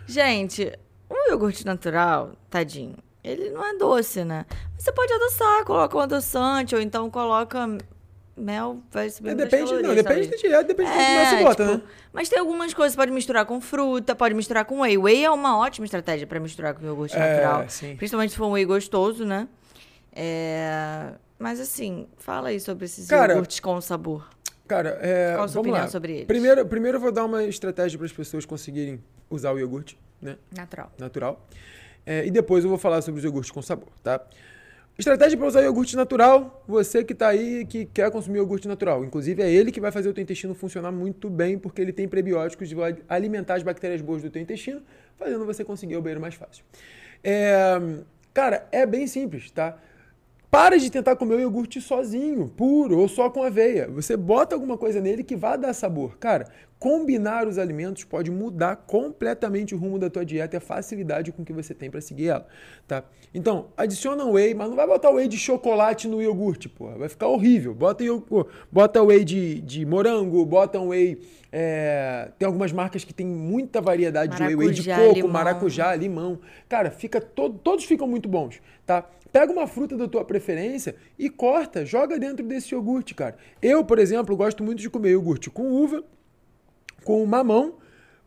Gente, 0.07 0.73
o 1.09 1.31
iogurte 1.31 1.67
natural, 1.67 2.33
tadinho, 2.49 2.97
ele 3.23 3.51
não 3.51 3.65
é 3.65 3.77
doce, 3.77 4.25
né? 4.25 4.47
Você 4.79 4.93
pode 4.93 5.13
adoçar, 5.13 5.65
coloca 5.65 5.97
um 5.97 6.01
adoçante, 6.01 6.77
ou 6.77 6.81
então 6.81 7.11
coloca 7.11 7.77
mel, 8.37 8.81
vai 8.91 9.11
subir 9.11 9.31
é, 9.31 9.35
depende, 9.35 9.73
não, 9.83 9.95
depende 9.95 10.29
da 10.29 10.37
dieta, 10.37 10.65
depende 10.65 10.91
é, 10.91 10.95
do 10.95 10.99
que 10.99 11.37
você 11.37 11.43
bota, 11.43 11.65
tipo, 11.67 11.77
né? 11.79 11.83
Mas 12.13 12.29
tem 12.29 12.39
algumas 12.39 12.73
coisas, 12.73 12.95
pode 12.95 13.11
misturar 13.11 13.45
com 13.45 13.61
fruta, 13.61 14.15
pode 14.15 14.35
misturar 14.35 14.65
com 14.65 14.81
whey. 14.81 14.97
Whey 14.97 15.25
é 15.25 15.31
uma 15.31 15.59
ótima 15.59 15.85
estratégia 15.85 16.27
para 16.27 16.39
misturar 16.39 16.75
com 16.75 16.87
iogurte 16.87 17.17
é, 17.17 17.19
natural. 17.19 17.69
Sim. 17.69 17.97
Principalmente 17.97 18.31
se 18.31 18.37
for 18.37 18.47
um 18.47 18.53
whey 18.53 18.65
gostoso, 18.65 19.25
né? 19.25 19.49
É... 20.13 21.13
Mas 21.39 21.59
assim, 21.59 22.07
fala 22.17 22.51
aí 22.51 22.61
sobre 22.61 22.85
esses 22.85 23.09
Cara, 23.09 23.33
iogurtes 23.33 23.61
com 23.61 23.81
sabor. 23.81 24.29
Cara, 24.71 25.01
é, 25.03 25.33
Qual 25.35 25.45
a 25.45 25.49
sua 25.49 25.61
opinião 25.63 25.81
lá. 25.81 25.89
sobre 25.89 26.13
eles? 26.13 26.27
Primeiro, 26.27 26.65
primeiro 26.65 26.97
eu 26.99 27.01
vou 27.01 27.11
dar 27.11 27.25
uma 27.25 27.43
estratégia 27.43 27.99
para 27.99 28.07
as 28.07 28.13
pessoas 28.13 28.47
conseguirem 28.47 29.03
usar 29.29 29.51
o 29.51 29.59
iogurte, 29.59 29.99
né? 30.23 30.37
Natural. 30.57 30.93
Natural. 30.97 31.49
É, 32.07 32.25
e 32.25 32.31
depois 32.31 32.63
eu 32.63 32.71
vou 32.71 32.79
falar 32.79 33.03
sobre 33.03 33.19
os 33.19 33.25
iogurtes 33.25 33.51
com 33.51 33.61
sabor, 33.61 33.89
tá? 34.01 34.25
Estratégia 34.97 35.37
para 35.37 35.49
usar 35.49 35.63
iogurte 35.63 35.97
natural, 35.97 36.63
você 36.69 37.03
que 37.03 37.15
está 37.15 37.29
aí 37.31 37.65
que 37.65 37.85
quer 37.87 38.13
consumir 38.13 38.39
iogurte 38.39 38.69
natural. 38.69 39.05
Inclusive 39.05 39.43
é 39.43 39.51
ele 39.51 39.73
que 39.73 39.81
vai 39.81 39.91
fazer 39.91 40.09
o 40.09 40.15
teu 40.15 40.23
intestino 40.23 40.55
funcionar 40.55 40.93
muito 40.93 41.29
bem, 41.29 41.59
porque 41.59 41.83
ele 41.83 41.93
tem 41.93 42.07
prebióticos 42.07 42.69
de 42.69 42.77
alimentar 43.09 43.57
as 43.57 43.65
bactérias 43.65 44.01
boas 44.01 44.23
do 44.23 44.31
teu 44.31 44.41
intestino, 44.41 44.83
fazendo 45.19 45.45
você 45.45 45.65
conseguir 45.65 45.97
o 45.97 46.01
banheiro 46.01 46.21
mais 46.21 46.37
fácil. 46.37 46.65
É, 47.25 47.77
cara, 48.33 48.69
é 48.71 48.87
bem 48.87 49.09
simples, 49.09 49.51
tá? 49.51 49.77
Para 50.51 50.79
de 50.79 50.91
tentar 50.91 51.15
comer 51.15 51.37
o 51.37 51.41
iogurte 51.41 51.81
sozinho, 51.81 52.49
puro 52.49 52.99
ou 52.99 53.09
só 53.09 53.31
com 53.31 53.45
aveia. 53.45 53.89
Você 53.89 54.17
bota 54.17 54.55
alguma 54.55 54.77
coisa 54.77 55.01
nele 55.01 55.23
que 55.23 55.37
vá 55.37 55.55
dar 55.55 55.73
sabor. 55.73 56.19
Cara, 56.19 56.49
combinar 56.77 57.47
os 57.47 57.57
alimentos 57.57 58.03
pode 58.03 58.33
mudar 58.33 58.75
completamente 58.75 59.77
o 59.77 59.79
rumo 59.79 59.97
da 59.97 60.11
tua 60.11 60.25
dieta 60.25 60.57
e 60.57 60.59
a 60.59 60.61
facilidade 60.61 61.31
com 61.31 61.45
que 61.45 61.53
você 61.53 61.73
tem 61.73 61.89
para 61.89 62.01
seguir 62.01 62.31
ela, 62.31 62.49
tá? 62.89 63.05
Então, 63.33 63.69
adiciona 63.77 64.25
whey, 64.25 64.53
mas 64.53 64.69
não 64.69 64.75
vai 64.75 64.89
botar 64.89 65.11
whey 65.11 65.29
de 65.29 65.39
chocolate 65.39 66.09
no 66.09 66.21
iogurte, 66.21 66.69
porra. 66.69 66.99
Vai 66.99 67.09
ficar 67.09 67.29
horrível. 67.29 67.73
Bota, 67.73 68.03
bota 68.73 69.03
whey 69.05 69.25
de, 69.25 69.61
de 69.61 69.87
morango, 69.87 70.45
bota 70.45 70.81
um 70.81 70.89
whey... 70.89 71.21
É, 71.53 72.31
tem 72.39 72.47
algumas 72.47 72.73
marcas 72.73 73.03
que 73.03 73.13
tem 73.13 73.27
muita 73.27 73.81
variedade 73.81 74.33
maracujá, 74.33 74.49
de 74.49 74.57
whey, 74.57 74.67
whey 74.67 74.75
de 74.75 74.89
coco, 74.89 75.15
limão. 75.15 75.33
maracujá, 75.33 75.95
limão. 75.97 76.39
Cara, 76.69 76.91
fica 76.91 77.21
todo, 77.21 77.59
todos 77.59 77.85
ficam 77.85 78.07
muito 78.07 78.29
bons, 78.29 78.61
tá? 78.87 79.05
Pega 79.33 79.53
uma 79.53 79.67
fruta 79.67 79.97
da 79.97 80.09
tua 80.09 80.25
preferência 80.25 80.97
e 81.19 81.31
corta, 81.31 81.85
joga 81.85 82.19
dentro 82.19 82.45
desse 82.45 82.75
iogurte, 82.75 83.15
cara. 83.15 83.37
Eu, 83.63 83.85
por 83.85 83.99
exemplo, 83.99 84.37
gosto 84.37 84.63
muito 84.65 84.81
de 84.81 84.91
comer 84.91 85.11
iogurte 85.11 85.51
com 85.51 85.71
uva, 85.71 86.03
com 87.05 87.25
mamão, 87.25 87.77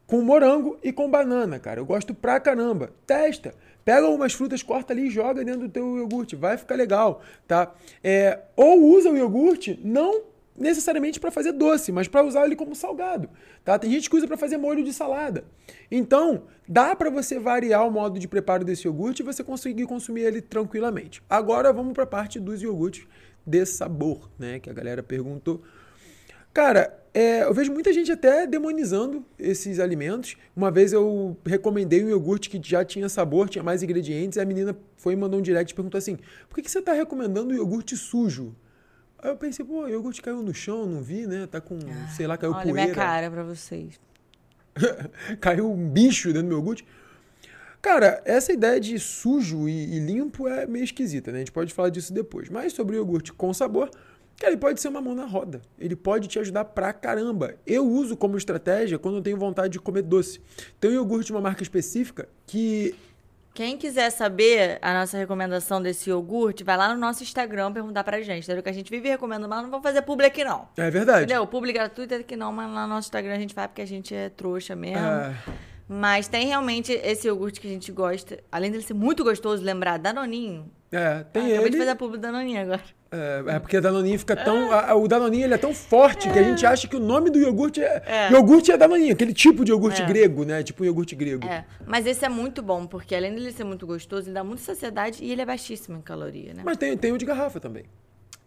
com 0.08 0.22
morango 0.22 0.78
e 0.84 0.92
com 0.92 1.10
banana, 1.10 1.60
cara. 1.60 1.80
Eu 1.80 1.86
gosto 1.86 2.13
pra 2.13 2.39
caramba. 2.39 2.92
Testa. 3.06 3.54
Pega 3.84 4.08
umas 4.08 4.34
frutas, 4.34 4.63
corta 4.63 4.94
ali 4.94 5.08
e 5.08 5.10
joga 5.10 5.44
dentro 5.44 5.62
do 5.62 5.70
teu 5.70 5.98
iogurte. 5.98 6.36
Vai 6.36 6.58
ficar 6.58 6.76
legal, 6.76 7.22
tá? 7.48 7.74
É, 8.04 8.39
ou 8.56 8.82
usa 8.82 9.10
o 9.10 9.18
iogurte 9.18 9.80
não 9.84 10.33
necessariamente 10.56 11.20
para 11.20 11.32
fazer 11.32 11.52
doce, 11.52 11.92
mas 11.92 12.08
para 12.08 12.24
usar 12.26 12.46
ele 12.46 12.56
como 12.56 12.76
salgado, 12.76 13.30
tá? 13.63 13.78
Tem 13.78 13.92
gente 13.92 14.10
que 14.10 14.16
usa 14.16 14.28
para 14.28 14.38
fazer 14.38 14.58
molho 14.58 14.84
de 14.84 14.94
salada. 14.94 15.44
Então, 15.89 16.44
dá 16.68 16.96
para 16.96 17.10
você 17.10 17.39
variar 17.39 17.88
o 17.88 17.92
modo 17.92 18.20
de 18.20 18.28
preparo 18.28 18.63
desse 18.63 18.88
iogurte 18.88 19.22
e 19.22 19.26
você 19.26 19.44
conseguir 19.44 19.86
consumir 19.86 20.22
ele 20.22 20.42
tranquilamente. 20.42 21.22
Agora 21.30 21.74
vamos 21.74 21.94
para 21.94 22.04
a 22.04 22.08
parte 22.08 22.39
dos 22.39 22.62
iogurtes 22.62 23.08
de 23.46 23.66
sabor, 23.66 24.30
né, 24.38 24.60
que 24.60 24.70
a 24.70 24.74
galera 24.74 25.04
perguntou. 25.04 25.62
Cara, 26.54 27.04
é, 27.13 27.44
eu 27.44 27.54
vejo 27.54 27.72
muita 27.72 27.92
gente 27.92 28.12
até 28.12 28.46
demonizando 28.46 29.26
esses 29.39 29.80
alimentos. 29.80 30.38
Uma 30.56 30.70
vez 30.70 30.94
eu 30.94 31.36
recomendei 31.44 32.04
um 32.04 32.10
iogurte 32.10 32.48
que 32.48 32.62
já 32.63 32.86
tinha 32.86 33.10
sabor, 33.10 33.50
tinha 33.50 33.63
mais 33.63 33.82
ingredientes, 33.82 34.38
e 34.38 34.39
a 34.39 34.46
menina 34.46 34.78
foi 34.96 35.13
e 35.13 35.16
mandou 35.16 35.39
um 35.39 35.44
direct 35.44 35.74
e 35.74 35.76
perguntou 35.76 35.98
assim: 35.98 36.18
por 36.48 36.56
que, 36.56 36.62
que 36.62 36.70
você 36.70 36.78
está 36.78 36.94
recomendando 36.94 37.56
iogurte 37.56 37.98
sujo? 37.98 38.56
Aí 39.24 39.30
eu 39.30 39.38
pensei, 39.38 39.64
pô, 39.64 39.84
o 39.84 39.88
iogurte 39.88 40.22
caiu 40.22 40.44
no 40.44 40.54
chão, 40.54 40.86
não 40.86 41.02
vi, 41.02 41.26
né? 41.26 41.48
Tá 41.48 41.62
com, 41.62 41.76
ah, 41.76 42.10
sei 42.10 42.28
lá, 42.28 42.38
caiu 42.38 42.52
olha 42.52 42.62
poeira. 42.62 42.82
Olha 42.82 42.84
minha 42.84 42.96
cara 42.96 43.32
pra 43.32 43.42
vocês. 43.42 43.98
caiu 45.40 45.72
um 45.72 45.90
bicho 45.90 46.28
dentro 46.28 46.44
do 46.44 46.48
meu 46.50 46.58
iogurte. 46.58 46.86
Cara, 47.82 48.22
essa 48.26 48.52
ideia 48.52 48.82
de 48.82 49.00
sujo 49.00 49.70
e, 49.70 49.96
e, 49.96 50.00
limpo 50.00 50.46
é 50.50 50.68
meio 50.68 50.84
esquisita, 50.84 51.32
né? 51.32 51.38
A 51.38 51.40
gente 51.40 51.54
pode 51.54 51.74
falar 51.74 51.88
disso 51.90 52.14
depois. 52.14 52.50
Mas 52.50 52.74
sobre 52.74 52.98
o 52.98 53.00
iogurte 53.00 53.32
com 53.32 53.54
sabor, 53.54 53.90
Cara, 54.40 54.52
ele 54.52 54.60
pode 54.60 54.82
ser 54.82 54.90
uma 54.90 55.00
mão 55.00 55.16
na 55.16 55.26
roda. 55.26 55.62
Ele 55.80 55.96
pode 55.96 56.28
te 56.28 56.38
ajudar 56.40 56.66
pra 56.66 56.92
caramba. 56.92 57.56
Eu 57.66 57.88
uso 57.88 58.18
como 58.18 58.36
estratégia 58.36 59.00
quando 59.00 59.18
eu 59.18 59.22
tenho 59.22 59.38
vontade 59.38 59.74
de 59.74 59.80
comer 59.80 60.02
doce. 60.02 60.42
Tem 60.82 60.90
um 60.92 60.96
iogurte 60.96 61.28
de 61.28 61.32
uma 61.32 61.40
marca 61.40 61.64
específica 61.64 62.28
que 62.46 62.96
quem 63.54 63.78
quiser 63.78 64.10
saber 64.10 64.80
a 64.82 64.94
nossa 64.94 65.18
recomendação 65.18 65.82
desse 65.82 66.10
iogurte, 66.10 66.63
vai 66.63 66.76
lá 66.76 66.94
no 66.94 67.00
nosso 67.00 67.22
Instagram 67.22 67.72
perguntar 67.72 68.04
pra 68.04 68.22
gente. 68.22 68.44
Entendeu? 68.44 68.63
Que 68.63 68.70
a 68.70 68.74
gente 68.74 68.89
vive 68.89 69.10
recomendando, 69.10 69.48
mas 69.48 69.62
não 69.62 69.70
vamos 69.70 69.84
fazer 69.84 70.02
publi 70.02 70.26
aqui, 70.26 70.44
não. 70.44 70.68
É 70.76 70.89
verdade. 70.89 71.26
Entendeu? 71.26 71.46
Publi 71.46 71.72
gratuito 71.72 72.16
aqui 72.16 72.36
não, 72.36 72.52
mas 72.52 72.72
lá 72.72 72.88
no 72.88 72.96
nosso 72.96 73.08
Instagram 73.08 73.36
a 73.36 73.39
gente 73.39 73.54
vai 73.54 73.68
porque 73.68 73.82
a 73.82 73.88
gente 73.88 74.13
é 74.16 74.30
trouxa 74.30 74.76
mesmo. 74.76 75.06
É... 75.06 75.36
Mas 75.88 76.28
tem 76.28 76.48
realmente 76.48 76.92
esse 76.92 77.28
iogurte 77.28 77.60
que 77.60 77.68
a 77.68 77.70
gente 77.70 77.92
gosta. 77.92 78.39
Além 78.52 78.72
dele 78.72 78.84
ser 78.84 78.96
muito 78.96 79.24
gostoso, 79.24 79.63
lembrar 79.63 80.00
Danoninho. 80.00 80.72
É, 80.92 81.24
tem 81.24 81.44
ah, 81.44 81.46
ele. 81.46 81.54
Acabei 81.54 81.72
de 81.72 81.78
fazer 81.78 81.89
a 81.92 81.96
publi 81.96 82.18
Danoninho 82.18 82.62
agora. 82.62 82.84
É, 83.13 83.56
é 83.56 83.60
porque 83.60 83.78
a 83.78 83.80
Danoninho 83.80 84.17
fica 84.17 84.36
tão. 84.36 84.71
A, 84.71 84.95
o 84.95 85.08
Danoninho 85.08 85.45
ele 85.45 85.54
é 85.54 85.58
tão 85.58 85.71
forte 85.71 86.28
é. 86.28 86.34
que 86.34 86.39
a 86.39 86.43
gente 86.43 86.65
acha 86.65 86.88
que 86.88 86.95
o 86.95 86.99
nome 86.99 87.30
do 87.30 87.38
iogurte 87.38 87.80
é. 87.80 88.02
é. 88.08 88.32
Iogurte 88.32 88.71
é 88.71 88.78
Danoninho, 88.78 89.13
aquele 89.13 89.34
tipo 89.34 89.63
de 89.63 89.71
iogurte 89.71 90.02
é. 90.02 90.06
grego, 90.06 90.43
né? 90.43 90.63
Tipo 90.63 90.82
um 90.82 90.86
iogurte 90.88 91.15
grego. 91.15 91.45
É. 91.47 91.63
Mas 91.86 92.08
esse 92.08 92.26
é 92.26 92.30
muito 92.30 92.63
bom, 92.63 92.88
porque 92.88 93.13
além 93.13 93.36
dele 93.36 93.52
ser 93.52 93.65
muito 93.65 93.86
gostoso, 93.86 94.28
ele 94.28 94.34
dá 94.34 94.43
muita 94.43 94.63
saciedade 94.63 95.23
e 95.23 95.32
ele 95.32 95.43
é 95.43 95.45
baixíssimo 95.45 95.99
em 95.99 96.02
caloria, 96.02 96.56
né? 96.56 96.63
Mas 96.65 96.78
tem, 96.78 96.97
tem 96.97 97.12
o 97.12 97.17
de 97.17 97.26
garrafa 97.26 97.60
também. 97.60 97.86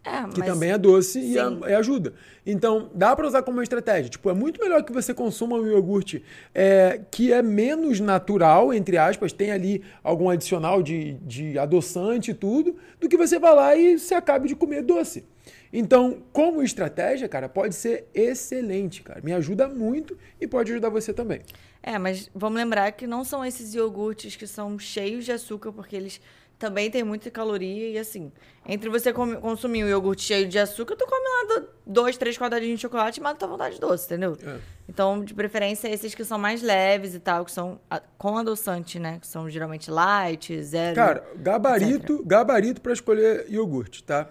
É, 0.07 0.23
que 0.33 0.40
também 0.40 0.71
é 0.71 0.79
doce 0.79 1.19
e, 1.19 1.35
e, 1.35 1.75
ajuda. 1.75 2.14
Então, 2.47 2.88
dá 2.95 3.16
para 3.16 3.27
usar 3.27 3.42
como 3.42 3.57
uma 3.57 3.64
estratégia. 3.64 4.09
Tipo, 4.09 4.31
é 4.31 4.33
muito 4.33 4.61
melhor 4.62 4.85
que 4.85 4.92
você 4.92 5.12
consuma 5.12 5.57
um 5.57 5.66
iogurte 5.66 6.23
é, 6.55 7.01
que 7.11 7.33
é 7.33 7.42
menos 7.42 7.99
natural, 7.99 8.73
entre 8.73 8.97
aspas, 8.97 9.33
tem 9.33 9.51
ali 9.51 9.83
algum 10.05 10.31
adicional 10.31 10.81
de, 10.81 11.14
de 11.23 11.59
adoçante 11.59 12.31
e 12.31 12.35
tudo, 12.35 12.77
do 13.01 13.09
que 13.09 13.16
você 13.16 13.37
vá 13.37 13.53
lá 13.53 13.75
e 13.75 13.99
se 13.99 14.14
acabe 14.14 14.47
de 14.47 14.55
comer 14.55 14.83
doce. 14.83 15.25
Então, 15.73 16.23
como 16.33 16.62
estratégia, 16.62 17.29
cara, 17.29 17.49
pode 17.49 17.75
ser 17.75 18.07
excelente, 18.14 19.03
cara. 19.03 19.21
Me 19.25 19.33
ajuda 19.33 19.69
muito 19.69 20.16
e 20.40 20.47
pode 20.47 20.71
ajudar 20.71 20.88
você 20.88 21.12
também. 21.12 21.40
É, 21.83 21.99
mas 21.99 22.31
vamos 22.33 22.57
lembrar 22.57 22.92
que 22.92 23.07
não 23.09 23.25
são 23.25 23.45
esses 23.45 23.75
iogurtes 23.75 24.37
que 24.37 24.47
são 24.47 24.79
cheios 24.79 25.25
de 25.25 25.33
açúcar, 25.33 25.73
porque 25.73 25.97
eles 25.97 26.21
também 26.59 26.90
tem 26.90 27.05
muita 27.05 27.31
caloria 27.31 27.90
e 27.90 27.99
assim, 27.99 28.33
entre 28.66 28.88
você 28.88 29.12
consumir 29.12 29.85
um 29.85 29.88
iogurte 29.88 30.23
cheio 30.23 30.49
de 30.49 30.59
açúcar, 30.59 30.97
tu 30.97 31.07
come 31.07 31.25
lá 31.25 31.64
dois, 31.87 32.16
três 32.16 32.38
quadradinhos 32.38 32.79
de 32.79 32.83
chocolate 32.83 33.21
e 33.21 33.23
mata 33.23 33.38
tua 33.38 33.49
vontade 33.49 33.75
de 33.75 33.81
doce, 33.81 34.07
entendeu? 34.07 34.37
É. 34.42 34.59
Então, 34.88 35.23
de 35.23 35.35
preferência, 35.35 35.88
esses 35.88 36.14
que 36.14 36.25
são 36.25 36.38
mais 36.38 36.62
leves 36.62 37.14
e 37.14 37.21
tal, 37.21 37.45
que 37.45 37.53
são 37.53 37.79
com 38.16 38.38
adoçante, 38.38 38.99
né? 38.99 39.19
Que 39.21 39.27
são 39.27 39.49
geralmente 39.51 39.90
light, 39.90 40.62
zero. 40.62 40.97
Cara, 40.97 41.25
gabarito, 41.37 42.14
etc. 42.14 42.27
gabarito 42.27 42.81
para 42.81 42.92
escolher 42.92 43.47
iogurte, 43.49 44.03
tá? 44.03 44.31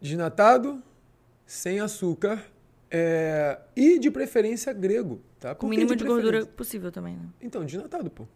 Desnatado, 0.00 0.82
sem 1.44 1.80
açúcar 1.80 2.42
é... 2.90 3.58
e 3.76 3.98
de 3.98 4.10
preferência 4.10 4.72
grego, 4.72 5.20
tá? 5.38 5.54
Com 5.54 5.66
o 5.66 5.70
mínimo 5.70 5.90
de, 5.90 5.96
de 5.96 6.04
gordura 6.04 6.46
possível 6.46 6.90
também, 6.90 7.16
né? 7.16 7.28
Então, 7.40 7.64
desnatado, 7.64 8.10
pô. 8.10 8.26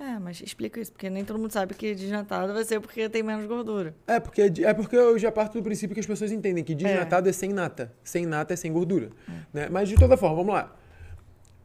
É, 0.00 0.18
mas 0.18 0.40
explica 0.40 0.80
isso, 0.80 0.92
porque 0.92 1.10
nem 1.10 1.24
todo 1.24 1.38
mundo 1.38 1.50
sabe 1.50 1.74
que 1.74 1.92
desnatado 1.94 2.52
vai 2.52 2.64
ser 2.64 2.78
porque 2.78 3.08
tem 3.08 3.22
menos 3.22 3.46
gordura. 3.46 3.94
É, 4.06 4.20
porque, 4.20 4.52
é 4.62 4.72
porque 4.72 4.96
eu 4.96 5.18
já 5.18 5.32
parto 5.32 5.58
do 5.58 5.62
princípio 5.62 5.92
que 5.92 6.00
as 6.00 6.06
pessoas 6.06 6.30
entendem 6.30 6.62
que 6.62 6.74
desnatado 6.74 7.26
é, 7.26 7.30
é 7.30 7.32
sem 7.32 7.52
nata. 7.52 7.92
Sem 8.04 8.24
nata 8.24 8.54
é 8.54 8.56
sem 8.56 8.72
gordura. 8.72 9.10
É. 9.28 9.32
Né? 9.52 9.68
Mas 9.68 9.88
de 9.88 9.96
toda 9.96 10.16
forma, 10.16 10.36
vamos 10.36 10.54
lá. 10.54 10.76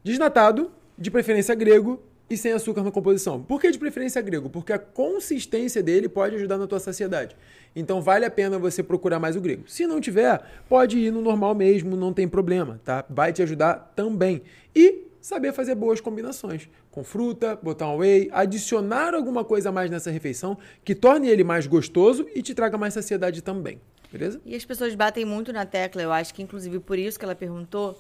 Desnatado, 0.03 0.71
de 0.97 1.11
preferência 1.11 1.53
grego, 1.53 2.01
e 2.29 2.37
sem 2.37 2.51
açúcar 2.51 2.83
na 2.83 2.91
composição. 2.91 3.41
Por 3.41 3.59
que 3.59 3.71
de 3.71 3.77
preferência 3.77 4.21
grego? 4.21 4.49
Porque 4.49 4.73
a 4.73 4.79
consistência 4.79 5.83
dele 5.83 6.09
pode 6.09 6.35
ajudar 6.35 6.57
na 6.57 6.67
tua 6.67 6.79
saciedade. 6.79 7.35
Então 7.75 8.01
vale 8.01 8.25
a 8.25 8.31
pena 8.31 8.57
você 8.57 8.81
procurar 8.81 9.19
mais 9.19 9.35
o 9.35 9.41
grego. 9.41 9.63
Se 9.67 9.85
não 9.85 9.99
tiver, 9.99 10.41
pode 10.67 10.97
ir 10.97 11.11
no 11.11 11.21
normal 11.21 11.53
mesmo, 11.55 11.95
não 11.95 12.13
tem 12.13 12.27
problema, 12.27 12.79
tá? 12.83 13.05
Vai 13.09 13.31
te 13.31 13.41
ajudar 13.41 13.93
também. 13.95 14.41
E 14.75 15.07
saber 15.23 15.53
fazer 15.53 15.73
boas 15.73 16.01
combinações. 16.01 16.69
Com 16.91 17.01
fruta, 17.01 17.55
botar 17.55 17.89
um 17.89 17.97
whey, 17.97 18.29
adicionar 18.33 19.15
alguma 19.15 19.45
coisa 19.45 19.69
a 19.69 19.71
mais 19.71 19.89
nessa 19.89 20.11
refeição 20.11 20.57
que 20.83 20.93
torne 20.93 21.29
ele 21.29 21.45
mais 21.45 21.65
gostoso 21.65 22.27
e 22.35 22.41
te 22.41 22.53
traga 22.53 22.77
mais 22.77 22.93
saciedade 22.93 23.41
também. 23.41 23.79
Beleza? 24.11 24.41
E 24.45 24.53
as 24.53 24.65
pessoas 24.65 24.93
batem 24.93 25.23
muito 25.23 25.53
na 25.53 25.65
tecla, 25.65 26.01
eu 26.01 26.11
acho 26.11 26.33
que 26.33 26.43
inclusive 26.43 26.77
por 26.79 26.99
isso 26.99 27.17
que 27.17 27.23
ela 27.23 27.33
perguntou, 27.33 27.97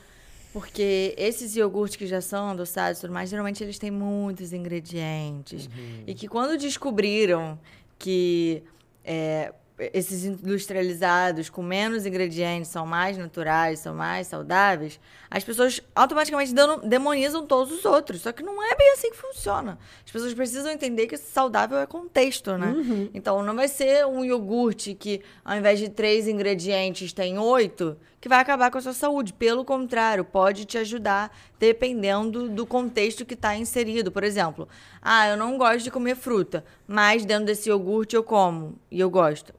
porque 0.51 1.15
esses 1.17 1.55
iogurtes 1.55 1.95
que 1.95 2.05
já 2.05 2.19
são 2.19 2.49
adoçados 2.49 2.99
e 2.99 3.01
tudo 3.01 3.13
mais, 3.13 3.29
geralmente 3.29 3.63
eles 3.63 3.79
têm 3.79 3.89
muitos 3.89 4.51
ingredientes. 4.51 5.67
Uhum. 5.67 6.03
E 6.05 6.13
que 6.13 6.27
quando 6.27 6.59
descobriram 6.59 7.57
que 7.97 8.61
é, 9.05 9.53
esses 9.93 10.23
industrializados 10.23 11.49
com 11.49 11.63
menos 11.63 12.05
ingredientes 12.05 12.69
são 12.69 12.85
mais 12.85 13.17
naturais, 13.17 13.79
são 13.79 13.93
mais 13.93 14.27
saudáveis, 14.27 14.99
as 15.29 15.43
pessoas 15.43 15.81
automaticamente 15.95 16.53
demonizam 16.83 17.45
todos 17.47 17.73
os 17.73 17.85
outros. 17.85 18.21
Só 18.21 18.31
que 18.31 18.43
não 18.43 18.63
é 18.63 18.75
bem 18.75 18.93
assim 18.93 19.09
que 19.09 19.17
funciona. 19.17 19.79
As 20.05 20.11
pessoas 20.11 20.33
precisam 20.33 20.71
entender 20.71 21.07
que 21.07 21.17
saudável 21.17 21.79
é 21.79 21.87
contexto, 21.87 22.57
né? 22.57 22.67
Uhum. 22.67 23.09
Então 23.13 23.41
não 23.41 23.55
vai 23.55 23.67
ser 23.67 24.05
um 24.05 24.23
iogurte 24.23 24.93
que, 24.93 25.21
ao 25.43 25.57
invés 25.57 25.79
de 25.79 25.89
três 25.89 26.27
ingredientes, 26.27 27.13
tem 27.13 27.39
oito, 27.39 27.97
que 28.21 28.29
vai 28.29 28.39
acabar 28.39 28.69
com 28.69 28.77
a 28.77 28.81
sua 28.81 28.93
saúde. 28.93 29.33
Pelo 29.33 29.65
contrário, 29.65 30.23
pode 30.23 30.65
te 30.65 30.77
ajudar 30.77 31.35
dependendo 31.59 32.47
do 32.47 32.65
contexto 32.65 33.25
que 33.25 33.33
está 33.33 33.55
inserido. 33.55 34.11
Por 34.11 34.23
exemplo, 34.23 34.67
ah, 35.01 35.27
eu 35.27 35.35
não 35.35 35.57
gosto 35.57 35.83
de 35.83 35.91
comer 35.91 36.15
fruta, 36.15 36.63
mas 36.87 37.25
dentro 37.25 37.45
desse 37.45 37.69
iogurte 37.69 38.15
eu 38.15 38.23
como 38.23 38.79
e 38.91 38.99
eu 38.99 39.09
gosto 39.09 39.53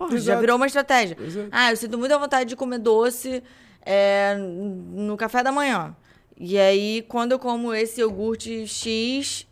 Porra, 0.00 0.18
já 0.18 0.40
virou 0.40 0.56
uma 0.56 0.66
estratégia. 0.66 1.14
Exato. 1.20 1.48
Ah, 1.52 1.70
eu 1.70 1.76
sinto 1.76 1.98
muita 1.98 2.18
vontade 2.18 2.48
de 2.48 2.56
comer 2.56 2.78
doce 2.78 3.42
é, 3.82 4.34
no 4.34 5.14
café 5.14 5.42
da 5.42 5.52
manhã. 5.52 5.94
E 6.38 6.58
aí, 6.58 7.04
quando 7.06 7.32
eu 7.32 7.38
como 7.38 7.74
esse 7.74 8.00
iogurte 8.00 8.66
X, 8.66 9.46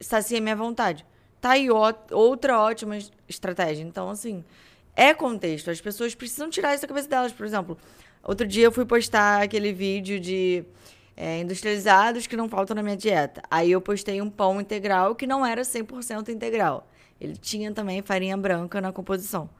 sacia 0.00 0.40
minha 0.40 0.56
vontade. 0.56 1.04
Tá 1.38 1.50
aí 1.50 1.70
ó, 1.70 1.92
outra 2.12 2.58
ótima 2.58 2.96
estratégia. 3.28 3.82
Então, 3.82 4.08
assim, 4.08 4.42
é 4.96 5.12
contexto. 5.12 5.70
As 5.70 5.82
pessoas 5.82 6.14
precisam 6.14 6.48
tirar 6.48 6.72
isso 6.72 6.80
da 6.80 6.88
cabeça 6.88 7.08
delas. 7.08 7.30
Por 7.30 7.44
exemplo, 7.44 7.76
outro 8.22 8.46
dia 8.46 8.64
eu 8.64 8.72
fui 8.72 8.86
postar 8.86 9.42
aquele 9.42 9.70
vídeo 9.70 10.18
de 10.18 10.64
é, 11.14 11.40
industrializados 11.40 12.26
que 12.26 12.38
não 12.38 12.48
faltam 12.48 12.74
na 12.74 12.82
minha 12.82 12.96
dieta. 12.96 13.42
Aí 13.50 13.70
eu 13.70 13.82
postei 13.82 14.22
um 14.22 14.30
pão 14.30 14.62
integral 14.62 15.14
que 15.14 15.26
não 15.26 15.44
era 15.44 15.60
100% 15.60 16.30
integral. 16.30 16.88
Ele 17.20 17.36
tinha 17.36 17.70
também 17.70 18.00
farinha 18.00 18.34
branca 18.38 18.80
na 18.80 18.92
composição. 18.92 19.50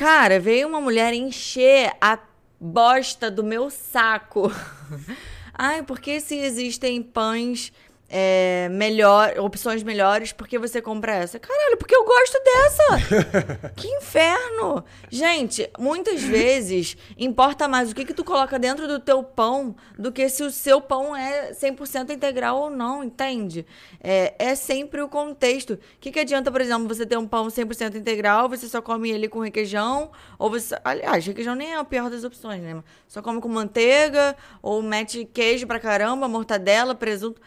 Cara, 0.00 0.40
veio 0.40 0.66
uma 0.66 0.80
mulher 0.80 1.12
encher 1.12 1.92
a 2.00 2.18
bosta 2.58 3.30
do 3.30 3.44
meu 3.44 3.68
saco. 3.68 4.50
Ai, 5.52 5.82
porque 5.82 6.20
se 6.20 6.36
existem 6.36 7.02
pães 7.02 7.70
é, 8.12 8.68
melhor, 8.72 9.38
opções 9.38 9.84
melhores 9.84 10.32
porque 10.32 10.58
você 10.58 10.82
compra 10.82 11.14
essa. 11.14 11.38
Caralho, 11.38 11.76
porque 11.76 11.94
eu 11.94 12.04
gosto 12.04 12.42
dessa. 12.42 13.70
que 13.76 13.86
inferno. 13.86 14.84
Gente, 15.08 15.70
muitas 15.78 16.20
vezes 16.20 16.96
importa 17.16 17.68
mais 17.68 17.92
o 17.92 17.94
que, 17.94 18.04
que 18.04 18.12
tu 18.12 18.24
coloca 18.24 18.58
dentro 18.58 18.88
do 18.88 18.98
teu 18.98 19.22
pão 19.22 19.76
do 19.96 20.10
que 20.10 20.28
se 20.28 20.42
o 20.42 20.50
seu 20.50 20.80
pão 20.80 21.14
é 21.14 21.52
100% 21.52 22.10
integral 22.10 22.58
ou 22.58 22.70
não, 22.70 23.04
entende? 23.04 23.64
É, 24.02 24.34
é 24.38 24.54
sempre 24.56 25.00
o 25.00 25.08
contexto. 25.08 25.74
O 25.74 25.78
que, 26.00 26.10
que 26.10 26.18
adianta, 26.18 26.50
por 26.50 26.60
exemplo, 26.60 26.88
você 26.88 27.06
ter 27.06 27.16
um 27.16 27.28
pão 27.28 27.46
100% 27.46 27.94
integral, 27.94 28.48
você 28.48 28.66
só 28.66 28.82
come 28.82 29.08
ele 29.08 29.28
com 29.28 29.38
requeijão, 29.38 30.10
ou 30.36 30.50
você... 30.50 30.76
Aliás, 30.82 31.24
requeijão 31.24 31.54
nem 31.54 31.74
é 31.74 31.76
a 31.76 31.84
pior 31.84 32.10
das 32.10 32.24
opções, 32.24 32.60
né? 32.60 32.82
Só 33.06 33.22
come 33.22 33.40
com 33.40 33.48
manteiga, 33.48 34.36
ou 34.60 34.82
mete 34.82 35.24
queijo 35.24 35.64
pra 35.64 35.78
caramba, 35.78 36.26
mortadela, 36.26 36.92
presunto 36.92 37.40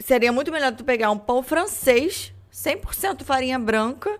seria 0.00 0.32
muito 0.32 0.50
melhor 0.50 0.74
tu 0.74 0.84
pegar 0.84 1.10
um 1.10 1.18
pão 1.18 1.42
francês, 1.42 2.32
100% 2.52 3.22
farinha 3.22 3.58
branca, 3.58 4.18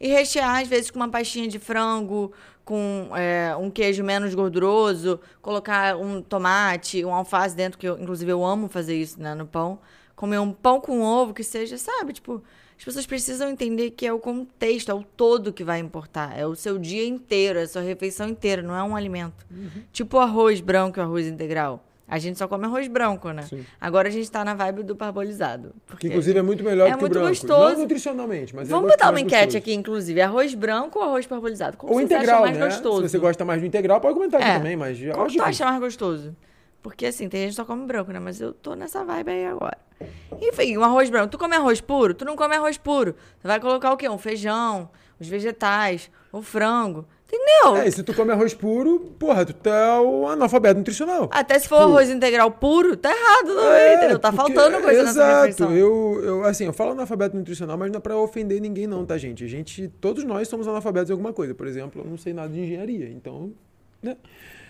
e 0.00 0.08
rechear, 0.08 0.60
às 0.60 0.68
vezes, 0.68 0.90
com 0.90 0.98
uma 0.98 1.08
pastinha 1.08 1.48
de 1.48 1.58
frango, 1.58 2.32
com 2.64 3.10
é, 3.14 3.54
um 3.56 3.70
queijo 3.70 4.02
menos 4.02 4.34
gorduroso, 4.34 5.20
colocar 5.40 5.96
um 5.96 6.20
tomate, 6.20 7.04
um 7.04 7.14
alface 7.14 7.54
dentro, 7.54 7.78
que 7.78 7.88
eu, 7.88 7.98
inclusive 7.98 8.30
eu 8.30 8.44
amo 8.44 8.68
fazer 8.68 8.96
isso 8.96 9.20
né, 9.20 9.34
no 9.34 9.46
pão. 9.46 9.78
Comer 10.14 10.38
um 10.38 10.52
pão 10.52 10.80
com 10.80 11.02
ovo 11.02 11.32
que 11.32 11.44
seja, 11.44 11.78
sabe? 11.78 12.12
Tipo, 12.14 12.42
as 12.76 12.84
pessoas 12.84 13.06
precisam 13.06 13.48
entender 13.48 13.90
que 13.90 14.06
é 14.06 14.12
o 14.12 14.18
contexto, 14.18 14.90
é 14.90 14.94
o 14.94 15.02
todo 15.02 15.52
que 15.52 15.62
vai 15.62 15.78
importar. 15.78 16.36
É 16.36 16.46
o 16.46 16.54
seu 16.54 16.78
dia 16.78 17.06
inteiro, 17.06 17.58
é 17.58 17.62
a 17.62 17.68
sua 17.68 17.82
refeição 17.82 18.28
inteira, 18.28 18.62
não 18.62 18.74
é 18.74 18.82
um 18.82 18.96
alimento. 18.96 19.46
Uhum. 19.50 19.82
Tipo 19.92 20.16
o 20.16 20.20
arroz 20.20 20.60
branco 20.60 20.98
e 20.98 21.00
o 21.00 21.04
arroz 21.04 21.26
integral. 21.26 21.84
A 22.08 22.18
gente 22.18 22.38
só 22.38 22.46
come 22.46 22.66
arroz 22.66 22.86
branco, 22.86 23.30
né? 23.32 23.42
Sim. 23.42 23.66
Agora 23.80 24.06
a 24.08 24.10
gente 24.10 24.30
tá 24.30 24.44
na 24.44 24.54
vibe 24.54 24.84
do 24.84 24.94
parbolizado. 24.94 25.74
Que 25.98 26.06
inclusive 26.06 26.38
é 26.38 26.42
muito 26.42 26.62
melhor 26.62 26.88
é 26.88 26.92
do 26.92 26.98
que 26.98 27.04
o 27.04 27.08
branco. 27.08 27.28
Gostoso. 27.28 27.72
Não 27.74 27.78
nutricionalmente, 27.80 28.54
mas 28.54 28.68
é 28.68 28.70
Vamos 28.70 28.88
é 28.88 28.92
botar 28.92 29.10
uma 29.10 29.20
enquete 29.20 29.44
gostoso. 29.44 29.58
aqui, 29.58 29.74
inclusive. 29.74 30.20
Arroz 30.20 30.54
branco 30.54 31.00
ou 31.00 31.04
arroz 31.04 31.26
parbolizado? 31.26 31.76
Qual 31.76 31.92
ou 31.92 32.00
integral, 32.00 32.42
mais 32.42 32.56
né? 32.56 32.64
gostoso? 32.64 33.02
Se 33.02 33.08
você 33.08 33.18
gosta 33.18 33.44
mais 33.44 33.60
do 33.60 33.66
integral, 33.66 34.00
pode 34.00 34.14
comentar 34.14 34.40
aqui 34.40 34.50
é. 34.50 34.56
também, 34.58 34.76
mas... 34.76 34.98
Qual 35.12 35.26
tu 35.26 35.42
acha 35.42 35.64
mais 35.64 35.80
gostoso? 35.80 36.36
Porque 36.80 37.06
assim, 37.06 37.28
tem 37.28 37.40
gente 37.40 37.50
que 37.50 37.56
só 37.56 37.64
come 37.64 37.84
branco, 37.84 38.12
né? 38.12 38.20
Mas 38.20 38.40
eu 38.40 38.52
tô 38.52 38.76
nessa 38.76 39.04
vibe 39.04 39.32
aí 39.32 39.46
agora. 39.46 39.76
Enfim, 40.40 40.76
um 40.78 40.84
arroz 40.84 41.10
branco. 41.10 41.28
Tu 41.28 41.38
come 41.38 41.56
arroz 41.56 41.80
puro? 41.80 42.14
Tu 42.14 42.24
não 42.24 42.36
come 42.36 42.54
arroz 42.54 42.78
puro. 42.78 43.16
Você 43.40 43.48
vai 43.48 43.58
colocar 43.58 43.92
o 43.92 43.96
quê? 43.96 44.08
Um 44.08 44.18
feijão, 44.18 44.88
os 45.18 45.26
vegetais, 45.26 46.08
o 46.30 46.40
frango. 46.40 47.04
Entendeu? 47.26 47.82
É, 47.82 47.88
e 47.88 47.92
se 47.92 48.04
tu 48.04 48.14
come 48.14 48.30
arroz 48.30 48.54
puro, 48.54 49.00
porra, 49.18 49.44
tu 49.44 49.52
tá 49.52 50.00
um 50.00 50.28
analfabeto 50.28 50.78
nutricional. 50.78 51.28
Até 51.32 51.58
se 51.58 51.68
for 51.68 51.78
puro. 51.78 51.90
arroz 51.90 52.08
integral 52.08 52.52
puro, 52.52 52.96
tá 52.96 53.10
errado 53.10 53.48
também, 53.48 53.80
é, 53.80 53.94
entendeu? 53.96 54.18
Tá 54.18 54.32
porque, 54.32 54.54
faltando 54.54 54.80
coisa 54.80 55.00
exato, 55.00 55.18
nessa 55.18 55.40
refeição. 55.40 55.72
Eu, 55.72 56.20
eu, 56.22 56.44
assim, 56.44 56.66
eu 56.66 56.72
falo 56.72 56.92
analfabeto 56.92 57.36
nutricional, 57.36 57.76
mas 57.76 57.90
não 57.90 57.98
é 57.98 58.00
pra 58.00 58.16
ofender 58.16 58.60
ninguém 58.60 58.86
não, 58.86 59.04
tá, 59.04 59.18
gente? 59.18 59.42
A 59.42 59.48
gente, 59.48 59.88
todos 60.00 60.22
nós 60.22 60.46
somos 60.46 60.68
analfabetos 60.68 61.10
em 61.10 61.14
alguma 61.14 61.32
coisa. 61.32 61.52
Por 61.52 61.66
exemplo, 61.66 62.02
eu 62.02 62.08
não 62.08 62.16
sei 62.16 62.32
nada 62.32 62.48
de 62.48 62.60
engenharia, 62.60 63.08
então, 63.08 63.52
né? 64.00 64.16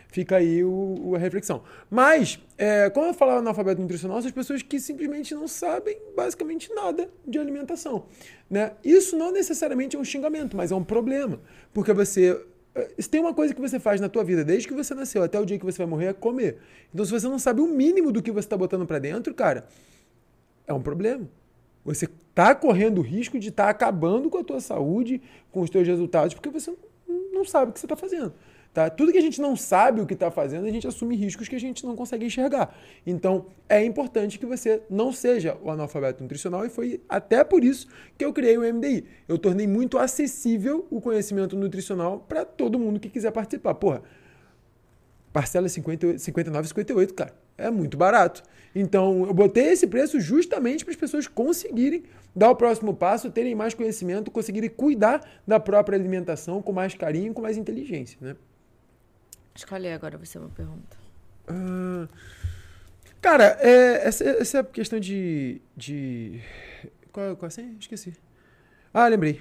Fica 0.09 0.37
aí 0.37 0.65
o, 0.65 1.13
a 1.15 1.19
reflexão. 1.19 1.63
Mas, 1.91 2.39
é, 2.57 2.89
quando 2.91 3.09
eu 3.09 3.15
falo 3.15 3.33
analfabeto 3.33 3.81
nutricional, 3.81 4.19
são 4.21 4.29
as 4.29 4.33
pessoas 4.33 4.63
que 4.63 4.81
simplesmente 4.81 5.35
não 5.35 5.47
sabem 5.47 5.99
basicamente 6.17 6.73
nada 6.75 7.11
de 7.27 7.39
alimentação. 7.39 8.07
Né? 8.49 8.73
Isso 8.85 9.17
não 9.17 9.33
necessariamente 9.33 9.97
é 9.97 9.99
um 9.99 10.05
xingamento, 10.05 10.57
mas 10.57 10.71
é 10.71 10.75
um 10.75 10.85
problema. 10.85 11.41
Porque 11.73 11.93
você 11.93 12.41
é, 12.77 12.91
se 12.99 13.09
tem 13.09 13.19
uma 13.19 13.33
coisa 13.33 13.55
que 13.55 13.61
você 13.61 13.81
faz 13.81 14.03
na 14.03 14.09
tua 14.09 14.23
vida 14.23 14.45
desde 14.45 14.69
que 14.69 14.75
você 14.75 14.95
nasceu 14.95 15.23
até 15.23 15.41
o 15.41 15.47
dia 15.47 15.59
que 15.59 15.65
você 15.65 15.79
vai 15.79 15.87
morrer 15.87 16.07
é 16.07 16.13
comer. 16.13 16.59
Então, 16.93 17.05
se 17.07 17.11
você 17.11 17.27
não 17.27 17.39
sabe 17.39 17.63
o 17.63 17.67
mínimo 17.67 18.13
do 18.13 18.23
que 18.23 18.31
você 18.31 18.41
está 18.47 18.57
botando 18.57 18.87
para 18.87 18.99
dentro, 18.99 19.35
cara, 19.35 19.67
é 20.67 20.75
um 20.75 20.83
problema. 20.83 21.27
Você 21.87 22.05
está 22.05 22.55
correndo 22.55 22.99
o 22.99 23.03
risco 23.03 23.39
de 23.39 23.49
estar 23.49 23.65
tá 23.65 23.71
acabando 23.71 24.29
com 24.29 24.37
a 24.37 24.45
tua 24.45 24.61
saúde, 24.61 25.23
com 25.51 25.63
os 25.63 25.71
teus 25.71 25.89
resultados, 25.89 26.35
porque 26.35 26.51
você 26.51 26.75
não 27.33 27.47
sabe 27.47 27.71
o 27.71 27.73
que 27.73 27.81
você 27.81 27.87
está 27.87 27.97
fazendo. 27.97 28.35
Tá? 28.73 28.91
Tudo 28.91 29.11
que 29.11 29.19
a 29.19 29.23
gente 29.23 29.41
não 29.41 29.57
sabe 29.57 30.01
o 30.01 30.07
que 30.07 30.15
está 30.15 30.31
fazendo, 30.31 30.67
a 30.67 30.71
gente 30.71 30.87
assume 30.87 31.17
riscos 31.17 31.49
que 31.49 31.57
a 31.57 31.61
gente 31.61 31.85
não 31.87 31.97
consegue 31.97 32.27
enxergar. 32.27 32.77
Então, 33.07 33.47
é 33.69 33.83
importante 33.83 34.39
que 34.39 34.45
você 34.45 34.83
não 34.91 35.13
seja 35.13 35.57
o 35.63 35.71
analfabeto 35.71 36.23
nutricional 36.23 36.65
e 36.67 36.69
foi 36.69 37.01
até 37.09 37.43
por 37.43 37.65
isso 37.65 37.89
que 38.19 38.25
eu 38.25 38.33
criei 38.33 38.59
o 38.59 38.75
MDI. 38.75 39.05
Eu 39.27 39.39
tornei 39.39 39.67
muito 39.67 39.97
acessível 39.97 40.87
o 40.91 41.01
conhecimento 41.01 41.57
nutricional 41.57 42.21
para 42.29 42.45
todo 42.45 42.79
mundo 42.79 43.01
que 43.01 43.09
quiser 43.09 43.31
participar. 43.31 43.75
Porra, 43.75 44.03
parcela 45.33 45.69
50, 45.69 46.15
59,58, 46.15 47.13
cara. 47.13 47.35
É 47.59 47.71
muito 47.71 47.97
barato. 47.97 48.43
Então, 48.75 49.25
eu 49.27 49.33
botei 49.33 49.69
esse 49.69 49.87
preço 49.87 50.21
justamente 50.21 50.85
para 50.85 50.93
as 50.93 51.01
pessoas 51.01 51.27
conseguirem 51.27 52.05
dar 52.35 52.51
o 52.51 52.57
próximo 52.57 52.93
passo, 52.93 53.31
terem 53.31 53.55
mais 53.55 53.73
conhecimento, 53.73 54.31
conseguirem 54.31 54.69
cuidar 54.69 55.27
da 55.47 55.59
própria 55.59 55.97
alimentação 55.97 56.61
com 56.61 56.73
mais 56.73 56.95
carinho, 56.95 57.33
com 57.33 57.41
mais 57.41 57.57
inteligência, 57.57 58.19
né? 58.21 58.37
Escolhe 59.57 59.91
agora 59.91 60.19
você 60.19 60.39
uma 60.39 60.49
pergunta. 60.51 60.97
Uh, 61.49 62.09
cara, 63.21 63.57
é, 63.61 64.07
essa, 64.07 64.25
essa 64.25 64.65
questão 64.65 65.01
de. 65.01 65.61
de... 65.77 66.41
Qual, 67.13 67.37
qual 67.37 67.47
assim? 67.49 67.77
Esqueci. 67.81 68.13
Ah, 68.93 69.09
lembrei. 69.09 69.41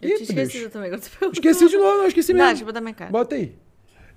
Eu 0.00 0.10
Ih, 0.18 0.22
esquecido 0.22 0.70
também. 0.70 0.90
Esqueci 0.94 1.68
de 1.68 1.76
novo, 1.76 1.98
não, 1.98 2.06
esqueci 2.06 2.32
mesmo. 2.32 2.46
Dá, 2.46 2.48
deixa 2.48 2.62
eu 2.62 2.66
botar 2.66 2.80
minha 2.80 2.94
cara. 2.94 3.10
Bota 3.10 3.34
aí. 3.34 3.54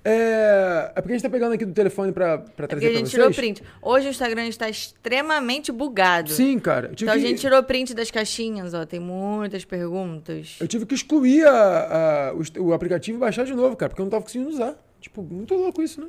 É, 0.06 0.92
é 0.94 1.00
porque 1.00 1.14
a 1.14 1.16
gente 1.16 1.22
tá 1.22 1.30
pegando 1.30 1.54
aqui 1.54 1.64
do 1.64 1.72
telefone 1.72 2.12
pra, 2.12 2.36
pra 2.36 2.66
é 2.66 2.68
trazer 2.68 2.86
é 2.86 2.90
pra 2.90 2.90
vocês. 2.90 2.94
a 2.94 2.98
gente 2.98 3.10
tirou 3.10 3.32
print. 3.32 3.62
Hoje 3.80 4.08
o 4.08 4.10
Instagram 4.10 4.46
está 4.48 4.68
extremamente 4.68 5.72
bugado. 5.72 6.30
Sim, 6.30 6.58
cara. 6.58 6.90
Então 6.92 7.08
que... 7.08 7.14
a 7.14 7.18
gente 7.18 7.40
tirou 7.40 7.62
print 7.62 7.94
das 7.94 8.10
caixinhas, 8.10 8.74
ó. 8.74 8.84
Tem 8.84 9.00
muitas 9.00 9.64
perguntas. 9.64 10.56
Eu 10.60 10.68
tive 10.68 10.84
que 10.84 10.94
excluir 10.94 11.46
a, 11.46 12.28
a, 12.28 12.34
o, 12.34 12.66
o, 12.66 12.72
aplicativo 12.74 13.16
e 13.16 13.20
baixar 13.20 13.44
de 13.44 13.54
novo, 13.54 13.74
cara, 13.76 13.88
porque 13.88 14.02
eu 14.02 14.04
não 14.04 14.10
tava 14.10 14.22
conseguindo 14.22 14.50
usar. 14.50 14.76
Tipo, 15.04 15.22
muito 15.22 15.54
louco 15.54 15.82
isso, 15.82 16.00
né? 16.00 16.08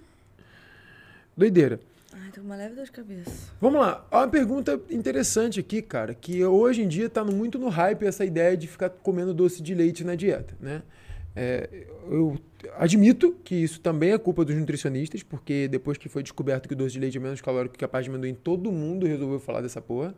Doideira. 1.36 1.82
Ai, 2.14 2.32
tô 2.32 2.40
com 2.40 2.48
uma 2.48 2.56
leve 2.56 2.76
dor 2.76 2.86
de 2.86 2.94
cabeça. 2.94 3.52
Vamos 3.60 3.82
lá. 3.82 4.08
Uma 4.10 4.26
pergunta 4.26 4.80
interessante 4.90 5.60
aqui, 5.60 5.82
cara, 5.82 6.14
que 6.14 6.46
hoje 6.46 6.82
em 6.82 6.88
dia 6.88 7.10
tá 7.10 7.22
muito 7.22 7.60
no 7.60 7.68
hype 7.68 8.06
essa 8.06 8.24
ideia 8.24 8.56
de 8.56 8.68
ficar 8.68 8.90
comendo 8.90 9.34
doce 9.34 9.62
de 9.62 9.76
leite 9.76 10.06
na 10.06 10.16
dieta, 10.16 10.56
né? 10.62 10.82
É, 11.36 11.70
eu 12.10 12.38
admito 12.78 13.36
que 13.44 13.56
isso 13.56 13.82
também 13.82 14.12
é 14.12 14.18
culpa 14.18 14.46
dos 14.46 14.56
nutricionistas, 14.56 15.22
porque 15.22 15.68
depois 15.68 15.98
que 15.98 16.08
foi 16.08 16.24
descoberto 16.24 16.68
que 16.68 16.74
o 16.74 16.78
doce 16.78 16.94
de 16.94 17.00
leite 17.00 17.18
é 17.18 17.20
menos 17.20 17.42
calórico 17.42 17.74
que 17.74 17.80
capaz 17.80 18.06
de 18.06 18.10
amendoim, 18.10 18.34
todo 18.34 18.72
mundo 18.72 19.06
resolveu 19.06 19.40
falar 19.40 19.62
dessa 19.62 19.82
porra. 19.82 20.16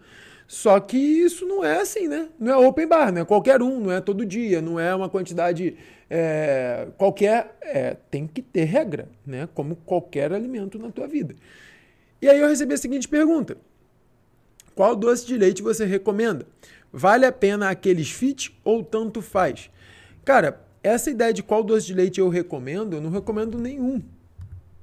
Só 0.48 0.80
que 0.80 0.98
isso 0.98 1.46
não 1.46 1.66
é 1.66 1.82
assim, 1.82 2.08
né? 2.08 2.30
Não 2.40 2.54
é 2.54 2.68
open 2.68 2.88
bar, 2.88 3.12
não 3.12 3.22
é 3.22 3.26
qualquer 3.26 3.62
um, 3.62 3.80
não 3.80 3.92
é 3.92 4.00
todo 4.00 4.26
dia, 4.26 4.62
não 4.62 4.80
é 4.80 4.96
uma 4.96 5.10
quantidade 5.10 5.76
é, 6.10 6.88
qualquer. 6.98 7.58
É, 7.62 7.98
tem 8.10 8.26
que 8.28 8.42
ter 8.42 8.64
regra, 8.64 9.10
né? 9.26 9.50
Como 9.54 9.76
qualquer 9.76 10.32
alimento 10.32 10.80
na 10.80 10.90
tua 10.90 11.08
vida. 11.08 11.36
E 12.22 12.30
aí 12.30 12.40
eu 12.40 12.48
recebi 12.48 12.76
a 12.76 12.78
seguinte 12.78 13.10
pergunta: 13.10 13.58
Qual 14.74 14.96
doce 14.96 15.26
de 15.28 15.36
leite 15.36 15.62
você 15.62 15.84
recomenda? 15.86 16.46
Vale 16.94 17.26
a 17.26 17.32
pena 17.32 17.70
aqueles 17.70 18.10
fit 18.10 18.58
ou 18.64 18.82
tanto 18.82 19.22
faz? 19.22 19.70
Cara, 20.24 20.62
essa 20.88 21.10
ideia 21.10 21.34
de 21.34 21.44
qual 21.44 21.64
doce 21.64 21.88
de 21.88 21.94
leite 21.94 22.20
eu 22.20 22.30
recomendo, 22.30 22.96
eu 22.96 23.02
não 23.02 23.10
recomendo 23.10 23.58
nenhum. 23.58 24.02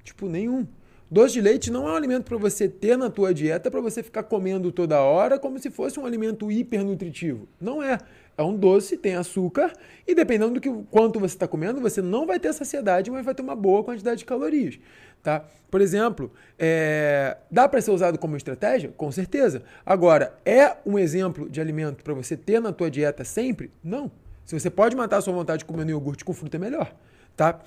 Tipo, 0.02 0.28
nenhum. 0.28 0.66
Doce 1.10 1.34
de 1.34 1.40
leite 1.40 1.70
não 1.70 1.86
é 1.88 1.92
um 1.92 1.96
alimento 1.96 2.24
para 2.24 2.36
você 2.36 2.68
ter 2.68 2.96
na 2.96 3.08
tua 3.08 3.32
dieta 3.32 3.70
para 3.70 3.80
você 3.80 4.02
ficar 4.02 4.24
comendo 4.24 4.72
toda 4.72 5.00
hora 5.00 5.38
como 5.38 5.58
se 5.58 5.70
fosse 5.70 6.00
um 6.00 6.06
alimento 6.06 6.50
hipernutritivo. 6.50 7.46
Não 7.60 7.82
é. 7.82 7.98
É 8.36 8.42
um 8.42 8.56
doce, 8.56 8.96
tem 8.96 9.14
açúcar 9.14 9.72
e 10.06 10.14
dependendo 10.14 10.54
do 10.54 10.60
que 10.60 10.68
quanto 10.90 11.20
você 11.20 11.36
está 11.36 11.46
comendo, 11.46 11.80
você 11.80 12.02
não 12.02 12.26
vai 12.26 12.40
ter 12.40 12.52
saciedade, 12.52 13.10
mas 13.10 13.24
vai 13.24 13.32
ter 13.32 13.42
uma 13.42 13.54
boa 13.54 13.84
quantidade 13.84 14.18
de 14.18 14.24
calorias. 14.24 14.78
Tá? 15.22 15.44
Por 15.70 15.80
exemplo, 15.80 16.32
é... 16.58 17.36
dá 17.48 17.68
para 17.68 17.80
ser 17.80 17.92
usado 17.92 18.18
como 18.18 18.36
estratégia? 18.36 18.92
Com 18.96 19.12
certeza. 19.12 19.62
Agora, 19.86 20.36
é 20.44 20.76
um 20.84 20.98
exemplo 20.98 21.48
de 21.48 21.60
alimento 21.60 22.02
para 22.02 22.12
você 22.12 22.36
ter 22.36 22.60
na 22.60 22.72
tua 22.72 22.90
dieta 22.90 23.24
sempre? 23.24 23.70
Não. 23.82 24.10
Se 24.44 24.58
você 24.58 24.70
pode 24.70 24.94
matar 24.94 25.18
a 25.18 25.20
sua 25.20 25.32
vontade 25.32 25.64
comendo 25.64 25.90
iogurte 25.90 26.24
com 26.24 26.32
fruta, 26.32 26.56
é 26.56 26.60
melhor, 26.60 26.94
tá? 27.36 27.60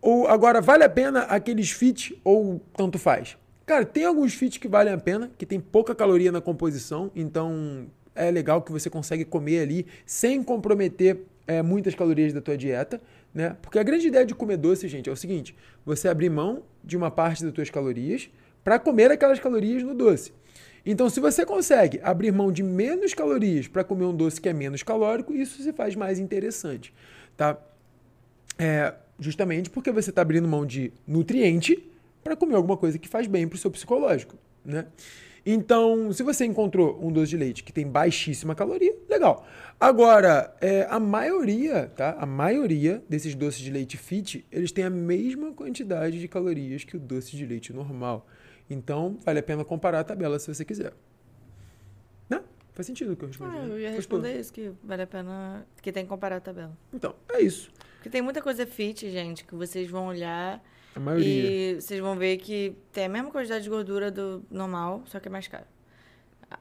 Ou 0.00 0.26
agora, 0.28 0.60
vale 0.60 0.84
a 0.84 0.88
pena 0.88 1.22
aqueles 1.22 1.70
fit 1.70 2.18
ou 2.24 2.60
tanto 2.76 2.98
faz? 2.98 3.36
Cara, 3.66 3.84
tem 3.84 4.04
alguns 4.04 4.34
fit 4.34 4.58
que 4.58 4.66
valem 4.66 4.92
a 4.92 4.98
pena, 4.98 5.30
que 5.36 5.44
tem 5.44 5.60
pouca 5.60 5.94
caloria 5.94 6.32
na 6.32 6.40
composição, 6.40 7.10
então 7.14 7.86
é 8.14 8.30
legal 8.30 8.62
que 8.62 8.72
você 8.72 8.88
consegue 8.90 9.24
comer 9.24 9.60
ali 9.60 9.86
sem 10.06 10.42
comprometer 10.42 11.20
é, 11.46 11.62
muitas 11.62 11.94
calorias 11.94 12.32
da 12.32 12.40
tua 12.40 12.56
dieta, 12.56 13.00
né? 13.34 13.56
Porque 13.60 13.78
a 13.78 13.82
grande 13.82 14.08
ideia 14.08 14.24
de 14.24 14.34
comer 14.34 14.56
doce, 14.56 14.88
gente, 14.88 15.08
é 15.08 15.12
o 15.12 15.16
seguinte: 15.16 15.54
você 15.84 16.08
abrir 16.08 16.30
mão 16.30 16.62
de 16.82 16.96
uma 16.96 17.10
parte 17.10 17.44
das 17.44 17.52
tuas 17.52 17.70
calorias 17.70 18.30
para 18.64 18.78
comer 18.78 19.10
aquelas 19.10 19.38
calorias 19.38 19.82
no 19.82 19.94
doce. 19.94 20.32
Então, 20.84 21.08
se 21.10 21.20
você 21.20 21.44
consegue 21.44 22.00
abrir 22.02 22.32
mão 22.32 22.50
de 22.50 22.62
menos 22.62 23.14
calorias 23.14 23.68
para 23.68 23.84
comer 23.84 24.04
um 24.04 24.14
doce 24.14 24.40
que 24.40 24.48
é 24.48 24.52
menos 24.52 24.82
calórico, 24.82 25.34
isso 25.34 25.62
se 25.62 25.72
faz 25.72 25.94
mais 25.94 26.18
interessante, 26.18 26.92
tá? 27.36 27.58
É, 28.58 28.94
justamente 29.18 29.70
porque 29.70 29.90
você 29.90 30.10
está 30.10 30.22
abrindo 30.22 30.48
mão 30.48 30.64
de 30.64 30.92
nutriente 31.06 31.82
para 32.22 32.36
comer 32.36 32.54
alguma 32.54 32.76
coisa 32.76 32.98
que 32.98 33.08
faz 33.08 33.26
bem 33.26 33.46
para 33.46 33.56
o 33.56 33.58
seu 33.58 33.70
psicológico, 33.70 34.36
né? 34.64 34.86
Então, 35.44 36.12
se 36.12 36.22
você 36.22 36.44
encontrou 36.44 36.98
um 37.02 37.10
doce 37.10 37.30
de 37.30 37.36
leite 37.36 37.64
que 37.64 37.72
tem 37.72 37.86
baixíssima 37.86 38.54
caloria, 38.54 38.94
legal. 39.08 39.46
Agora, 39.78 40.54
é, 40.60 40.86
a 40.90 41.00
maioria, 41.00 41.90
tá? 41.96 42.14
A 42.18 42.26
maioria 42.26 43.02
desses 43.08 43.34
doces 43.34 43.60
de 43.60 43.70
leite 43.70 43.96
fit, 43.96 44.44
eles 44.52 44.70
têm 44.70 44.84
a 44.84 44.90
mesma 44.90 45.52
quantidade 45.52 46.20
de 46.20 46.28
calorias 46.28 46.84
que 46.84 46.96
o 46.96 47.00
doce 47.00 47.36
de 47.36 47.46
leite 47.46 47.72
normal. 47.72 48.26
Então, 48.70 49.18
vale 49.24 49.40
a 49.40 49.42
pena 49.42 49.64
comparar 49.64 50.00
a 50.00 50.04
tabela 50.04 50.38
se 50.38 50.52
você 50.52 50.64
quiser. 50.64 50.92
Né? 52.28 52.40
Faz 52.72 52.86
sentido 52.86 53.12
o 53.12 53.16
que 53.16 53.24
eu 53.24 53.28
respondi. 53.28 53.56
Ah, 53.56 53.62
né? 53.62 53.74
eu 53.74 53.80
ia 53.80 53.90
responder 53.90 54.38
isso, 54.38 54.52
que 54.52 54.70
vale 54.84 55.02
a 55.02 55.06
pena. 55.06 55.66
Que 55.82 55.90
tem 55.90 56.04
que 56.04 56.08
comparar 56.08 56.36
a 56.36 56.40
tabela. 56.40 56.76
Então, 56.94 57.14
é 57.32 57.40
isso. 57.40 57.70
Porque 57.96 58.08
tem 58.08 58.22
muita 58.22 58.40
coisa 58.40 58.64
fit, 58.66 59.10
gente, 59.10 59.44
que 59.44 59.54
vocês 59.54 59.90
vão 59.90 60.06
olhar 60.06 60.62
A 60.94 61.00
maioria. 61.00 61.26
e 61.76 61.80
vocês 61.80 62.00
vão 62.00 62.16
ver 62.16 62.36
que 62.38 62.74
tem 62.92 63.06
a 63.06 63.08
mesma 63.08 63.30
quantidade 63.30 63.64
de 63.64 63.68
gordura 63.68 64.10
do 64.10 64.42
normal, 64.50 65.02
só 65.06 65.18
que 65.18 65.26
é 65.28 65.30
mais 65.30 65.48
caro. 65.48 65.66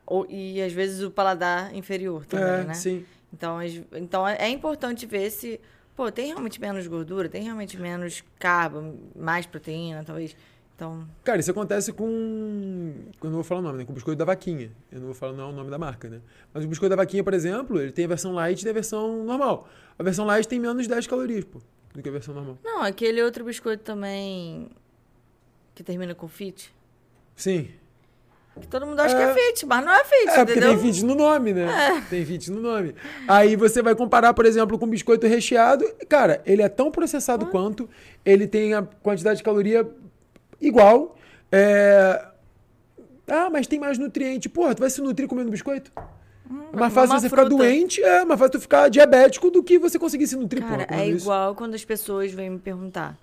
Ou- 0.05 0.25
E 0.29 0.61
às 0.61 0.73
vezes 0.73 1.01
o 1.01 1.11
paladar 1.11 1.73
inferior 1.75 2.25
também, 2.25 2.45
é, 2.61 2.63
né? 2.65 2.73
sim. 2.73 3.05
Então, 3.31 3.59
então 3.93 4.27
é 4.27 4.49
importante 4.49 5.05
ver 5.05 5.29
se, 5.29 5.61
pô, 5.95 6.11
tem 6.11 6.27
realmente 6.27 6.59
menos 6.59 6.85
gordura, 6.87 7.29
tem 7.29 7.43
realmente 7.43 7.77
menos 7.79 8.23
carbo, 8.39 8.97
mais 9.15 9.45
proteína, 9.45 10.03
talvez. 10.03 10.35
Então, 10.79 11.05
Cara, 11.25 11.41
isso 11.41 11.51
acontece 11.51 11.91
com. 11.91 12.93
Eu 13.21 13.25
não 13.29 13.33
vou 13.35 13.43
falar 13.43 13.59
o 13.59 13.63
nome, 13.63 13.79
né? 13.79 13.83
Com 13.85 13.91
o 13.91 13.95
biscoito 13.95 14.17
da 14.17 14.23
vaquinha. 14.23 14.71
Eu 14.89 14.99
não 14.99 15.07
vou 15.07 15.13
falar 15.13 15.33
não 15.33 15.43
é 15.43 15.47
o 15.47 15.51
nome 15.51 15.69
da 15.69 15.77
marca, 15.77 16.07
né? 16.07 16.21
Mas 16.53 16.63
o 16.63 16.69
biscoito 16.69 16.91
da 16.91 16.95
vaquinha, 16.95 17.21
por 17.21 17.33
exemplo, 17.33 17.81
ele 17.81 17.91
tem 17.91 18.05
a 18.05 18.07
versão 18.07 18.31
light 18.31 18.63
e 18.63 18.69
a 18.69 18.71
versão 18.71 19.25
normal. 19.25 19.67
A 19.97 20.03
versão 20.03 20.25
light 20.25 20.47
tem 20.47 20.57
menos 20.57 20.83
de 20.83 20.87
10 20.87 21.05
calorias, 21.05 21.43
pô, 21.43 21.59
do 21.93 22.01
que 22.01 22.07
a 22.07 22.11
versão 22.13 22.33
normal. 22.33 22.57
não, 22.63 22.81
aquele 22.81 23.21
outro 23.21 23.43
biscoito 23.43 23.83
também 23.83 24.69
que 25.75 25.83
termina 25.83 26.15
com 26.15 26.29
fit, 26.29 26.73
Sim. 27.35 27.67
que 28.61 28.65
todo 28.67 28.85
mundo 28.85 29.01
acha 29.01 29.17
É. 29.17 29.33
que 29.33 29.39
é 29.39 29.43
fit, 29.47 29.65
mas 29.65 29.83
não 29.85 29.91
é 29.91 30.03
fit, 30.05 30.29
É, 30.29 30.35
porque 30.45 30.51
entendeu? 30.53 30.69
tem 30.79 30.79
fit 30.93 31.03
no 31.05 31.13
nome, 31.15 31.51
né? 31.53 31.67
Tem 32.09 32.25
fit 32.25 32.49
no 32.51 32.61
nome. 32.61 32.95
Aí 33.27 33.57
você 33.57 33.81
vai 33.81 33.95
comparar, 33.95 34.33
por 34.33 34.45
exemplo, 34.45 34.79
com 34.79 34.87
biscoito 34.87 35.27
recheado. 35.27 35.83
Cara, 36.07 36.41
ele 36.45 36.61
é 36.61 36.69
tão 36.69 36.89
processado 36.89 37.47
quanto, 37.47 37.89
ele 38.23 38.47
tem 38.47 38.73
a 38.73 38.81
quantidade 38.81 39.37
de 39.39 39.43
caloria 39.43 39.85
igual. 40.61 41.17
É... 41.51 42.27
Ah, 43.27 43.49
mas 43.51 43.67
tem 43.67 43.79
mais 43.79 43.97
nutriente. 43.97 44.49
Porra, 44.49 44.73
tu 44.75 44.79
vai 44.79 44.89
se 44.89 45.01
nutrir 45.01 45.27
comendo 45.27 45.51
biscoito? 45.51 45.91
É 46.73 46.75
mais 46.75 46.93
fácil 46.93 47.19
você 47.19 47.29
ficar 47.29 47.43
fruta. 47.45 47.57
doente, 47.57 48.01
é 48.03 48.25
mais 48.25 48.39
fácil 48.39 48.53
tu 48.53 48.59
ficar 48.61 48.89
diabético 48.89 49.51
do 49.51 49.61
que 49.61 49.77
você 49.77 49.99
conseguir 49.99 50.25
se 50.25 50.35
nutrir, 50.35 50.63
Cara, 50.63 50.87
porra. 50.87 51.01
é 51.01 51.07
isso. 51.07 51.25
igual 51.25 51.53
quando 51.53 51.75
as 51.75 51.85
pessoas 51.85 52.31
vêm 52.31 52.49
me 52.49 52.57
perguntar 52.59 53.15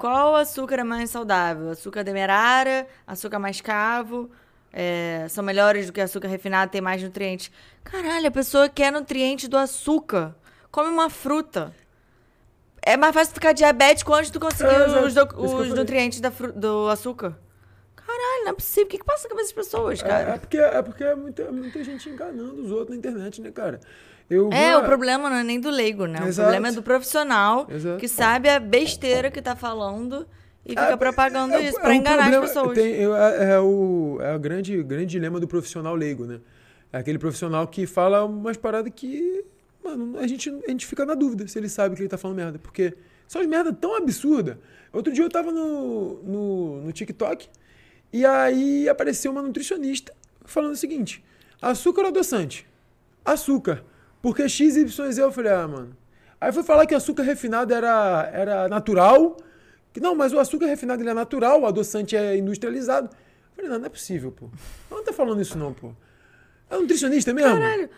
qual 0.00 0.34
açúcar 0.34 0.80
é 0.80 0.82
mais 0.84 1.10
saudável? 1.10 1.68
Açúcar 1.68 2.02
demerara, 2.02 2.86
açúcar 3.06 3.38
mascavo, 3.38 4.30
é, 4.72 5.26
são 5.28 5.44
melhores 5.44 5.86
do 5.88 5.92
que 5.92 6.00
açúcar 6.00 6.26
refinado, 6.26 6.72
tem 6.72 6.80
mais 6.80 7.02
nutrientes. 7.02 7.50
Caralho, 7.84 8.26
a 8.26 8.30
pessoa 8.30 8.66
quer 8.66 8.90
nutriente 8.90 9.46
do 9.46 9.58
açúcar. 9.58 10.34
Come 10.70 10.88
uma 10.88 11.10
fruta. 11.10 11.74
É 12.82 12.96
mais 12.96 13.12
fácil 13.14 13.34
ficar 13.34 13.52
diabético 13.52 14.12
antes 14.14 14.26
de 14.26 14.32
tu 14.32 14.40
conseguir 14.40 14.70
É, 14.70 14.86
os, 15.04 15.16
eu 15.16 15.26
os 15.36 15.68
nutrientes 15.74 16.20
da 16.20 16.30
do 16.30 16.88
açúcar. 16.88 17.36
Caralho, 17.94 18.44
não 18.44 18.50
é 18.50 18.54
possível. 18.54 18.84
O 18.86 18.88
que, 18.88 18.98
que 18.98 19.04
passa 19.04 19.24
na 19.24 19.30
cabeça 19.30 19.54
das 19.54 19.64
pessoas, 19.66 20.00
É, 20.00 20.06
cara? 20.06 20.30
é 20.34 20.38
porque, 20.38 20.56
é 20.58 20.82
porque 20.82 21.04
é 21.04 21.14
muita, 21.14 21.52
muita 21.52 21.84
gente 21.84 22.08
enganando 22.08 22.62
os 22.62 22.70
outros 22.70 22.90
na 22.90 22.96
internet, 22.96 23.40
né, 23.40 23.50
cara? 23.50 23.80
Eu 24.28 24.48
É, 24.52 24.76
uma- 24.76 24.82
o 24.82 24.84
problema 24.86 25.28
não 25.28 25.36
é 25.36 25.42
nem 25.42 25.60
do 25.60 25.70
leigo, 25.70 26.06
né? 26.06 26.20
O 26.22 26.26
Exato. 26.28 26.46
problema 26.48 26.68
é 26.68 26.72
do 26.72 26.82
profissional 26.82 27.66
Exato. 27.68 27.98
que 27.98 28.08
sabe 28.08 28.48
a 28.48 28.58
besteira 28.58 29.30
que 29.30 29.42
tá 29.42 29.54
falando 29.56 30.26
e 30.64 30.70
fica 30.70 30.82
É, 30.82 30.96
propagando 30.96 31.54
é- 31.54 31.62
isso 31.62 31.78
é 31.78 31.80
pra 31.80 31.90
um 31.90 31.94
enganar 31.94 32.16
problema- 32.30 32.44
as 32.44 32.50
pessoas. 32.52 32.74
tem- 32.74 32.94
é, 32.94 33.52
é 33.54 33.60
o, 33.60 34.18
é 34.20 34.34
o 34.34 34.38
grande, 34.38 34.82
grande 34.82 35.06
dilema 35.06 35.38
do 35.40 35.46
profissional 35.48 35.94
leigo, 35.94 36.24
né? 36.26 36.40
É 36.92 36.98
aquele 36.98 37.18
profissional 37.18 37.66
que 37.66 37.86
fala 37.86 38.24
umas 38.24 38.56
paradas 38.56 38.92
que, 38.94 39.44
mano, 39.82 40.18
a 40.18 40.26
gente, 40.26 40.50
a 40.50 40.70
gente 40.70 40.86
fica 40.86 41.04
na 41.04 41.14
dúvida 41.14 41.46
se 41.48 41.58
ele 41.58 41.68
sabe 41.68 41.94
que 41.94 42.02
ele 42.02 42.08
tá 42.08 42.18
falando 42.18 42.36
merda. 42.36 42.58
Porque 42.58 42.94
são 43.26 43.40
as 43.40 43.46
merda 43.46 43.72
tão 43.72 43.96
absurda. 43.96 44.58
Outro 44.92 45.12
dia 45.12 45.24
eu 45.24 45.28
tava 45.28 45.52
no, 45.52 46.22
no, 46.22 46.80
no 46.82 46.92
TikTok 46.92 47.48
e 48.12 48.26
aí 48.26 48.88
apareceu 48.88 49.30
uma 49.30 49.42
nutricionista 49.42 50.12
falando 50.44 50.72
o 50.72 50.76
seguinte: 50.76 51.24
açúcar 51.62 52.02
ou 52.02 52.08
adoçante? 52.08 52.66
Açúcar. 53.24 53.84
Porque 54.20 54.48
XYZ 54.48 55.18
eu 55.18 55.32
falei, 55.32 55.52
ah, 55.52 55.66
mano. 55.66 55.96
Aí 56.40 56.52
foi 56.52 56.62
falar 56.62 56.86
que 56.86 56.94
açúcar 56.94 57.22
refinado 57.22 57.72
era, 57.72 58.30
era 58.32 58.68
natural. 58.68 59.36
Que, 59.92 60.00
não, 60.00 60.14
mas 60.14 60.32
o 60.32 60.38
açúcar 60.38 60.66
refinado 60.66 61.02
ele 61.02 61.10
é 61.10 61.14
natural, 61.14 61.62
o 61.62 61.66
adoçante 61.66 62.16
é 62.16 62.36
industrializado. 62.36 63.08
Eu 63.08 63.56
falei, 63.56 63.70
não, 63.70 63.78
não 63.78 63.86
é 63.86 63.88
possível, 63.88 64.32
pô. 64.32 64.48
Não 64.90 65.04
tá 65.04 65.12
falando 65.12 65.40
isso 65.40 65.58
não, 65.58 65.72
pô. 65.72 65.92
É 66.70 66.76
nutricionista 66.76 67.34
mesmo? 67.34 67.52
Caralho. 67.52 67.90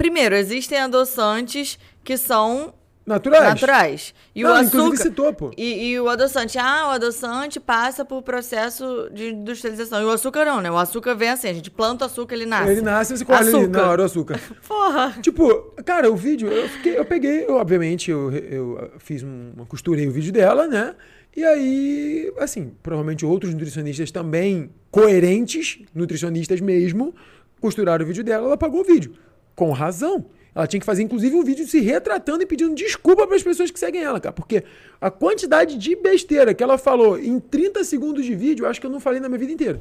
Primeiro, 0.00 0.34
existem 0.34 0.78
adoçantes 0.78 1.78
que 2.02 2.16
são 2.16 2.72
Naturais? 3.04 3.44
naturais. 3.44 4.14
E 4.34 4.42
Não, 4.42 4.50
o 4.50 4.54
açúcar. 4.54 4.96
citou, 4.96 5.30
pô. 5.34 5.50
E, 5.58 5.88
e 5.90 6.00
o 6.00 6.08
adoçante, 6.08 6.58
ah, 6.58 6.86
o 6.88 6.90
adoçante 6.92 7.60
passa 7.60 8.02
por 8.02 8.22
processo 8.22 9.10
de 9.12 9.28
industrialização. 9.34 10.00
E 10.00 10.04
o 10.06 10.10
açúcar 10.10 10.46
não, 10.46 10.62
né? 10.62 10.70
O 10.70 10.78
açúcar 10.78 11.14
vem 11.14 11.28
assim, 11.28 11.48
a 11.48 11.52
gente 11.52 11.70
planta 11.70 12.04
o 12.04 12.06
açúcar, 12.06 12.34
ele 12.34 12.46
nasce. 12.46 12.70
Ele 12.72 12.80
nasce 12.80 13.12
e 13.12 13.18
você 13.18 13.24
colhe 13.26 13.66
na 13.66 13.90
hora 13.90 14.00
o 14.00 14.04
açúcar. 14.06 14.40
Porra! 14.66 15.18
Tipo, 15.20 15.74
cara, 15.84 16.10
o 16.10 16.16
vídeo, 16.16 16.48
eu, 16.48 16.66
fiquei, 16.70 16.98
eu 16.98 17.04
peguei, 17.04 17.44
eu, 17.44 17.56
obviamente, 17.56 18.10
eu, 18.10 18.32
eu 18.32 18.92
fiz 19.00 19.22
um- 19.22 19.52
uma 19.54 19.66
costurei 19.66 20.08
o 20.08 20.12
vídeo 20.12 20.32
dela, 20.32 20.66
né? 20.66 20.94
E 21.36 21.44
aí, 21.44 22.32
assim, 22.38 22.72
provavelmente 22.82 23.26
outros 23.26 23.52
nutricionistas 23.52 24.10
também, 24.10 24.70
coerentes, 24.90 25.78
nutricionistas 25.94 26.58
mesmo, 26.62 27.14
costuraram 27.60 28.02
o 28.02 28.08
vídeo 28.08 28.24
dela, 28.24 28.46
ela 28.46 28.56
pagou 28.56 28.80
o 28.80 28.84
vídeo. 28.84 29.12
Com 29.60 29.72
razão. 29.72 30.24
Ela 30.54 30.66
tinha 30.66 30.80
que 30.80 30.86
fazer, 30.86 31.02
inclusive, 31.02 31.36
um 31.36 31.44
vídeo 31.44 31.66
se 31.66 31.80
retratando 31.80 32.42
e 32.42 32.46
pedindo 32.46 32.74
desculpa 32.74 33.26
para 33.26 33.36
as 33.36 33.42
pessoas 33.42 33.70
que 33.70 33.78
seguem 33.78 34.02
ela, 34.02 34.18
cara. 34.18 34.32
Porque 34.32 34.64
a 34.98 35.10
quantidade 35.10 35.76
de 35.76 35.94
besteira 35.94 36.54
que 36.54 36.64
ela 36.64 36.78
falou 36.78 37.18
em 37.18 37.38
30 37.38 37.84
segundos 37.84 38.24
de 38.24 38.34
vídeo, 38.34 38.64
eu 38.64 38.70
acho 38.70 38.80
que 38.80 38.86
eu 38.86 38.90
não 38.90 38.98
falei 38.98 39.20
na 39.20 39.28
minha 39.28 39.38
vida 39.38 39.52
inteira. 39.52 39.78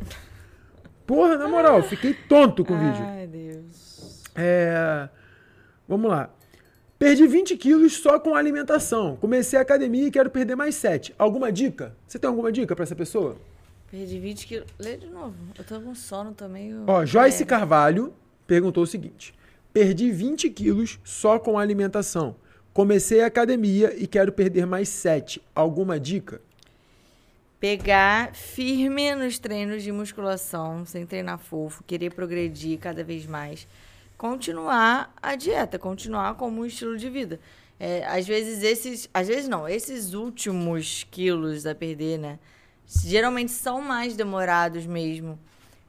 Porra, 1.07 1.38
na 1.38 1.47
moral, 1.47 1.82
fiquei 1.82 2.13
tonto 2.13 2.65
com 2.65 2.73
o 2.73 2.77
vídeo. 2.77 3.05
Ai, 3.05 3.25
Deus. 3.25 4.21
É, 4.36 5.07
Vamos 5.88 6.11
lá. 6.11 6.30
Perdi 6.99 7.25
20 7.25 7.55
quilos 7.55 7.93
só 7.93 8.19
com 8.19 8.36
alimentação. 8.36 9.15
Comecei 9.15 9.57
a 9.57 9.61
academia 9.61 10.07
e 10.07 10.11
quero 10.11 10.30
perder 10.30 10.55
mais 10.55 10.75
7. 10.75 11.15
Alguma 11.17 11.53
dica? 11.53 11.95
Você 12.05 12.19
tem 12.19 12.27
alguma 12.27 12.51
dica 12.51 12.75
pra 12.75 12.84
essa 12.84 12.97
pessoa? 12.97 13.38
Perdi 13.89 14.19
20 14.19 14.45
quilos. 14.45 14.67
Lê 14.77 14.97
de 14.97 15.07
novo. 15.07 15.36
Eu 15.57 15.63
tô 15.63 15.80
com 15.80 15.95
sono, 15.95 16.34
tô 16.34 16.49
meio. 16.49 16.84
Ó, 16.86 17.05
Joyce. 17.05 17.45
Carvalho 17.45 18.13
perguntou 18.45 18.84
o 18.84 18.88
seguinte: 18.88 19.39
Perdi 19.80 20.11
20 20.11 20.49
quilos 20.49 20.99
só 21.05 21.39
com 21.39 21.57
alimentação. 21.57 22.36
Comecei 22.73 23.21
a 23.21 23.27
academia 23.27 23.95
e 23.97 24.05
quero 24.05 24.30
perder 24.30 24.65
mais 24.65 24.89
7. 24.89 25.41
Alguma 25.55 25.97
dica? 25.97 26.41
Pegar 27.61 28.36
firme 28.36 29.15
nos 29.15 29.39
treinos 29.39 29.82
de 29.82 29.89
musculação, 29.93 30.86
sem 30.86 31.05
treinar 31.05 31.39
fofo, 31.39 31.82
querer 31.86 32.13
progredir 32.13 32.77
cada 32.77 33.05
vez 33.05 33.25
mais. 33.25 33.65
Continuar 34.17 35.13
a 35.21 35.38
dieta, 35.38 35.80
continuar 35.80 36.36
como 36.36 36.59
um 36.59 36.65
estilo 36.65 36.97
de 36.97 37.09
vida. 37.09 37.39
É, 37.80 38.05
às 38.05 38.27
vezes 38.27 38.61
esses. 38.61 39.09
Às 39.13 39.30
vezes 39.30 39.47
não, 39.47 39.65
esses 39.65 40.13
últimos 40.13 41.07
quilos 41.09 41.65
a 41.65 41.73
perder, 41.73 42.19
né? 42.19 42.38
Geralmente 42.86 43.53
são 43.53 43.82
mais 43.82 44.17
demorados 44.17 44.86
mesmo 44.86 45.39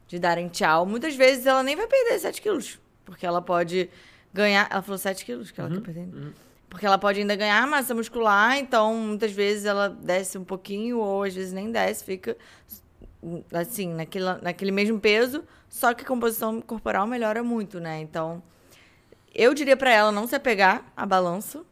de 0.07 0.21
darem 0.21 0.49
tchau. 0.49 0.87
Muitas 0.87 1.17
vezes 1.17 1.45
ela 1.45 1.65
nem 1.65 1.75
vai 1.75 1.89
perder 1.89 2.21
7 2.21 2.41
quilos. 2.41 2.79
Porque 3.11 3.27
ela 3.27 3.43
pode 3.43 3.91
ganhar. 4.33 4.69
Ela 4.71 4.83
falou 4.83 4.97
7 4.97 5.25
quilos 5.25 5.51
que 5.51 5.61
ela 5.61 5.69
quer 5.69 5.81
perder. 5.81 6.07
né? 6.07 6.33
Porque 6.69 6.87
ela 6.87 6.97
pode 6.97 7.19
ainda 7.19 7.35
ganhar 7.35 7.67
massa 7.67 7.93
muscular, 7.93 8.57
então 8.57 8.95
muitas 8.95 9.33
vezes 9.33 9.65
ela 9.65 9.89
desce 9.89 10.39
um 10.39 10.45
pouquinho, 10.45 10.99
ou 10.99 11.25
às 11.25 11.35
vezes 11.35 11.53
nem 11.53 11.73
desce, 11.73 12.05
fica 12.05 12.37
assim, 13.53 13.93
naquele, 13.93 14.25
naquele 14.41 14.71
mesmo 14.71 15.01
peso, 15.01 15.43
só 15.69 15.93
que 15.93 16.05
a 16.05 16.07
composição 16.07 16.61
corporal 16.61 17.09
melhora 17.09 17.43
muito, 17.43 17.81
né? 17.81 17.99
Então, 18.01 18.41
eu 19.35 19.53
diria 19.53 19.77
pra 19.77 19.91
ela 19.91 20.13
não 20.13 20.29
se 20.29 20.37
apegar 20.37 20.85
à 20.97 21.05
balança 21.05 21.65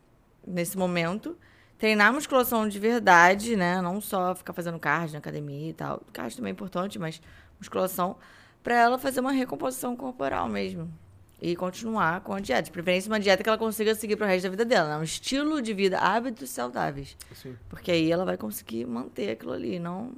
nesse 0.44 0.76
momento, 0.76 1.38
treinar 1.78 2.12
musculação 2.12 2.68
de 2.68 2.80
verdade, 2.80 3.54
né? 3.54 3.80
Não 3.80 4.00
só 4.00 4.34
ficar 4.34 4.52
fazendo 4.52 4.80
cardio 4.80 5.12
na 5.12 5.20
academia 5.20 5.70
e 5.70 5.72
tal. 5.72 6.02
Cardio 6.12 6.38
também 6.38 6.50
é 6.50 6.52
importante, 6.52 6.98
mas 6.98 7.22
musculação 7.56 8.16
pra 8.64 8.74
ela 8.74 8.98
fazer 8.98 9.20
uma 9.20 9.30
recomposição 9.32 9.94
corporal 9.94 10.48
mesmo. 10.48 10.92
E 11.40 11.54
continuar 11.54 12.20
com 12.20 12.34
a 12.34 12.40
dieta. 12.40 12.62
De 12.62 12.70
preferência, 12.70 13.10
uma 13.10 13.20
dieta 13.20 13.42
que 13.42 13.48
ela 13.48 13.58
consiga 13.58 13.94
seguir 13.94 14.16
pro 14.16 14.26
resto 14.26 14.44
da 14.44 14.50
vida 14.50 14.64
dela. 14.64 14.88
Né? 14.88 14.96
Um 14.98 15.02
estilo 15.04 15.62
de 15.62 15.72
vida, 15.72 15.98
hábitos 15.98 16.50
saudáveis. 16.50 17.16
Sim. 17.34 17.56
Porque 17.68 17.90
aí 17.90 18.10
ela 18.10 18.24
vai 18.24 18.36
conseguir 18.36 18.86
manter 18.86 19.30
aquilo 19.30 19.52
ali. 19.52 19.78
Não 19.78 20.12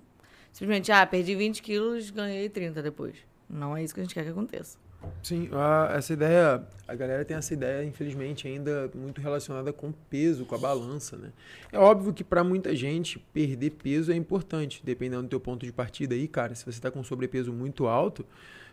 simplesmente, 0.52 0.90
ah, 0.90 1.06
perdi 1.06 1.34
20 1.34 1.62
quilos, 1.62 2.10
ganhei 2.10 2.48
30 2.48 2.82
depois. 2.82 3.16
Não 3.48 3.76
é 3.76 3.82
isso 3.82 3.94
que 3.94 4.00
a 4.00 4.04
gente 4.04 4.14
quer 4.14 4.24
que 4.24 4.30
aconteça. 4.30 4.78
Sim, 5.22 5.48
a, 5.52 5.94
essa 5.96 6.12
ideia, 6.12 6.62
a 6.86 6.94
galera 6.94 7.24
tem 7.24 7.36
essa 7.36 7.52
ideia, 7.52 7.84
infelizmente, 7.84 8.46
ainda 8.46 8.90
muito 8.94 9.20
relacionada 9.20 9.72
com 9.72 9.92
peso, 9.92 10.44
com 10.44 10.54
a 10.54 10.58
balança, 10.58 11.16
né? 11.16 11.30
É 11.72 11.78
óbvio 11.78 12.12
que 12.12 12.22
para 12.22 12.44
muita 12.44 12.74
gente 12.74 13.18
perder 13.32 13.70
peso 13.70 14.12
é 14.12 14.14
importante, 14.14 14.82
dependendo 14.84 15.22
do 15.22 15.28
teu 15.28 15.40
ponto 15.40 15.64
de 15.64 15.72
partida 15.72 16.14
aí, 16.14 16.28
cara. 16.28 16.54
Se 16.54 16.64
você 16.64 16.78
está 16.78 16.90
com 16.90 17.02
sobrepeso 17.02 17.52
muito 17.52 17.86
alto, 17.86 18.24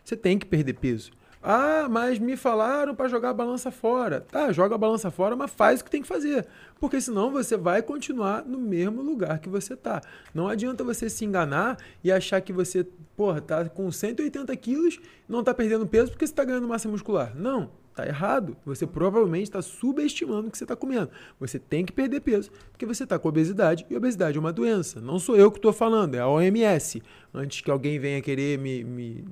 você 0.04 0.16
tem 0.16 0.38
que 0.38 0.46
perder 0.46 0.74
peso. 0.74 1.12
Ah, 1.42 1.86
mas 1.88 2.18
me 2.18 2.36
falaram 2.36 2.94
para 2.94 3.08
jogar 3.08 3.30
a 3.30 3.34
balança 3.34 3.70
fora. 3.70 4.20
Tá, 4.20 4.52
joga 4.52 4.74
a 4.74 4.78
balança 4.78 5.10
fora, 5.10 5.36
mas 5.36 5.50
faz 5.50 5.80
o 5.80 5.84
que 5.84 5.90
tem 5.90 6.02
que 6.02 6.08
fazer. 6.08 6.46
Porque 6.80 7.00
senão 7.00 7.30
você 7.30 7.56
vai 7.56 7.82
continuar 7.82 8.44
no 8.44 8.58
mesmo 8.58 9.02
lugar 9.02 9.38
que 9.38 9.48
você 9.48 9.76
tá. 9.76 10.00
Não 10.34 10.48
adianta 10.48 10.82
você 10.82 11.08
se 11.08 11.24
enganar 11.24 11.78
e 12.02 12.10
achar 12.10 12.40
que 12.40 12.52
você, 12.52 12.84
porra, 13.16 13.40
tá 13.40 13.68
com 13.68 13.90
180 13.90 14.54
quilos 14.56 15.00
não 15.28 15.44
tá 15.44 15.52
perdendo 15.52 15.86
peso 15.86 16.10
porque 16.10 16.26
você 16.26 16.32
tá 16.32 16.44
ganhando 16.44 16.66
massa 16.66 16.88
muscular. 16.88 17.34
Não, 17.36 17.70
tá 17.94 18.06
errado. 18.06 18.56
Você 18.64 18.86
provavelmente 18.86 19.44
está 19.44 19.60
subestimando 19.60 20.48
o 20.48 20.50
que 20.50 20.58
você 20.58 20.64
está 20.64 20.74
comendo. 20.74 21.10
Você 21.38 21.58
tem 21.58 21.84
que 21.84 21.92
perder 21.92 22.20
peso 22.20 22.50
porque 22.70 22.86
você 22.86 23.04
está 23.04 23.18
com 23.18 23.28
obesidade 23.28 23.86
e 23.90 23.96
obesidade 23.96 24.36
é 24.36 24.40
uma 24.40 24.52
doença. 24.52 25.00
Não 25.00 25.18
sou 25.18 25.36
eu 25.36 25.50
que 25.50 25.58
estou 25.58 25.72
falando, 25.72 26.14
é 26.14 26.20
a 26.20 26.28
OMS. 26.28 27.02
Antes 27.32 27.60
que 27.60 27.70
alguém 27.70 27.98
venha 27.98 28.22
querer 28.22 28.58
me, 28.58 28.82
me 28.82 29.24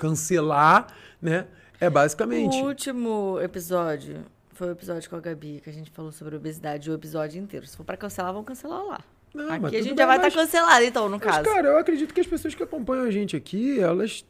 cancelar, 0.00 0.86
né? 1.20 1.46
É 1.80 1.88
basicamente. 1.90 2.56
O 2.60 2.66
último 2.66 3.38
episódio 3.42 4.24
foi 4.54 4.68
o 4.68 4.72
episódio 4.72 5.08
com 5.08 5.16
a 5.16 5.20
Gabi, 5.20 5.60
que 5.62 5.70
a 5.70 5.72
gente 5.72 5.90
falou 5.90 6.10
sobre 6.12 6.36
obesidade 6.36 6.90
o 6.90 6.94
episódio 6.94 7.40
inteiro. 7.40 7.66
Se 7.66 7.76
for 7.76 7.84
pra 7.84 7.96
cancelar, 7.96 8.32
vão 8.32 8.42
cancelar 8.44 8.84
lá. 8.84 9.00
Não, 9.32 9.48
aqui 9.52 9.76
a 9.76 9.82
gente 9.82 9.90
bem, 9.90 9.98
já 9.98 10.06
vai 10.06 10.18
mas- 10.18 10.26
estar 10.26 10.40
cancelado, 10.42 10.84
então, 10.84 11.08
no 11.08 11.18
Mas, 11.18 11.24
caso. 11.24 11.44
cara, 11.44 11.68
eu 11.68 11.78
acredito 11.78 12.12
que 12.12 12.20
as 12.20 12.26
pessoas 12.26 12.54
que 12.54 12.62
acompanham 12.62 13.04
a 13.04 13.10
gente 13.10 13.36
aqui, 13.36 13.78
elas 13.78 14.24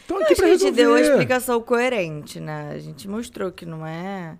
estão 0.00 0.16
aqui 0.16 0.34
pra 0.34 0.44
que 0.46 0.50
a 0.50 0.56
gente 0.56 0.64
resolver. 0.64 0.76
deu 0.82 0.94
a 0.94 1.00
explicação 1.00 1.60
coerente, 1.60 2.40
né? 2.40 2.70
A 2.74 2.78
gente 2.78 3.06
mostrou 3.08 3.52
que 3.52 3.66
não 3.66 3.86
é. 3.86 4.38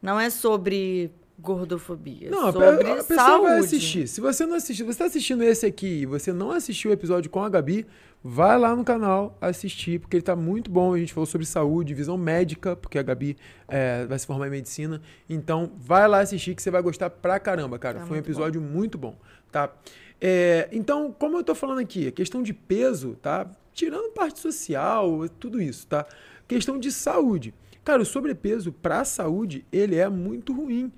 Não 0.00 0.18
é 0.18 0.30
sobre 0.30 1.10
gordofobia. 1.42 2.30
Não, 2.30 2.46
a 2.46 2.52
sobre 2.52 2.66
a 2.66 2.96
pessoa 2.96 3.18
saúde. 3.18 3.44
vai 3.44 3.58
assistir. 3.58 4.06
Se 4.06 4.20
você 4.20 4.46
não 4.46 4.54
assistiu, 4.54 4.86
você 4.86 4.92
está 4.92 5.04
assistindo 5.06 5.42
esse 5.42 5.66
aqui 5.66 6.02
e 6.02 6.06
você 6.06 6.32
não 6.32 6.52
assistiu 6.52 6.90
o 6.90 6.94
episódio 6.94 7.28
com 7.28 7.42
a 7.42 7.48
Gabi, 7.48 7.84
vai 8.22 8.56
lá 8.56 8.74
no 8.76 8.84
canal 8.84 9.36
assistir, 9.40 9.98
porque 9.98 10.16
ele 10.16 10.22
tá 10.22 10.36
muito 10.36 10.70
bom. 10.70 10.94
A 10.94 10.98
gente 10.98 11.12
falou 11.12 11.26
sobre 11.26 11.44
saúde, 11.44 11.92
visão 11.92 12.16
médica, 12.16 12.76
porque 12.76 12.98
a 12.98 13.02
Gabi 13.02 13.36
é, 13.66 14.06
vai 14.06 14.18
se 14.18 14.26
formar 14.26 14.46
em 14.46 14.50
medicina. 14.50 15.02
Então, 15.28 15.72
vai 15.76 16.06
lá 16.06 16.20
assistir 16.20 16.54
que 16.54 16.62
você 16.62 16.70
vai 16.70 16.80
gostar 16.80 17.10
pra 17.10 17.40
caramba, 17.40 17.78
cara. 17.78 17.98
Tá 17.98 18.06
Foi 18.06 18.16
um 18.16 18.20
episódio 18.20 18.60
muito 18.60 18.96
bom, 18.96 19.16
tá? 19.50 19.72
É, 20.20 20.68
então, 20.70 21.12
como 21.18 21.36
eu 21.36 21.42
tô 21.42 21.54
falando 21.54 21.80
aqui, 21.80 22.06
a 22.06 22.12
questão 22.12 22.42
de 22.42 22.54
peso, 22.54 23.16
tá? 23.20 23.50
Tirando 23.74 24.12
parte 24.12 24.38
social, 24.38 25.28
tudo 25.40 25.60
isso, 25.60 25.88
tá? 25.88 26.06
Questão 26.46 26.78
de 26.78 26.92
saúde. 26.92 27.52
Cara, 27.84 28.02
o 28.02 28.06
sobrepeso 28.06 28.70
pra 28.70 29.04
saúde, 29.04 29.66
ele 29.72 29.96
é 29.96 30.08
muito 30.08 30.52
ruim. 30.52 30.92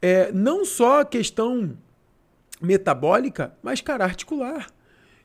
É, 0.00 0.30
não 0.32 0.64
só 0.64 1.00
a 1.00 1.04
questão 1.04 1.76
metabólica, 2.60 3.54
mas, 3.62 3.80
cara, 3.80 4.04
articular. 4.04 4.66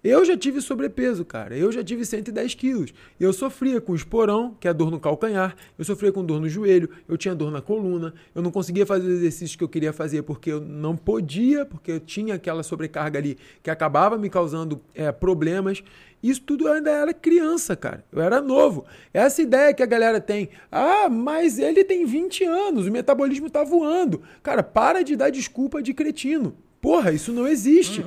Eu 0.04 0.26
já 0.26 0.36
tive 0.36 0.60
sobrepeso, 0.62 1.24
cara. 1.24 1.56
Eu 1.56 1.72
já 1.72 1.84
tive 1.84 2.04
110 2.04 2.56
quilos. 2.56 2.92
Eu 3.20 3.32
sofria 3.32 3.80
com 3.80 3.94
esporão, 3.94 4.58
que 4.60 4.68
é 4.68 4.74
dor 4.74 4.90
no 4.90 5.00
calcanhar. 5.00 5.56
Eu 5.78 5.86
sofria 5.86 6.12
com 6.12 6.26
dor 6.26 6.42
no 6.42 6.50
joelho. 6.50 6.90
Eu 7.08 7.18
tinha 7.18 7.36
dor 7.36 7.52
na 7.52 7.62
coluna. 7.62 8.12
Eu 8.34 8.42
não 8.42 8.50
conseguia 8.50 8.84
fazer 8.84 9.08
os 9.08 9.14
exercícios 9.14 9.56
que 9.56 9.64
eu 9.64 9.70
queria 9.70 9.94
fazer 9.94 10.24
porque 10.24 10.52
eu 10.52 10.60
não 10.60 10.98
podia, 10.98 11.66
porque 11.66 11.92
eu 11.92 12.00
tinha 12.00 12.34
aquela 12.34 12.64
sobrecarga 12.64 13.20
ali 13.20 13.38
que 13.62 13.70
acabava 13.70 14.18
me 14.18 14.28
causando 14.28 14.82
é, 14.96 15.12
problemas. 15.12 15.84
Isso 16.24 16.42
tudo 16.42 16.68
eu 16.68 16.74
ainda 16.74 16.90
era 16.90 17.14
criança, 17.14 17.76
cara. 17.76 18.04
Eu 18.12 18.22
era 18.22 18.42
novo. 18.42 18.86
Essa 19.14 19.44
ideia 19.44 19.72
que 19.72 19.84
a 19.84 19.88
galera 19.88 20.20
tem. 20.20 20.50
Ah, 20.72 21.10
mas 21.10 21.60
ele 21.60 21.84
tem 21.84 22.06
20 22.06 22.44
anos, 22.44 22.88
o 22.88 22.92
metabolismo 22.92 23.52
tá 23.52 23.64
voando. 23.64 24.22
Cara, 24.42 24.64
para 24.64 25.04
de 25.04 25.16
dar 25.16 25.30
desculpa 25.30 25.80
de 25.80 25.94
cretino. 25.94 26.56
Porra, 26.80 27.12
isso 27.12 27.32
não 27.32 27.48
existe. 27.48 28.04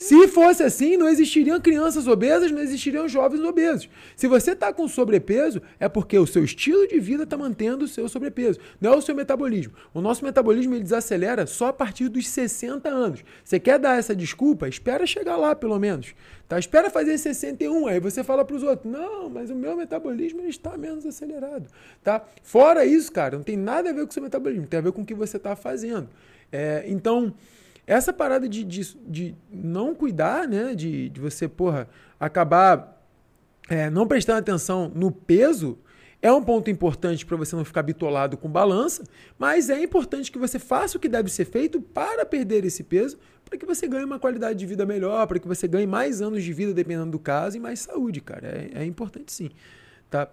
Se 0.00 0.26
fosse 0.28 0.62
assim, 0.62 0.96
não 0.96 1.06
existiriam 1.06 1.60
crianças 1.60 2.06
obesas, 2.06 2.50
não 2.50 2.62
existiriam 2.62 3.06
jovens 3.06 3.42
obesos. 3.42 3.86
Se 4.16 4.26
você 4.26 4.52
está 4.52 4.72
com 4.72 4.88
sobrepeso, 4.88 5.60
é 5.78 5.90
porque 5.90 6.18
o 6.18 6.26
seu 6.26 6.42
estilo 6.42 6.88
de 6.88 6.98
vida 6.98 7.24
está 7.24 7.36
mantendo 7.36 7.84
o 7.84 7.88
seu 7.88 8.08
sobrepeso, 8.08 8.58
não 8.80 8.94
é 8.94 8.96
o 8.96 9.02
seu 9.02 9.14
metabolismo. 9.14 9.74
O 9.92 10.00
nosso 10.00 10.24
metabolismo 10.24 10.74
ele 10.74 10.84
desacelera 10.84 11.46
só 11.46 11.66
a 11.66 11.72
partir 11.72 12.08
dos 12.08 12.26
60 12.28 12.88
anos. 12.88 13.22
Você 13.44 13.60
quer 13.60 13.78
dar 13.78 13.98
essa 13.98 14.16
desculpa? 14.16 14.66
Espera 14.66 15.06
chegar 15.06 15.36
lá, 15.36 15.54
pelo 15.54 15.78
menos. 15.78 16.14
Tá? 16.48 16.58
Espera 16.58 16.88
fazer 16.88 17.18
61, 17.18 17.86
aí 17.86 18.00
você 18.00 18.24
fala 18.24 18.42
para 18.42 18.56
os 18.56 18.62
outros, 18.62 18.90
não, 18.90 19.28
mas 19.28 19.50
o 19.50 19.54
meu 19.54 19.76
metabolismo 19.76 20.40
está 20.46 20.78
menos 20.78 21.04
acelerado. 21.04 21.66
Tá? 22.02 22.24
Fora 22.42 22.86
isso, 22.86 23.12
cara, 23.12 23.36
não 23.36 23.44
tem 23.44 23.56
nada 23.58 23.90
a 23.90 23.92
ver 23.92 24.04
com 24.06 24.10
o 24.10 24.14
seu 24.14 24.22
metabolismo, 24.22 24.66
tem 24.66 24.78
a 24.78 24.82
ver 24.82 24.92
com 24.92 25.02
o 25.02 25.04
que 25.04 25.14
você 25.14 25.36
está 25.36 25.54
fazendo. 25.54 26.08
É, 26.50 26.84
então, 26.86 27.34
essa 27.90 28.12
parada 28.12 28.48
de, 28.48 28.62
de, 28.62 28.96
de 29.04 29.34
não 29.50 29.96
cuidar, 29.96 30.46
né? 30.46 30.76
De, 30.76 31.08
de 31.08 31.20
você, 31.20 31.48
porra, 31.48 31.88
acabar 32.20 33.04
é, 33.68 33.90
não 33.90 34.06
prestando 34.06 34.38
atenção 34.38 34.92
no 34.94 35.10
peso 35.10 35.76
é 36.22 36.30
um 36.30 36.40
ponto 36.40 36.70
importante 36.70 37.26
para 37.26 37.36
você 37.36 37.56
não 37.56 37.64
ficar 37.64 37.82
bitolado 37.82 38.36
com 38.36 38.48
balança, 38.48 39.02
mas 39.36 39.70
é 39.70 39.82
importante 39.82 40.30
que 40.30 40.38
você 40.38 40.58
faça 40.58 40.98
o 40.98 41.00
que 41.00 41.08
deve 41.08 41.30
ser 41.30 41.46
feito 41.46 41.80
para 41.80 42.24
perder 42.24 42.64
esse 42.64 42.84
peso, 42.84 43.18
para 43.44 43.58
que 43.58 43.66
você 43.66 43.88
ganhe 43.88 44.04
uma 44.04 44.20
qualidade 44.20 44.58
de 44.58 44.66
vida 44.66 44.86
melhor, 44.86 45.26
para 45.26 45.40
que 45.40 45.48
você 45.48 45.66
ganhe 45.66 45.86
mais 45.86 46.20
anos 46.22 46.44
de 46.44 46.52
vida, 46.52 46.72
dependendo 46.72 47.10
do 47.10 47.18
caso, 47.18 47.56
e 47.56 47.60
mais 47.60 47.80
saúde, 47.80 48.20
cara. 48.20 48.46
É, 48.46 48.82
é 48.82 48.84
importante 48.84 49.32
sim. 49.32 49.50
Tá? 50.08 50.28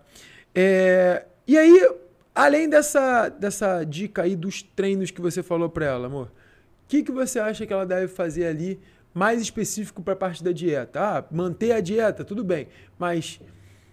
É, 0.54 1.26
e 1.48 1.58
aí, 1.58 1.90
além 2.36 2.70
dessa, 2.70 3.30
dessa 3.30 3.84
dica 3.84 4.24
aí 4.24 4.36
dos 4.36 4.62
treinos 4.62 5.10
que 5.10 5.22
você 5.22 5.42
falou 5.42 5.70
para 5.70 5.86
ela, 5.86 6.08
amor, 6.08 6.32
que, 6.88 7.04
que 7.04 7.12
você 7.12 7.40
acha 7.40 7.66
que 7.66 7.74
ela 7.74 7.86
deve 7.86 8.08
fazer 8.08 8.48
ali 8.48 8.80
mais 9.14 9.42
específico 9.42 10.02
para 10.02 10.14
a 10.14 10.18
parte 10.18 10.44
da 10.44 10.52
dieta? 10.52 11.00
Ah, 11.00 11.26
manter 11.32 11.72
a 11.72 11.82
dieta, 11.82 12.24
tudo 12.24 12.44
bem, 12.44 12.68
mas 12.98 13.40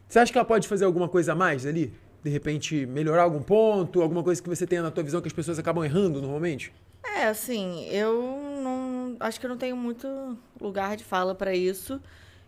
você 0.08 0.18
acha 0.18 0.32
que 0.32 0.38
ela 0.38 0.44
pode 0.44 0.68
fazer 0.68 0.84
alguma 0.84 1.08
coisa 1.08 1.32
a 1.32 1.34
mais 1.34 1.66
ali? 1.66 1.92
De 2.22 2.30
repente, 2.30 2.86
melhorar 2.86 3.24
algum 3.24 3.42
ponto, 3.42 4.00
alguma 4.00 4.22
coisa 4.22 4.42
que 4.42 4.48
você 4.48 4.66
tenha 4.66 4.82
na 4.82 4.90
tua 4.90 5.02
visão 5.02 5.20
que 5.20 5.28
as 5.28 5.32
pessoas 5.32 5.58
acabam 5.58 5.84
errando 5.84 6.20
normalmente? 6.20 6.72
É, 7.04 7.26
assim, 7.26 7.86
eu 7.90 8.40
não. 8.62 9.16
Acho 9.20 9.38
que 9.38 9.46
eu 9.46 9.50
não 9.50 9.58
tenho 9.58 9.76
muito 9.76 10.38
lugar 10.60 10.96
de 10.96 11.04
fala 11.04 11.34
pra 11.34 11.54
isso. 11.54 12.00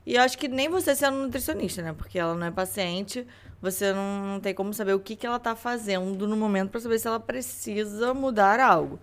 E 0.07 0.15
eu 0.15 0.23
acho 0.23 0.39
que 0.39 0.49
nem 0.49 0.69
você 0.69 0.95
sendo 0.95 1.19
nutricionista, 1.19 1.83
né? 1.83 1.93
Porque 1.93 2.19
ela 2.19 2.35
não 2.35 2.47
é 2.47 2.51
paciente, 2.51 3.27
você 3.71 3.93
não, 3.93 4.39
tem 4.41 4.55
como 4.55 4.73
saber 4.73 4.95
o 4.95 5.01
que, 5.01 5.17
que 5.17 5.27
ela 5.27 5.39
tá 5.39 5.55
fazendo 5.57 6.27
no 6.27 6.37
momento 6.37 6.71
pra 6.71 6.81
saber 6.81 6.99
se 6.99 7.07
ela 7.07 7.19
precisa 7.21 8.15
mudar 8.15 8.61
algo. 8.61 8.99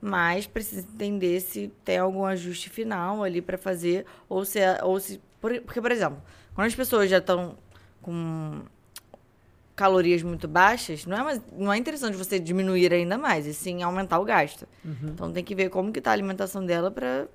Mas 0.00 0.46
precisa 0.46 0.80
entender 0.92 1.40
se 1.40 1.72
tem 1.84 1.98
algum 1.98 2.24
ajuste 2.24 2.68
final 2.70 3.22
ali 3.22 3.40
pra 3.40 3.56
fazer, 3.58 4.04
ou 4.28 4.44
se. 4.44 4.58
Ou 4.82 4.98
se 5.00 5.20
por- 5.40 5.60
porque, 5.62 5.80
por 5.80 5.92
exemplo, 5.92 6.20
quando 6.54 6.66
as 6.66 6.74
pessoas 6.74 7.08
já 7.08 7.18
estão 7.18 7.56
com 8.02 8.60
calorias 9.76 10.22
muito 10.22 10.46
baixas, 10.46 11.06
não 11.06 11.16
é, 11.16 11.22
mais, 11.22 11.40
não 11.56 11.72
é 11.72 11.78
interessante 11.78 12.16
você 12.16 12.38
diminuir 12.38 12.92
ainda 12.92 13.16
mais, 13.16 13.46
e 13.46 13.54
sim 13.54 13.82
aumentar 13.82 14.18
o 14.18 14.24
gasto. 14.24 14.66
Então 14.84 15.32
tem 15.32 15.42
que 15.42 15.54
ver 15.54 15.70
como 15.70 15.90
que 15.92 16.00
tá 16.00 16.10
a 16.10 16.12
alimentação 16.12 16.64
dela 16.64 16.90
pra 16.90 17.26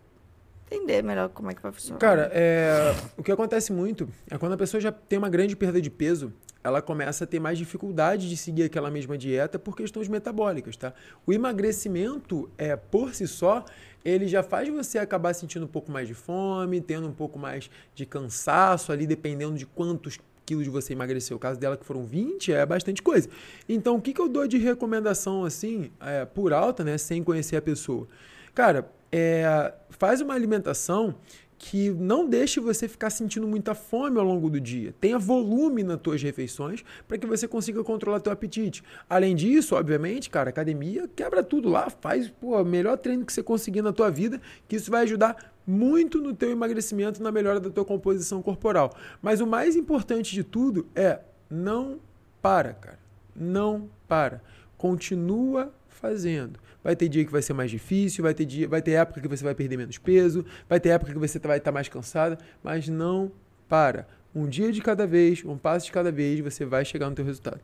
entender 0.72 1.04
melhor 1.04 1.30
como 1.30 1.50
é 1.50 1.56
que 1.56 1.62
vai 1.62 1.72
funcionar. 1.72 2.00
Cara, 2.00 2.30
é, 2.34 2.94
o 3.18 3.24
que 3.24 3.32
acontece 3.32 3.72
muito 3.74 4.08
é 4.30 4.38
quando 4.38 4.54
a 4.54 4.58
pessoa 4.58 4.80
já 4.82 4.92
tem 4.92 5.18
uma 5.18 5.30
grande 5.30 5.56
perda 5.56 5.82
de 5.82 5.90
peso, 5.90 6.32
ela 6.66 6.82
começa 6.82 7.26
a 7.26 7.28
ter 7.28 7.40
mais 7.40 7.60
dificuldade 7.60 8.28
de 8.28 8.36
seguir 8.36 8.64
aquela 8.64 8.90
mesma 8.90 9.16
dieta 9.16 9.60
por 9.60 9.78
questões 9.78 10.08
metabólicas, 10.08 10.76
tá? 10.76 10.96
O 11.24 11.32
emagrecimento, 11.32 12.50
é, 12.58 12.76
por 12.76 13.14
si 13.14 13.28
só, 13.28 13.64
ele 14.04 14.28
já 14.28 14.42
faz 14.42 14.68
você 14.68 14.98
acabar 14.98 15.36
sentindo 15.36 15.66
um 15.66 15.68
pouco 15.68 15.92
mais 15.92 16.08
de 16.08 16.16
fome, 16.16 16.82
tendo 16.82 17.08
um 17.08 17.12
pouco 17.12 17.38
mais 17.38 17.70
de 17.94 18.04
cansaço 18.04 18.92
ali, 18.92 19.06
dependendo 19.06 19.56
de 19.56 19.68
quantos 19.68 20.20
quilos 20.44 20.66
você 20.66 20.94
emagreceu. 20.94 21.38
O 21.38 21.40
caso 21.40 21.60
dela 21.60 21.78
que 21.78 21.86
foram 21.86 22.04
20 22.04 22.52
é 22.52 22.66
bastante 22.66 23.00
coisa. 23.00 23.30
Então, 23.70 23.98
o 23.98 24.02
que, 24.02 24.12
que 24.12 24.20
eu 24.20 24.28
dou 24.28 24.48
de 24.48 24.58
recomendação, 24.58 25.46
assim, 25.46 25.92
é, 26.02 26.26
por 26.26 26.52
alta, 26.52 26.84
né, 26.84 26.98
sem 26.98 27.24
conhecer 27.24 27.58
a 27.58 27.62
pessoa? 27.62 28.08
Cara, 28.56 28.90
é, 29.12 29.72
faz 29.92 30.20
uma 30.20 30.34
alimentação 30.34 31.14
que 31.58 31.90
não 31.92 32.28
deixe 32.28 32.60
você 32.60 32.88
ficar 32.88 33.10
sentindo 33.10 33.48
muita 33.48 33.74
fome 33.74 34.20
ao 34.20 34.26
longo 34.26 34.50
do 34.50 34.60
dia. 34.60 34.94
Tenha 35.00 35.18
volume 35.18 35.84
nas 35.84 36.00
tuas 36.00 36.22
refeições 36.22 36.84
para 37.08 37.18
que 37.18 37.26
você 37.26 37.48
consiga 37.48 37.84
controlar 37.84 38.20
teu 38.20 38.32
apetite. 38.32 38.84
Além 39.10 39.36
disso, 39.36 39.76
obviamente, 39.76 40.30
cara, 40.30 40.50
academia 40.50 41.10
quebra 41.16 41.44
tudo 41.44 41.70
lá, 41.70 41.90
faz 41.90 42.32
o 42.42 42.64
melhor 42.64 42.98
treino 42.98 43.26
que 43.26 43.34
você 43.34 43.42
conseguir 43.42 43.82
na 43.82 43.94
tua 43.94 44.12
vida, 44.12 44.42
que 44.68 44.76
isso 44.76 44.92
vai 44.92 45.04
ajudar 45.04 45.54
muito 45.66 46.22
no 46.22 46.34
teu 46.34 46.52
emagrecimento, 46.52 47.24
na 47.24 47.32
melhora 47.32 47.60
da 47.60 47.70
tua 47.70 47.86
composição 47.86 48.42
corporal. 48.42 48.94
Mas 49.22 49.42
o 49.42 49.48
mais 49.48 49.76
importante 49.76 50.34
de 50.34 50.44
tudo 50.44 50.88
é 50.94 51.20
não 51.50 52.00
para, 52.42 52.74
cara. 52.74 53.00
Não 53.36 53.90
para. 54.08 54.42
Continua 54.78 55.74
fazendo. 55.96 56.60
Vai 56.84 56.96
ter 56.96 57.10
dia 57.10 57.26
que 57.26 57.32
vai 57.32 57.42
ser 57.42 57.54
mais 57.54 57.72
difícil, 57.72 58.24
vai 58.24 58.34
ter 58.34 58.46
dia, 58.46 58.68
vai 58.68 58.82
ter 58.82 58.92
época 58.92 59.22
que 59.22 59.28
você 59.28 59.44
vai 59.44 59.56
perder 59.56 59.78
menos 59.78 59.98
peso, 59.98 60.46
vai 60.70 60.80
ter 60.80 60.90
época 60.90 61.12
que 61.14 61.20
você 61.20 61.40
vai 61.40 61.58
estar 61.58 61.72
mais 61.72 61.88
cansada, 61.90 62.38
mas 62.64 62.88
não 62.88 63.32
para. 63.68 64.08
Um 64.34 64.48
dia 64.48 64.72
de 64.72 64.82
cada 64.82 65.08
vez, 65.08 65.44
um 65.46 65.58
passo 65.58 65.86
de 65.86 65.92
cada 65.92 66.12
vez, 66.12 66.40
você 66.42 66.66
vai 66.66 66.84
chegar 66.84 67.10
no 67.10 67.16
teu 67.16 67.26
resultado. 67.26 67.62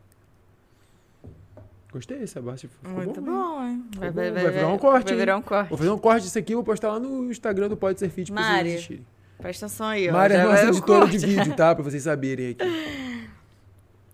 Gostei, 1.92 2.26
Sebastião. 2.26 2.72
Ficou 2.72 2.92
Muito 2.94 3.22
bom. 3.22 3.32
hein? 3.32 3.34
bom, 3.34 3.64
hein? 3.64 3.84
Ficou 3.92 4.08
bom. 4.12 4.42
Vai 4.42 4.52
virar 4.52 4.68
um 4.70 4.78
corte, 4.78 5.08
Vai 5.10 5.18
virar 5.18 5.38
um 5.38 5.42
corte. 5.42 5.70
Vou 5.70 5.78
fazer 5.78 5.90
um 5.90 5.98
corte 5.98 6.24
disso 6.24 6.40
aqui 6.40 6.54
e 6.54 6.56
vou 6.56 6.64
postar 6.64 6.94
lá 6.94 7.00
no 7.00 7.30
Instagram 7.30 7.68
do 7.68 7.76
Pode 7.76 8.00
Ser 8.00 8.10
Fit 8.10 8.32
pra 8.32 8.42
vocês 8.42 8.76
assistirem. 8.76 9.06
Presta 9.38 9.66
atenção 9.66 9.88
aí, 9.88 10.08
ó. 10.08 10.14
Mari 10.14 10.36
é 10.36 10.44
nossa 10.44 10.62
vai 10.62 10.68
editora 10.70 11.08
de 11.08 11.18
vídeo, 11.18 11.54
tá? 11.56 11.76
Pra 11.76 11.84
vocês 11.84 12.04
saberem 12.04 12.52
aqui. 12.52 12.64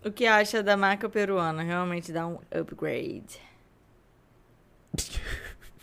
O 0.06 0.12
que 0.12 0.26
acha 0.26 0.64
da 0.64 0.78
marca 0.78 1.10
peruana? 1.10 1.64
Realmente 1.64 2.14
dá 2.14 2.26
um 2.26 2.38
upgrade. 2.50 3.42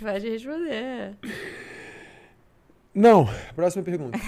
Pode 0.00 0.28
responder. 0.28 1.16
Não, 2.94 3.28
próxima 3.54 3.82
pergunta. 3.82 4.18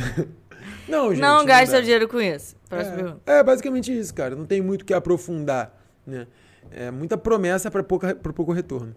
não, 0.88 1.10
gente. 1.10 1.20
não 1.20 1.44
gaste 1.44 1.70
seu 1.70 1.80
dinheiro 1.80 2.08
com 2.08 2.20
isso. 2.20 2.56
Próxima 2.68 2.94
é, 2.94 2.96
pergunta. 2.96 3.32
é 3.32 3.42
basicamente 3.42 3.98
isso, 3.98 4.14
cara. 4.14 4.34
Não 4.34 4.46
tem 4.46 4.60
muito 4.60 4.82
o 4.82 4.84
que 4.84 4.94
aprofundar, 4.94 5.74
né? 6.06 6.26
É 6.70 6.90
muita 6.90 7.16
promessa 7.16 7.70
para 7.70 7.82
pouco, 7.82 8.14
pra 8.16 8.32
pouco 8.32 8.52
retorno. 8.52 8.94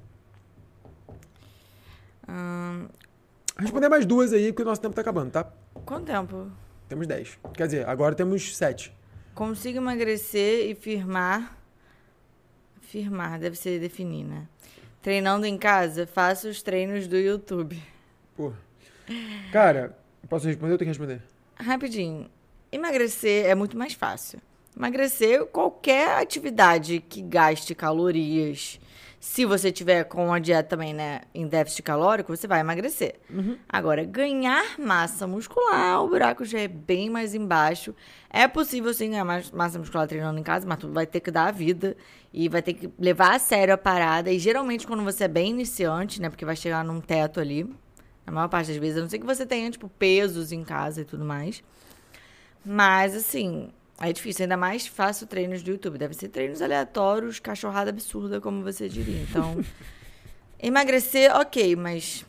Hum, 2.28 2.88
Responder 3.60 3.90
mais 3.90 4.06
duas 4.06 4.32
aí, 4.32 4.54
porque 4.54 4.62
o 4.62 4.66
nosso 4.66 4.80
tempo 4.80 4.96
tá 4.96 5.02
acabando, 5.02 5.32
tá? 5.32 5.52
quanto 5.86 6.06
tempo? 6.06 6.50
Temos 6.88 7.06
10. 7.06 7.40
Quer 7.54 7.66
dizer, 7.66 7.90
agora 7.90 8.16
temos 8.16 8.56
7. 8.56 8.96
Consigo 9.36 9.78
emagrecer 9.78 10.70
e 10.70 10.76
firmar. 10.76 11.58
Firmar, 12.82 13.38
deve 13.38 13.58
ser 13.58 13.80
definir, 13.80 14.24
né? 14.24 14.48
Treinando 15.02 15.46
em 15.46 15.58
casa, 15.58 16.06
faço 16.06 16.50
os 16.50 16.62
treinos 16.62 17.08
do 17.08 17.18
YouTube. 17.18 17.82
Pô. 18.36 18.52
Cara, 19.52 19.98
posso 20.28 20.46
responder 20.48 20.74
ou 20.74 20.78
tenho 20.78 20.92
que 20.92 20.98
responder? 20.98 21.22
Rapidinho. 21.56 22.30
Emagrecer 22.72 23.46
é 23.46 23.56
muito 23.56 23.78
mais 23.78 23.94
fácil. 23.94 24.42
Emagrecer 24.76 25.46
qualquer 25.46 26.20
atividade 26.20 27.00
que 27.00 27.22
gaste 27.22 27.74
calorias. 27.74 28.80
Se 29.20 29.46
você 29.46 29.70
tiver 29.70 30.06
com 30.06 30.34
a 30.34 30.40
dieta 30.40 30.70
também, 30.70 30.94
né, 30.94 31.22
em 31.34 31.46
déficit 31.46 31.84
calórico, 31.84 32.36
você 32.36 32.48
vai 32.48 32.62
emagrecer. 32.62 33.16
Agora, 33.68 34.06
ganhar 34.06 34.80
massa 34.80 35.28
muscular, 35.28 36.02
o 36.02 36.08
buraco 36.08 36.46
já 36.46 36.60
é 36.60 36.70
bem 36.70 37.10
mais 37.10 37.36
embaixo. 37.36 37.94
É 38.30 38.48
possível 38.48 38.94
sim 38.94 39.10
ganhar 39.10 39.26
massa 39.26 39.78
muscular 39.78 40.08
treinando 40.08 40.40
em 40.40 40.44
casa, 40.44 40.66
mas 40.66 40.78
tu 40.78 40.90
vai 40.90 41.06
ter 41.06 41.20
que 41.20 41.32
dar 41.32 41.48
a 41.48 41.52
vida 41.52 41.98
e 42.34 42.48
vai 42.48 42.62
ter 42.62 42.74
que 42.74 42.90
levar 42.98 43.36
a 43.36 43.40
sério 43.40 43.74
a 43.74 43.78
parada. 43.78 44.32
E 44.32 44.40
geralmente 44.40 44.88
quando 44.88 45.04
você 45.04 45.26
é 45.26 45.28
bem 45.28 45.50
iniciante, 45.50 46.22
né, 46.22 46.30
porque 46.30 46.46
vai 46.46 46.56
chegar 46.56 46.86
num 46.86 47.02
teto 47.02 47.42
ali, 47.42 47.70
na 48.26 48.32
maior 48.32 48.48
parte 48.48 48.68
das 48.68 48.78
vezes, 48.78 49.00
a 49.00 49.02
não 49.02 49.10
ser 49.10 49.20
que 49.20 49.26
você 49.26 49.46
tenha, 49.46 49.70
tipo, 49.70 49.90
pesos 49.90 50.54
em 50.54 50.64
casa 50.64 51.02
e 51.02 51.06
tudo 51.06 51.26
mais. 51.26 51.62
Mas, 52.64 53.16
assim, 53.16 53.70
é 54.02 54.14
difícil. 54.14 54.44
Ainda 54.44 54.58
mais 54.58 54.88
faço 54.88 55.26
treinos 55.28 55.62
do 55.62 55.72
YouTube. 55.72 55.98
Deve 55.98 56.14
ser 56.14 56.30
treinos 56.30 56.62
aleatórios, 56.62 57.40
cachorrada 57.40 57.90
absurda, 57.90 58.40
como 58.40 58.64
você 58.64 58.88
diria. 58.88 59.22
Então, 59.22 59.64
emagrecer, 60.62 61.32
ok, 61.36 61.76
mas 61.76 62.26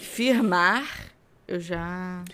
firmar, 0.00 0.84
eu 1.46 1.58
já. 1.60 2.24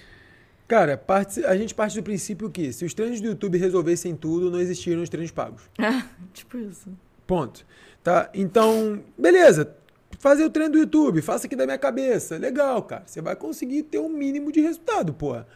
Cara, 0.66 0.97
parte- 0.99 1.45
a 1.45 1.57
gente 1.57 1.74
parte 1.74 1.97
do 1.97 2.03
princípio 2.03 2.51
que 2.51 2.72
se 2.72 2.84
os 2.84 2.93
treinos 2.93 3.20
do 3.20 3.28
YouTube 3.28 3.57
resolvessem 3.57 4.14
tudo, 4.14 4.51
não 4.51 4.61
existiriam 4.61 5.03
os 5.03 5.09
treinos 5.09 5.30
pagos. 5.30 5.62
tipo 6.34 6.59
isso. 6.59 6.91
Ponto. 7.26 7.64
Tá? 8.03 8.30
Então, 8.34 9.03
beleza. 9.16 9.74
Fazer 10.18 10.45
o 10.45 10.51
treino 10.51 10.72
do 10.72 10.78
YouTube, 10.78 11.22
faça 11.22 11.47
aqui 11.47 11.55
da 11.55 11.64
minha 11.64 11.78
cabeça. 11.78 12.36
Legal, 12.36 12.82
cara. 12.82 13.03
Você 13.07 13.20
vai 13.20 13.36
conseguir 13.36 13.84
ter 13.84 13.99
um 13.99 14.09
mínimo 14.09 14.51
de 14.51 14.61
resultado, 14.61 15.12
porra. 15.14 15.47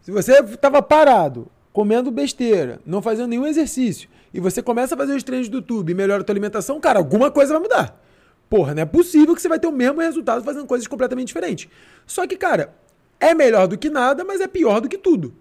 Se 0.00 0.10
você 0.10 0.42
tava 0.56 0.80
parado, 0.80 1.50
comendo 1.72 2.10
besteira, 2.10 2.80
não 2.84 3.00
fazendo 3.00 3.28
nenhum 3.28 3.46
exercício, 3.46 4.08
e 4.32 4.40
você 4.40 4.62
começa 4.62 4.94
a 4.94 4.98
fazer 4.98 5.14
os 5.14 5.22
treinos 5.22 5.48
do 5.48 5.58
YouTube 5.58 5.90
e 5.90 5.94
melhora 5.94 6.22
a 6.22 6.24
tua 6.24 6.32
alimentação, 6.32 6.80
cara, 6.80 6.98
alguma 6.98 7.30
coisa 7.30 7.52
vai 7.52 7.62
mudar. 7.62 8.00
Porra, 8.48 8.74
não 8.74 8.82
é 8.82 8.86
possível 8.86 9.34
que 9.34 9.40
você 9.40 9.48
vai 9.48 9.60
ter 9.60 9.68
o 9.68 9.72
mesmo 9.72 10.00
resultado 10.00 10.44
fazendo 10.44 10.66
coisas 10.66 10.86
completamente 10.88 11.28
diferentes. 11.28 11.68
Só 12.04 12.26
que, 12.26 12.36
cara, 12.36 12.74
é 13.20 13.32
melhor 13.32 13.68
do 13.68 13.78
que 13.78 13.88
nada, 13.88 14.24
mas 14.24 14.40
é 14.40 14.48
pior 14.48 14.80
do 14.80 14.88
que 14.88 14.98
tudo. 14.98 15.32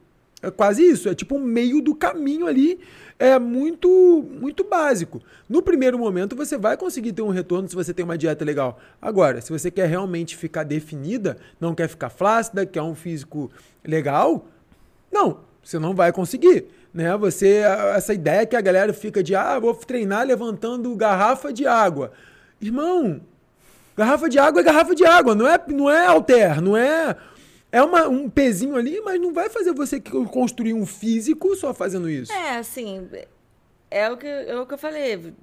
É 0.42 0.50
quase 0.50 0.84
isso, 0.84 1.10
é 1.10 1.16
tipo 1.16 1.36
um 1.36 1.40
meio 1.40 1.82
do 1.82 1.94
caminho 1.94 2.48
ali, 2.48 2.80
é 3.18 3.38
muito 3.38 3.90
muito 4.40 4.64
básico. 4.64 5.22
No 5.50 5.62
primeiro 5.62 6.00
momento 6.00 6.34
você 6.34 6.58
vai 6.58 6.78
conseguir 6.78 7.12
ter 7.12 7.22
um 7.22 7.30
retorno 7.30 7.68
se 7.68 7.76
você 7.76 7.94
tem 7.94 8.06
uma 8.06 8.18
dieta 8.18 8.46
legal. 8.46 8.80
Agora, 9.02 9.42
se 9.42 9.52
você 9.52 9.70
quer 9.70 9.88
realmente 9.88 10.38
ficar 10.38 10.64
definida, 10.64 11.36
não 11.60 11.76
quer 11.76 11.90
ficar 11.90 12.10
flácida, 12.10 12.66
quer 12.66 12.82
um 12.82 12.96
físico 12.96 13.52
legal, 13.84 14.46
não, 15.12 15.40
você 15.70 15.78
não 15.78 15.94
vai 15.94 16.12
conseguir, 16.12 16.66
né? 16.92 17.16
Você 17.18 17.62
essa 17.96 18.12
ideia 18.12 18.46
que 18.46 18.56
a 18.56 18.62
galera 18.62 18.92
fica 18.92 19.22
de 19.22 19.36
ah, 19.36 19.60
vou 19.60 19.76
treinar 19.76 20.26
levantando 20.26 20.96
garrafa 20.96 21.54
de 21.54 21.68
água. 21.68 22.12
Irmão, 22.60 23.22
garrafa 23.96 24.28
de 24.28 24.40
água 24.40 24.62
é 24.62 24.64
garrafa 24.64 24.96
de 24.96 25.06
água, 25.06 25.36
não 25.36 25.48
é 25.48 25.62
não 25.68 25.88
é 25.88 26.08
alter, 26.08 26.60
não 26.60 26.76
é 26.76 27.16
é 27.72 27.84
uma, 27.84 28.08
um 28.08 28.28
pezinho 28.28 28.76
ali, 28.76 29.00
mas 29.02 29.22
não 29.22 29.32
vai 29.32 29.48
fazer 29.48 29.72
você 29.74 30.00
construir 30.00 30.74
um 30.74 30.88
físico 30.88 31.56
só 31.56 31.72
fazendo 31.72 32.10
isso. 32.10 32.32
É, 32.32 32.58
assim, 32.58 33.08
é 33.92 34.10
o 34.10 34.18
que, 34.18 34.26
é 34.26 34.60
o 34.60 34.66
que 34.66 34.74
eu 34.74 34.78
falei. 34.78 35.34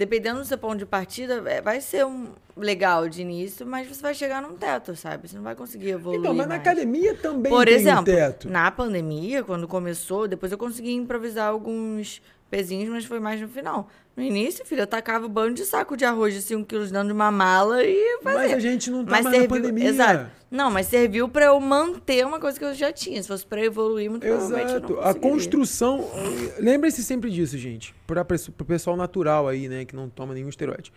Dependendo 0.00 0.40
do 0.40 0.46
seu 0.46 0.56
ponto 0.56 0.78
de 0.78 0.86
partida, 0.86 1.42
é, 1.46 1.60
vai 1.60 1.78
ser 1.78 2.06
um 2.06 2.28
legal 2.56 3.06
de 3.06 3.20
início, 3.20 3.66
mas 3.66 3.86
você 3.86 4.00
vai 4.00 4.14
chegar 4.14 4.40
num 4.40 4.56
teto, 4.56 4.96
sabe? 4.96 5.28
Você 5.28 5.36
não 5.36 5.42
vai 5.42 5.54
conseguir 5.54 5.90
evoluir. 5.90 6.20
então, 6.20 6.32
mas 6.32 6.46
na 6.46 6.56
mais. 6.56 6.62
academia 6.62 7.14
também 7.16 7.52
Por 7.52 7.66
tem 7.66 7.74
exemplo, 7.74 8.00
um 8.00 8.04
teto. 8.04 8.48
na 8.48 8.70
pandemia, 8.70 9.42
quando 9.44 9.68
começou, 9.68 10.26
depois 10.26 10.50
eu 10.50 10.56
consegui 10.56 10.94
improvisar 10.94 11.48
alguns 11.50 12.22
pezinhos, 12.50 12.88
mas 12.88 13.04
foi 13.04 13.20
mais 13.20 13.42
no 13.42 13.48
final. 13.48 13.90
No 14.20 14.26
início, 14.26 14.64
filho, 14.66 14.82
eu 14.82 14.86
tacava 14.86 15.26
um 15.26 15.28
bando 15.28 15.54
de 15.54 15.64
saco 15.64 15.96
de 15.96 16.04
arroz 16.04 16.34
de 16.34 16.42
5 16.42 16.64
quilos 16.66 16.90
dentro 16.90 17.08
de 17.08 17.12
uma 17.12 17.30
mala 17.30 17.82
e 17.82 17.90
ia 17.90 18.18
fazer. 18.22 18.38
Mas 18.38 18.52
a 18.52 18.58
gente 18.58 18.90
não 18.90 19.04
tá 19.04 19.10
Mas 19.12 19.24
mais 19.24 19.24
na 19.24 19.40
serviu, 19.40 19.48
pandemia. 19.48 19.88
Exato. 19.88 20.30
Não, 20.50 20.70
mas 20.70 20.86
serviu 20.88 21.28
pra 21.28 21.46
eu 21.46 21.60
manter 21.60 22.26
uma 22.26 22.38
coisa 22.38 22.58
que 22.58 22.64
eu 22.64 22.74
já 22.74 22.92
tinha. 22.92 23.22
Se 23.22 23.28
fosse 23.28 23.46
pra 23.46 23.64
evoluir, 23.64 24.10
muito 24.10 24.26
provavelmente 24.26 24.72
eu 24.72 24.80
não 24.80 24.88
Exato. 24.90 25.00
A 25.00 25.14
construção. 25.14 26.10
Lembre-se 26.58 27.02
sempre 27.02 27.30
disso, 27.30 27.56
gente. 27.56 27.94
Para 28.06 28.22
o 28.22 28.64
pessoal 28.64 28.96
natural 28.96 29.48
aí, 29.48 29.68
né? 29.68 29.84
Que 29.84 29.96
não 29.96 30.08
toma 30.08 30.34
nenhum 30.34 30.48
esteroide. 30.48 30.92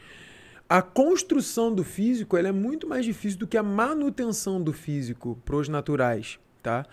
A 0.67 0.81
construção 0.81 1.73
do 1.73 1.83
físico 1.83 2.35
ela 2.35 2.47
é 2.47 2.51
muito 2.51 2.87
mais 2.87 3.05
difícil 3.05 3.37
do 3.39 3.47
que 3.47 3.57
a 3.57 3.63
manutenção 3.63 4.61
do 4.61 4.73
físico 4.73 5.37
pros 5.45 5.69
naturais, 5.69 6.39
tá? 6.63 6.85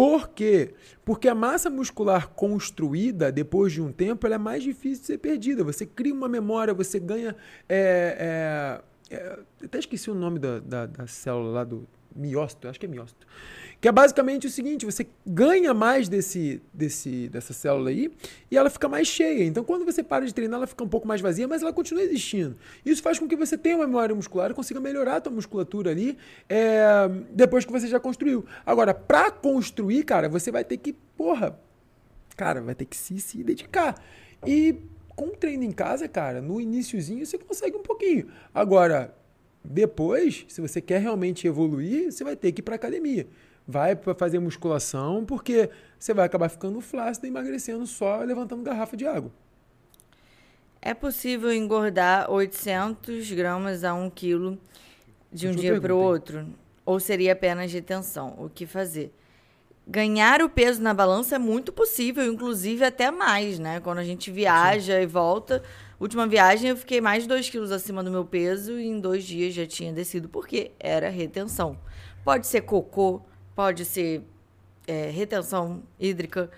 Por 0.00 0.30
quê? 0.30 0.72
Porque 1.04 1.28
a 1.28 1.34
massa 1.34 1.68
muscular 1.68 2.28
construída, 2.28 3.30
depois 3.30 3.70
de 3.70 3.82
um 3.82 3.92
tempo, 3.92 4.26
ela 4.26 4.36
é 4.36 4.38
mais 4.38 4.62
difícil 4.62 5.02
de 5.02 5.06
ser 5.08 5.18
perdida. 5.18 5.62
Você 5.62 5.84
cria 5.84 6.14
uma 6.14 6.26
memória, 6.26 6.72
você 6.72 6.98
ganha. 6.98 7.36
é, 7.68 8.80
é, 9.10 9.14
é, 9.14 9.38
até 9.62 9.78
esqueci 9.78 10.10
o 10.10 10.14
nome 10.14 10.38
da, 10.38 10.58
da, 10.58 10.86
da 10.86 11.06
célula 11.06 11.50
lá 11.50 11.64
do 11.64 11.86
miócito, 12.14 12.68
acho 12.68 12.78
que 12.78 12.86
é 12.86 12.88
miócito. 12.88 13.26
Que 13.80 13.88
é 13.88 13.92
basicamente 13.92 14.46
o 14.46 14.50
seguinte: 14.50 14.84
você 14.84 15.06
ganha 15.26 15.72
mais 15.72 16.08
desse, 16.08 16.62
desse, 16.72 17.28
dessa 17.28 17.52
célula 17.52 17.90
aí 17.90 18.12
e 18.50 18.56
ela 18.56 18.68
fica 18.68 18.88
mais 18.88 19.08
cheia. 19.08 19.44
Então, 19.44 19.64
quando 19.64 19.84
você 19.84 20.02
para 20.02 20.26
de 20.26 20.34
treinar, 20.34 20.58
ela 20.58 20.66
fica 20.66 20.84
um 20.84 20.88
pouco 20.88 21.08
mais 21.08 21.20
vazia, 21.20 21.48
mas 21.48 21.62
ela 21.62 21.72
continua 21.72 22.02
existindo. 22.02 22.56
Isso 22.84 23.02
faz 23.02 23.18
com 23.18 23.26
que 23.26 23.36
você 23.36 23.56
tenha 23.56 23.76
uma 23.76 23.86
memória 23.86 24.14
muscular 24.14 24.50
e 24.50 24.54
consiga 24.54 24.80
melhorar 24.80 25.16
a 25.16 25.20
tua 25.20 25.32
musculatura 25.32 25.90
ali 25.90 26.18
é, 26.48 27.08
depois 27.30 27.64
que 27.64 27.72
você 27.72 27.88
já 27.88 27.98
construiu. 27.98 28.44
Agora, 28.66 28.92
para 28.92 29.30
construir, 29.30 30.02
cara, 30.04 30.28
você 30.28 30.50
vai 30.50 30.64
ter 30.64 30.76
que, 30.76 30.92
porra, 30.92 31.58
cara, 32.36 32.60
vai 32.60 32.74
ter 32.74 32.84
que 32.84 32.96
se, 32.96 33.18
se 33.18 33.42
dedicar. 33.42 33.94
E 34.46 34.76
com 35.16 35.26
o 35.26 35.36
treino 35.36 35.64
em 35.64 35.72
casa, 35.72 36.08
cara, 36.08 36.40
no 36.40 36.60
iniciozinho 36.60 37.24
você 37.26 37.36
consegue 37.36 37.76
um 37.76 37.82
pouquinho. 37.82 38.28
Agora, 38.54 39.14
depois, 39.62 40.44
se 40.48 40.60
você 40.60 40.80
quer 40.80 41.00
realmente 41.00 41.46
evoluir, 41.46 42.10
você 42.10 42.24
vai 42.24 42.34
ter 42.34 42.52
que 42.52 42.60
ir 42.60 42.62
para 42.62 42.74
academia. 42.74 43.26
Vai 43.66 43.94
para 43.94 44.14
fazer 44.14 44.38
musculação, 44.38 45.24
porque 45.24 45.70
você 45.98 46.12
vai 46.14 46.26
acabar 46.26 46.48
ficando 46.48 46.80
flácido 46.80 47.26
e 47.26 47.28
emagrecendo 47.28 47.86
só 47.86 48.20
levantando 48.20 48.62
garrafa 48.62 48.96
de 48.96 49.06
água. 49.06 49.30
É 50.82 50.94
possível 50.94 51.52
engordar 51.52 52.30
800 52.30 53.30
gramas 53.32 53.84
a 53.84 53.92
1 53.92 54.10
quilo 54.10 54.58
de 55.30 55.46
um 55.46 55.54
dia 55.54 55.78
para 55.78 55.94
o 55.94 55.98
outro? 55.98 56.46
Ou 56.86 56.98
seria 56.98 57.34
apenas 57.34 57.70
retenção? 57.70 58.34
O 58.38 58.48
que 58.48 58.66
fazer? 58.66 59.12
Ganhar 59.86 60.40
o 60.40 60.48
peso 60.48 60.80
na 60.80 60.94
balança 60.94 61.36
é 61.36 61.38
muito 61.38 61.72
possível, 61.72 62.24
inclusive 62.24 62.84
até 62.84 63.10
mais, 63.10 63.58
né? 63.58 63.78
Quando 63.80 63.98
a 63.98 64.04
gente 64.04 64.30
viaja 64.30 65.00
e 65.00 65.06
volta. 65.06 65.62
Última 66.00 66.26
viagem 66.26 66.70
eu 66.70 66.76
fiquei 66.76 67.00
mais 67.00 67.24
de 67.24 67.28
2 67.28 67.50
quilos 67.50 67.70
acima 67.70 68.02
do 68.02 68.10
meu 68.10 68.24
peso 68.24 68.80
e 68.80 68.88
em 68.88 68.98
dois 68.98 69.22
dias 69.22 69.54
já 69.54 69.66
tinha 69.66 69.92
descido, 69.92 70.28
porque 70.28 70.72
era 70.80 71.10
retenção. 71.10 71.78
Pode 72.24 72.46
ser 72.46 72.62
cocô, 72.62 73.20
pode 73.54 73.84
ser 73.84 74.22
é, 74.86 75.10
retenção 75.10 75.82
hídrica, 75.98 76.50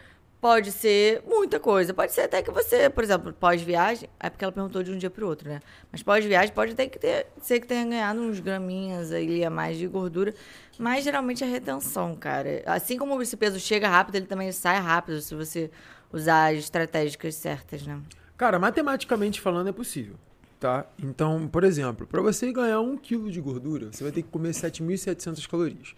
Pode 0.42 0.72
ser 0.72 1.22
muita 1.24 1.60
coisa. 1.60 1.94
Pode 1.94 2.12
ser 2.12 2.22
até 2.22 2.42
que 2.42 2.50
você, 2.50 2.90
por 2.90 3.04
exemplo, 3.04 3.32
pós-viagem. 3.32 4.08
É 4.18 4.28
porque 4.28 4.44
ela 4.44 4.50
perguntou 4.50 4.82
de 4.82 4.90
um 4.90 4.98
dia 4.98 5.08
para 5.08 5.24
o 5.24 5.28
outro, 5.28 5.48
né? 5.48 5.60
Mas 5.92 6.02
pós-viagem 6.02 6.52
pode 6.52 6.72
até 6.72 6.88
que 6.88 6.98
ter, 6.98 7.28
ser 7.40 7.60
que 7.60 7.66
tenha 7.68 7.84
ganhado 7.84 8.20
uns 8.20 8.40
graminhas 8.40 9.12
aí 9.12 9.44
a 9.44 9.50
mais 9.50 9.78
de 9.78 9.86
gordura. 9.86 10.34
Mas 10.76 11.04
geralmente 11.04 11.44
é 11.44 11.46
retenção, 11.46 12.16
cara. 12.16 12.60
Assim 12.66 12.98
como 12.98 13.22
esse 13.22 13.36
peso 13.36 13.60
chega 13.60 13.88
rápido, 13.88 14.16
ele 14.16 14.26
também 14.26 14.50
sai 14.50 14.80
rápido 14.80 15.20
se 15.20 15.32
você 15.32 15.70
usar 16.12 16.52
as 16.52 16.58
estratégicas 16.58 17.36
certas, 17.36 17.86
né? 17.86 18.00
Cara, 18.42 18.58
matematicamente 18.58 19.40
falando 19.40 19.68
é 19.68 19.72
possível. 19.72 20.16
Tá? 20.58 20.84
Então, 21.00 21.46
por 21.46 21.62
exemplo, 21.62 22.08
para 22.08 22.20
você 22.20 22.52
ganhar 22.52 22.80
um 22.80 22.96
quilo 22.96 23.30
de 23.30 23.40
gordura, 23.40 23.92
você 23.92 24.02
vai 24.02 24.12
ter 24.12 24.22
que 24.22 24.30
comer 24.30 24.50
7.700 24.50 25.48
calorias. 25.48 25.94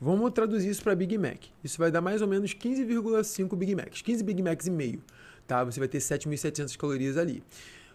Vamos 0.00 0.30
traduzir 0.30 0.68
isso 0.70 0.80
para 0.80 0.94
Big 0.94 1.18
Mac. 1.18 1.46
Isso 1.64 1.76
vai 1.76 1.90
dar 1.90 2.00
mais 2.00 2.22
ou 2.22 2.28
menos 2.28 2.54
15,5 2.54 3.56
Big 3.56 3.74
Macs. 3.74 4.00
15 4.00 4.22
Big 4.22 4.40
Macs 4.40 4.68
e 4.68 4.70
meio. 4.70 5.02
Tá? 5.44 5.64
Você 5.64 5.80
vai 5.80 5.88
ter 5.88 5.98
7.700 5.98 6.76
calorias 6.76 7.16
ali. 7.16 7.42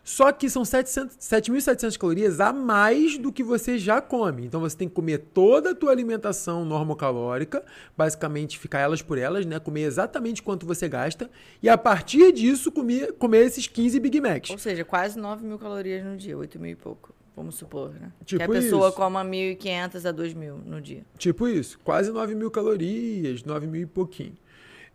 Só 0.03 0.31
que 0.33 0.49
são 0.49 0.63
7.700 0.63 1.97
calorias 1.97 2.41
a 2.41 2.51
mais 2.51 3.17
do 3.17 3.31
que 3.31 3.41
você 3.41 3.77
já 3.77 4.01
come. 4.01 4.45
Então 4.45 4.59
você 4.59 4.75
tem 4.75 4.89
que 4.89 4.93
comer 4.93 5.19
toda 5.33 5.71
a 5.71 5.75
tua 5.75 5.91
alimentação 5.91 6.65
normocalórica, 6.65 7.63
basicamente 7.95 8.59
ficar 8.59 8.79
elas 8.79 9.01
por 9.01 9.17
elas, 9.17 9.45
né? 9.45 9.59
Comer 9.59 9.83
exatamente 9.83 10.43
quanto 10.43 10.65
você 10.65 10.89
gasta. 10.89 11.29
E 11.61 11.69
a 11.69 11.77
partir 11.77 12.33
disso, 12.33 12.71
comer, 12.71 13.13
comer 13.13 13.45
esses 13.45 13.65
15 13.65 13.99
Big 13.99 14.19
Macs. 14.19 14.49
Ou 14.49 14.57
seja, 14.57 14.83
quase 14.83 15.17
9 15.17 15.45
mil 15.45 15.57
calorias 15.57 16.03
no 16.03 16.17
dia, 16.17 16.37
8 16.37 16.59
mil 16.59 16.71
e 16.71 16.75
pouco. 16.75 17.13
Vamos 17.35 17.55
supor, 17.55 17.91
né? 17.93 18.11
Tipo 18.25 18.39
que 18.39 18.43
a 18.43 18.61
pessoa 18.61 18.89
isso. 18.89 18.97
coma 18.97 19.23
1.500 19.23 20.05
a 20.05 20.13
2.000 20.13 20.65
no 20.65 20.81
dia. 20.81 21.03
Tipo 21.17 21.47
isso. 21.47 21.79
Quase 21.83 22.11
9 22.11 22.35
mil 22.35 22.51
calorias, 22.51 23.43
9 23.43 23.67
mil 23.67 23.81
e 23.81 23.85
pouquinho. 23.85 24.35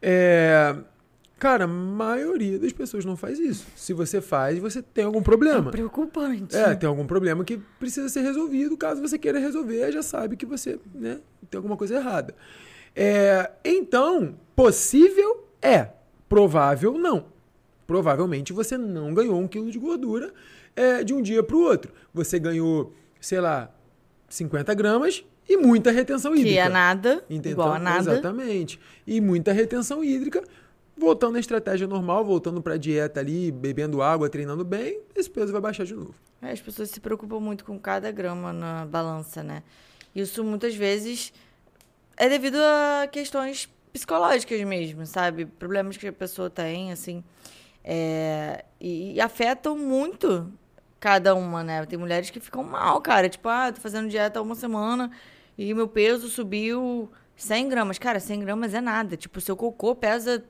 É... 0.00 0.76
Cara, 1.38 1.64
a 1.64 1.68
maioria 1.68 2.58
das 2.58 2.72
pessoas 2.72 3.04
não 3.04 3.16
faz 3.16 3.38
isso. 3.38 3.64
Se 3.76 3.92
você 3.92 4.20
faz, 4.20 4.58
você 4.58 4.82
tem 4.82 5.04
algum 5.04 5.22
problema. 5.22 5.68
É 5.68 5.70
preocupante. 5.70 6.56
É, 6.56 6.74
tem 6.74 6.88
algum 6.88 7.06
problema 7.06 7.44
que 7.44 7.58
precisa 7.78 8.08
ser 8.08 8.22
resolvido. 8.22 8.76
Caso 8.76 9.00
você 9.00 9.16
queira 9.16 9.38
resolver, 9.38 9.92
já 9.92 10.02
sabe 10.02 10.36
que 10.36 10.44
você 10.44 10.80
né, 10.92 11.20
tem 11.48 11.58
alguma 11.58 11.76
coisa 11.76 11.94
errada. 11.94 12.34
É... 12.94 13.50
Então, 13.64 14.34
possível 14.56 15.46
é. 15.62 15.90
Provável 16.28 16.98
não. 16.98 17.26
Provavelmente 17.86 18.52
você 18.52 18.76
não 18.76 19.14
ganhou 19.14 19.38
um 19.40 19.46
quilo 19.46 19.70
de 19.70 19.78
gordura 19.78 20.32
é, 20.74 21.02
de 21.02 21.14
um 21.14 21.22
dia 21.22 21.42
para 21.42 21.56
o 21.56 21.60
outro. 21.60 21.92
Você 22.12 22.38
ganhou, 22.38 22.92
sei 23.20 23.40
lá, 23.40 23.70
50 24.28 24.74
gramas 24.74 25.24
e 25.48 25.56
muita 25.56 25.90
retenção 25.90 26.34
hídrica. 26.34 26.50
Que 26.50 26.58
é 26.58 26.68
nada, 26.68 27.24
então, 27.30 27.50
igual 27.50 27.72
a 27.72 27.78
nada. 27.78 28.12
Exatamente. 28.12 28.78
E 29.06 29.20
muita 29.20 29.52
retenção 29.52 30.04
hídrica. 30.04 30.42
Voltando 30.98 31.36
à 31.36 31.40
estratégia 31.40 31.86
normal, 31.86 32.24
voltando 32.24 32.60
para 32.60 32.74
a 32.74 32.76
dieta 32.76 33.20
ali, 33.20 33.52
bebendo 33.52 34.02
água, 34.02 34.28
treinando 34.28 34.64
bem, 34.64 35.00
esse 35.14 35.30
peso 35.30 35.52
vai 35.52 35.60
baixar 35.60 35.84
de 35.84 35.94
novo. 35.94 36.14
É, 36.42 36.50
as 36.50 36.60
pessoas 36.60 36.90
se 36.90 36.98
preocupam 36.98 37.38
muito 37.38 37.64
com 37.64 37.78
cada 37.78 38.10
grama 38.10 38.52
na 38.52 38.84
balança, 38.84 39.42
né? 39.42 39.62
Isso 40.14 40.42
muitas 40.42 40.74
vezes 40.74 41.32
é 42.16 42.28
devido 42.28 42.56
a 42.56 43.06
questões 43.06 43.68
psicológicas 43.92 44.60
mesmo, 44.64 45.06
sabe? 45.06 45.46
Problemas 45.46 45.96
que 45.96 46.08
a 46.08 46.12
pessoa 46.12 46.50
tem, 46.50 46.90
assim. 46.90 47.22
É, 47.84 48.64
e, 48.80 49.14
e 49.14 49.20
afetam 49.20 49.78
muito 49.78 50.52
cada 50.98 51.34
uma, 51.34 51.62
né? 51.62 51.86
Tem 51.86 51.98
mulheres 51.98 52.30
que 52.30 52.40
ficam 52.40 52.64
mal, 52.64 53.00
cara. 53.00 53.28
Tipo, 53.28 53.48
ah, 53.48 53.72
tô 53.72 53.80
fazendo 53.80 54.08
dieta 54.08 54.38
há 54.38 54.42
uma 54.42 54.54
semana 54.54 55.10
e 55.56 55.72
meu 55.72 55.86
peso 55.86 56.28
subiu 56.28 57.10
100 57.36 57.68
gramas. 57.68 57.98
Cara, 57.98 58.18
100 58.20 58.40
gramas 58.40 58.74
é 58.74 58.80
nada. 58.80 59.16
Tipo, 59.16 59.40
seu 59.40 59.56
cocô 59.56 59.94
pesa 59.94 60.44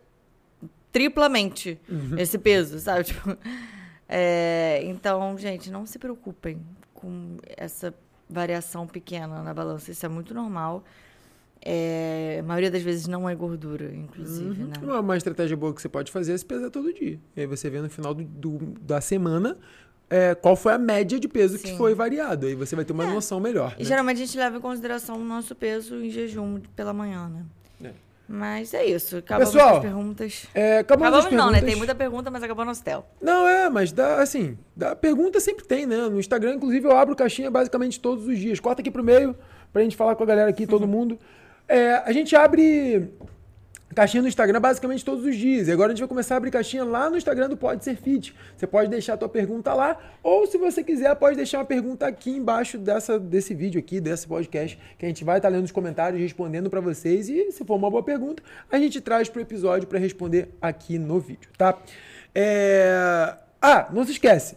triplamente 0.93 1.79
uhum. 1.89 2.19
esse 2.19 2.39
peso, 2.39 2.79
sabe? 2.79 3.05
Tipo, 3.09 3.37
é, 4.09 4.81
então, 4.85 5.37
gente, 5.37 5.71
não 5.71 5.85
se 5.85 5.99
preocupem 5.99 6.59
com 6.95 7.37
essa 7.57 7.95
variação 8.29 8.87
pequena 8.87 9.43
na 9.43 9.53
balança. 9.53 9.91
Isso 9.91 10.05
é 10.05 10.09
muito 10.09 10.33
normal. 10.33 10.83
É, 11.61 12.39
a 12.41 12.43
maioria 12.43 12.71
das 12.71 12.83
vezes 12.83 13.07
não 13.07 13.29
é 13.29 13.35
gordura, 13.35 13.93
inclusive, 13.95 14.63
uhum. 14.63 14.69
né? 14.69 14.75
Uma, 14.83 15.01
uma 15.01 15.17
estratégia 15.17 15.57
boa 15.57 15.75
que 15.75 15.83
você 15.83 15.89
pode 15.89 16.11
fazer 16.11 16.33
é 16.33 16.39
se 16.39 16.45
pesar 16.45 16.71
todo 16.71 16.93
dia. 16.93 17.19
E 17.37 17.41
aí 17.41 17.47
você 17.47 17.69
vê 17.69 17.81
no 17.81 17.91
final 17.91 18.15
do, 18.15 18.25
do 18.25 18.59
da 18.81 19.01
semana 19.01 19.57
é, 20.09 20.35
qual 20.35 20.57
foi 20.57 20.73
a 20.73 20.79
média 20.79 21.19
de 21.19 21.29
peso 21.29 21.59
Sim. 21.59 21.65
que 21.65 21.77
foi 21.77 21.95
variado. 21.95 22.47
Aí 22.47 22.55
você 22.55 22.75
vai 22.75 22.85
ter 22.85 22.93
uma 22.93 23.05
é. 23.05 23.13
noção 23.13 23.41
melhor. 23.41 23.75
E 23.77 23.83
né? 23.83 23.85
geralmente 23.85 24.23
a 24.23 24.27
gente 24.27 24.39
leva 24.39 24.57
em 24.57 24.61
consideração 24.61 25.17
o 25.17 25.25
nosso 25.25 25.55
peso 25.55 25.97
em 25.97 26.11
jejum 26.11 26.61
pela 26.75 26.93
manhã, 26.93 27.29
né? 27.29 27.45
Mas 28.29 28.75
é 28.75 28.85
isso. 28.85 29.17
Acabamos 29.17 29.55
Pessoal, 29.55 29.77
as 29.77 29.83
perguntas. 29.83 30.47
É, 30.55 30.81
acabamos, 30.81 31.19
acabamos 31.19 31.39
não, 31.39 31.51
né? 31.51 31.63
Tem 31.63 31.75
muita 31.75 31.95
pergunta, 31.95 32.31
mas 32.31 32.43
acabou 32.43 32.63
nosso 32.63 32.85
tel. 32.85 33.07
Não, 33.23 33.49
é, 33.49 33.71
mas 33.71 33.91
dá, 33.91 34.21
assim, 34.21 34.59
dá, 34.77 34.95
pergunta 34.95 35.41
sempre 35.41 35.65
tem, 35.65 35.87
né? 35.87 35.97
No 35.97 36.21
Instagram, 36.21 36.57
inclusive, 36.57 36.87
eu 36.87 36.95
abro 36.95 37.17
caixinha 37.17 37.51
basicamente 37.51 37.99
todos 37.99 38.27
os 38.27 38.39
dias. 38.39 38.61
Corta 38.61 38.83
aqui 38.83 38.91
pro 38.91 39.03
meio, 39.03 39.35
pra 39.73 39.83
gente 39.83 39.97
falar 39.97 40.15
com 40.15 40.23
a 40.23 40.27
galera 40.27 40.51
aqui, 40.51 40.67
todo 40.67 40.87
mundo. 40.87 41.19
É, 41.67 42.03
a 42.05 42.13
gente 42.13 42.37
abre 42.37 43.11
caixinha 43.95 44.23
no 44.23 44.29
Instagram 44.29 44.61
basicamente 44.61 45.05
todos 45.05 45.25
os 45.25 45.37
dias. 45.37 45.69
E 45.69 45.73
agora 45.73 45.89
a 45.89 45.95
gente 45.95 46.01
vai 46.01 46.09
começar 46.09 46.35
a 46.35 46.39
abrir 46.39 46.51
caixinha 46.51 46.85
lá 46.85 47.09
no 47.11 47.17
Instagram 47.17 47.49
do 47.49 47.57
Pode 47.57 47.85
Ser 47.85 47.97
Fit. 47.97 48.35
Você 48.57 48.67
pode 48.67 48.91
deixar 48.91 49.15
a 49.15 49.17
tua 49.17 49.29
pergunta 49.29 49.73
lá, 49.75 49.99
ou 50.23 50.47
se 50.47 50.59
você 50.59 50.83
quiser, 50.83 51.15
pode 51.17 51.37
deixar 51.37 51.59
uma 51.59 51.65
pergunta 51.65 52.07
aqui 52.07 52.31
embaixo 52.31 52.79
dessa, 52.79 53.19
desse 53.19 53.55
vídeo 53.55 53.79
aqui, 53.79 54.01
desse 54.01 54.27
podcast, 54.27 54.79
que 54.99 55.05
a 55.05 55.09
gente 55.09 55.25
vai 55.25 55.39
estar 55.39 55.49
lendo 55.49 55.65
os 55.65 55.73
comentários, 55.73 56.21
respondendo 56.21 56.71
para 56.71 56.81
vocês. 56.81 57.29
E 57.29 57.51
se 57.53 57.65
for 57.65 57.77
uma 57.77 57.91
boa 57.91 58.03
pergunta, 58.03 58.43
a 58.71 58.79
gente 58.79 59.01
traz 59.01 59.29
pro 59.29 59.41
episódio 59.41 59.89
para 59.89 59.99
responder 59.99 60.49
aqui 60.61 60.99
no 60.99 61.19
vídeo, 61.19 61.51
tá? 61.57 61.77
É... 62.35 63.35
Ah, 63.61 63.89
não 63.93 64.05
se 64.05 64.13
esquece. 64.13 64.57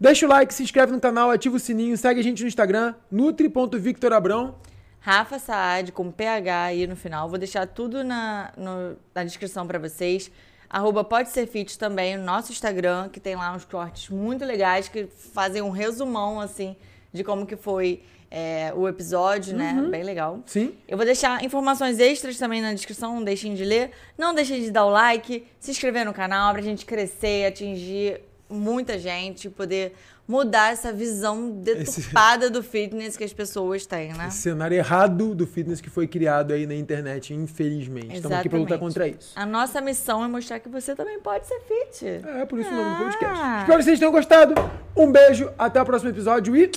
Deixa 0.00 0.24
o 0.24 0.28
like, 0.28 0.54
se 0.54 0.62
inscreve 0.62 0.92
no 0.92 1.00
canal, 1.00 1.30
ativa 1.30 1.56
o 1.56 1.58
sininho, 1.58 1.96
segue 1.98 2.20
a 2.20 2.22
gente 2.22 2.42
no 2.42 2.48
Instagram, 2.48 2.94
nutri.victorabrão. 3.10 4.54
Rafa 5.00 5.38
Saad, 5.38 5.92
com 5.92 6.10
PH 6.10 6.64
aí 6.64 6.86
no 6.86 6.96
final. 6.96 7.28
Vou 7.28 7.38
deixar 7.38 7.66
tudo 7.66 8.02
na, 8.04 8.52
no, 8.56 8.96
na 9.14 9.24
descrição 9.24 9.66
para 9.66 9.78
vocês. 9.78 10.30
Arroba 10.68 11.02
Pode 11.02 11.30
Ser 11.30 11.46
Fit 11.46 11.78
também, 11.78 12.18
o 12.18 12.22
nosso 12.22 12.52
Instagram, 12.52 13.08
que 13.08 13.18
tem 13.18 13.34
lá 13.34 13.54
uns 13.54 13.64
cortes 13.64 14.10
muito 14.10 14.44
legais 14.44 14.88
que 14.88 15.06
fazem 15.06 15.62
um 15.62 15.70
resumão, 15.70 16.40
assim, 16.40 16.76
de 17.10 17.24
como 17.24 17.46
que 17.46 17.56
foi 17.56 18.02
é, 18.30 18.72
o 18.76 18.86
episódio, 18.86 19.56
né? 19.56 19.72
uhum. 19.72 19.82
né? 19.84 19.88
Bem 19.88 20.02
legal. 20.02 20.40
Sim. 20.44 20.74
Eu 20.86 20.96
vou 20.98 21.06
deixar 21.06 21.42
informações 21.42 21.98
extras 21.98 22.36
também 22.36 22.60
na 22.60 22.74
descrição, 22.74 23.14
não 23.14 23.24
deixem 23.24 23.54
de 23.54 23.64
ler. 23.64 23.92
Não 24.16 24.34
deixem 24.34 24.60
de 24.60 24.70
dar 24.70 24.84
o 24.84 24.90
like, 24.90 25.46
se 25.58 25.70
inscrever 25.70 26.04
no 26.04 26.12
canal 26.12 26.52
pra 26.52 26.60
gente 26.60 26.84
crescer, 26.84 27.46
atingir 27.46 28.20
muita 28.50 28.98
gente, 28.98 29.48
poder 29.48 29.94
mudar 30.28 30.72
essa 30.72 30.92
visão 30.92 31.50
deturpada 31.50 32.44
Esse... 32.44 32.52
do 32.52 32.62
fitness 32.62 33.16
que 33.16 33.24
as 33.24 33.32
pessoas 33.32 33.86
têm, 33.86 34.12
né? 34.12 34.28
Esse 34.28 34.42
cenário 34.42 34.76
errado 34.76 35.34
do 35.34 35.46
fitness 35.46 35.80
que 35.80 35.88
foi 35.88 36.06
criado 36.06 36.52
aí 36.52 36.66
na 36.66 36.74
internet, 36.74 37.32
infelizmente. 37.32 38.14
Exatamente. 38.14 38.16
Estamos 38.16 38.38
aqui 38.38 38.48
para 38.50 38.58
lutar 38.58 38.78
contra 38.78 39.08
isso. 39.08 39.32
A 39.34 39.46
nossa 39.46 39.80
missão 39.80 40.22
é 40.22 40.28
mostrar 40.28 40.60
que 40.60 40.68
você 40.68 40.94
também 40.94 41.18
pode 41.18 41.46
ser 41.46 41.58
fit. 41.60 42.04
É, 42.06 42.44
por 42.44 42.58
isso 42.58 42.68
ah. 42.68 42.74
o 42.74 42.76
nome 42.76 42.90
do 42.90 43.04
podcast. 43.04 43.38
Espero 43.60 43.78
que 43.78 43.84
vocês 43.84 43.98
tenham 43.98 44.12
gostado. 44.12 44.54
Um 44.94 45.10
beijo, 45.10 45.50
até 45.58 45.80
o 45.80 45.84
próximo 45.86 46.10
episódio 46.10 46.54
e 46.54 46.70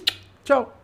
tchau! 0.46 0.81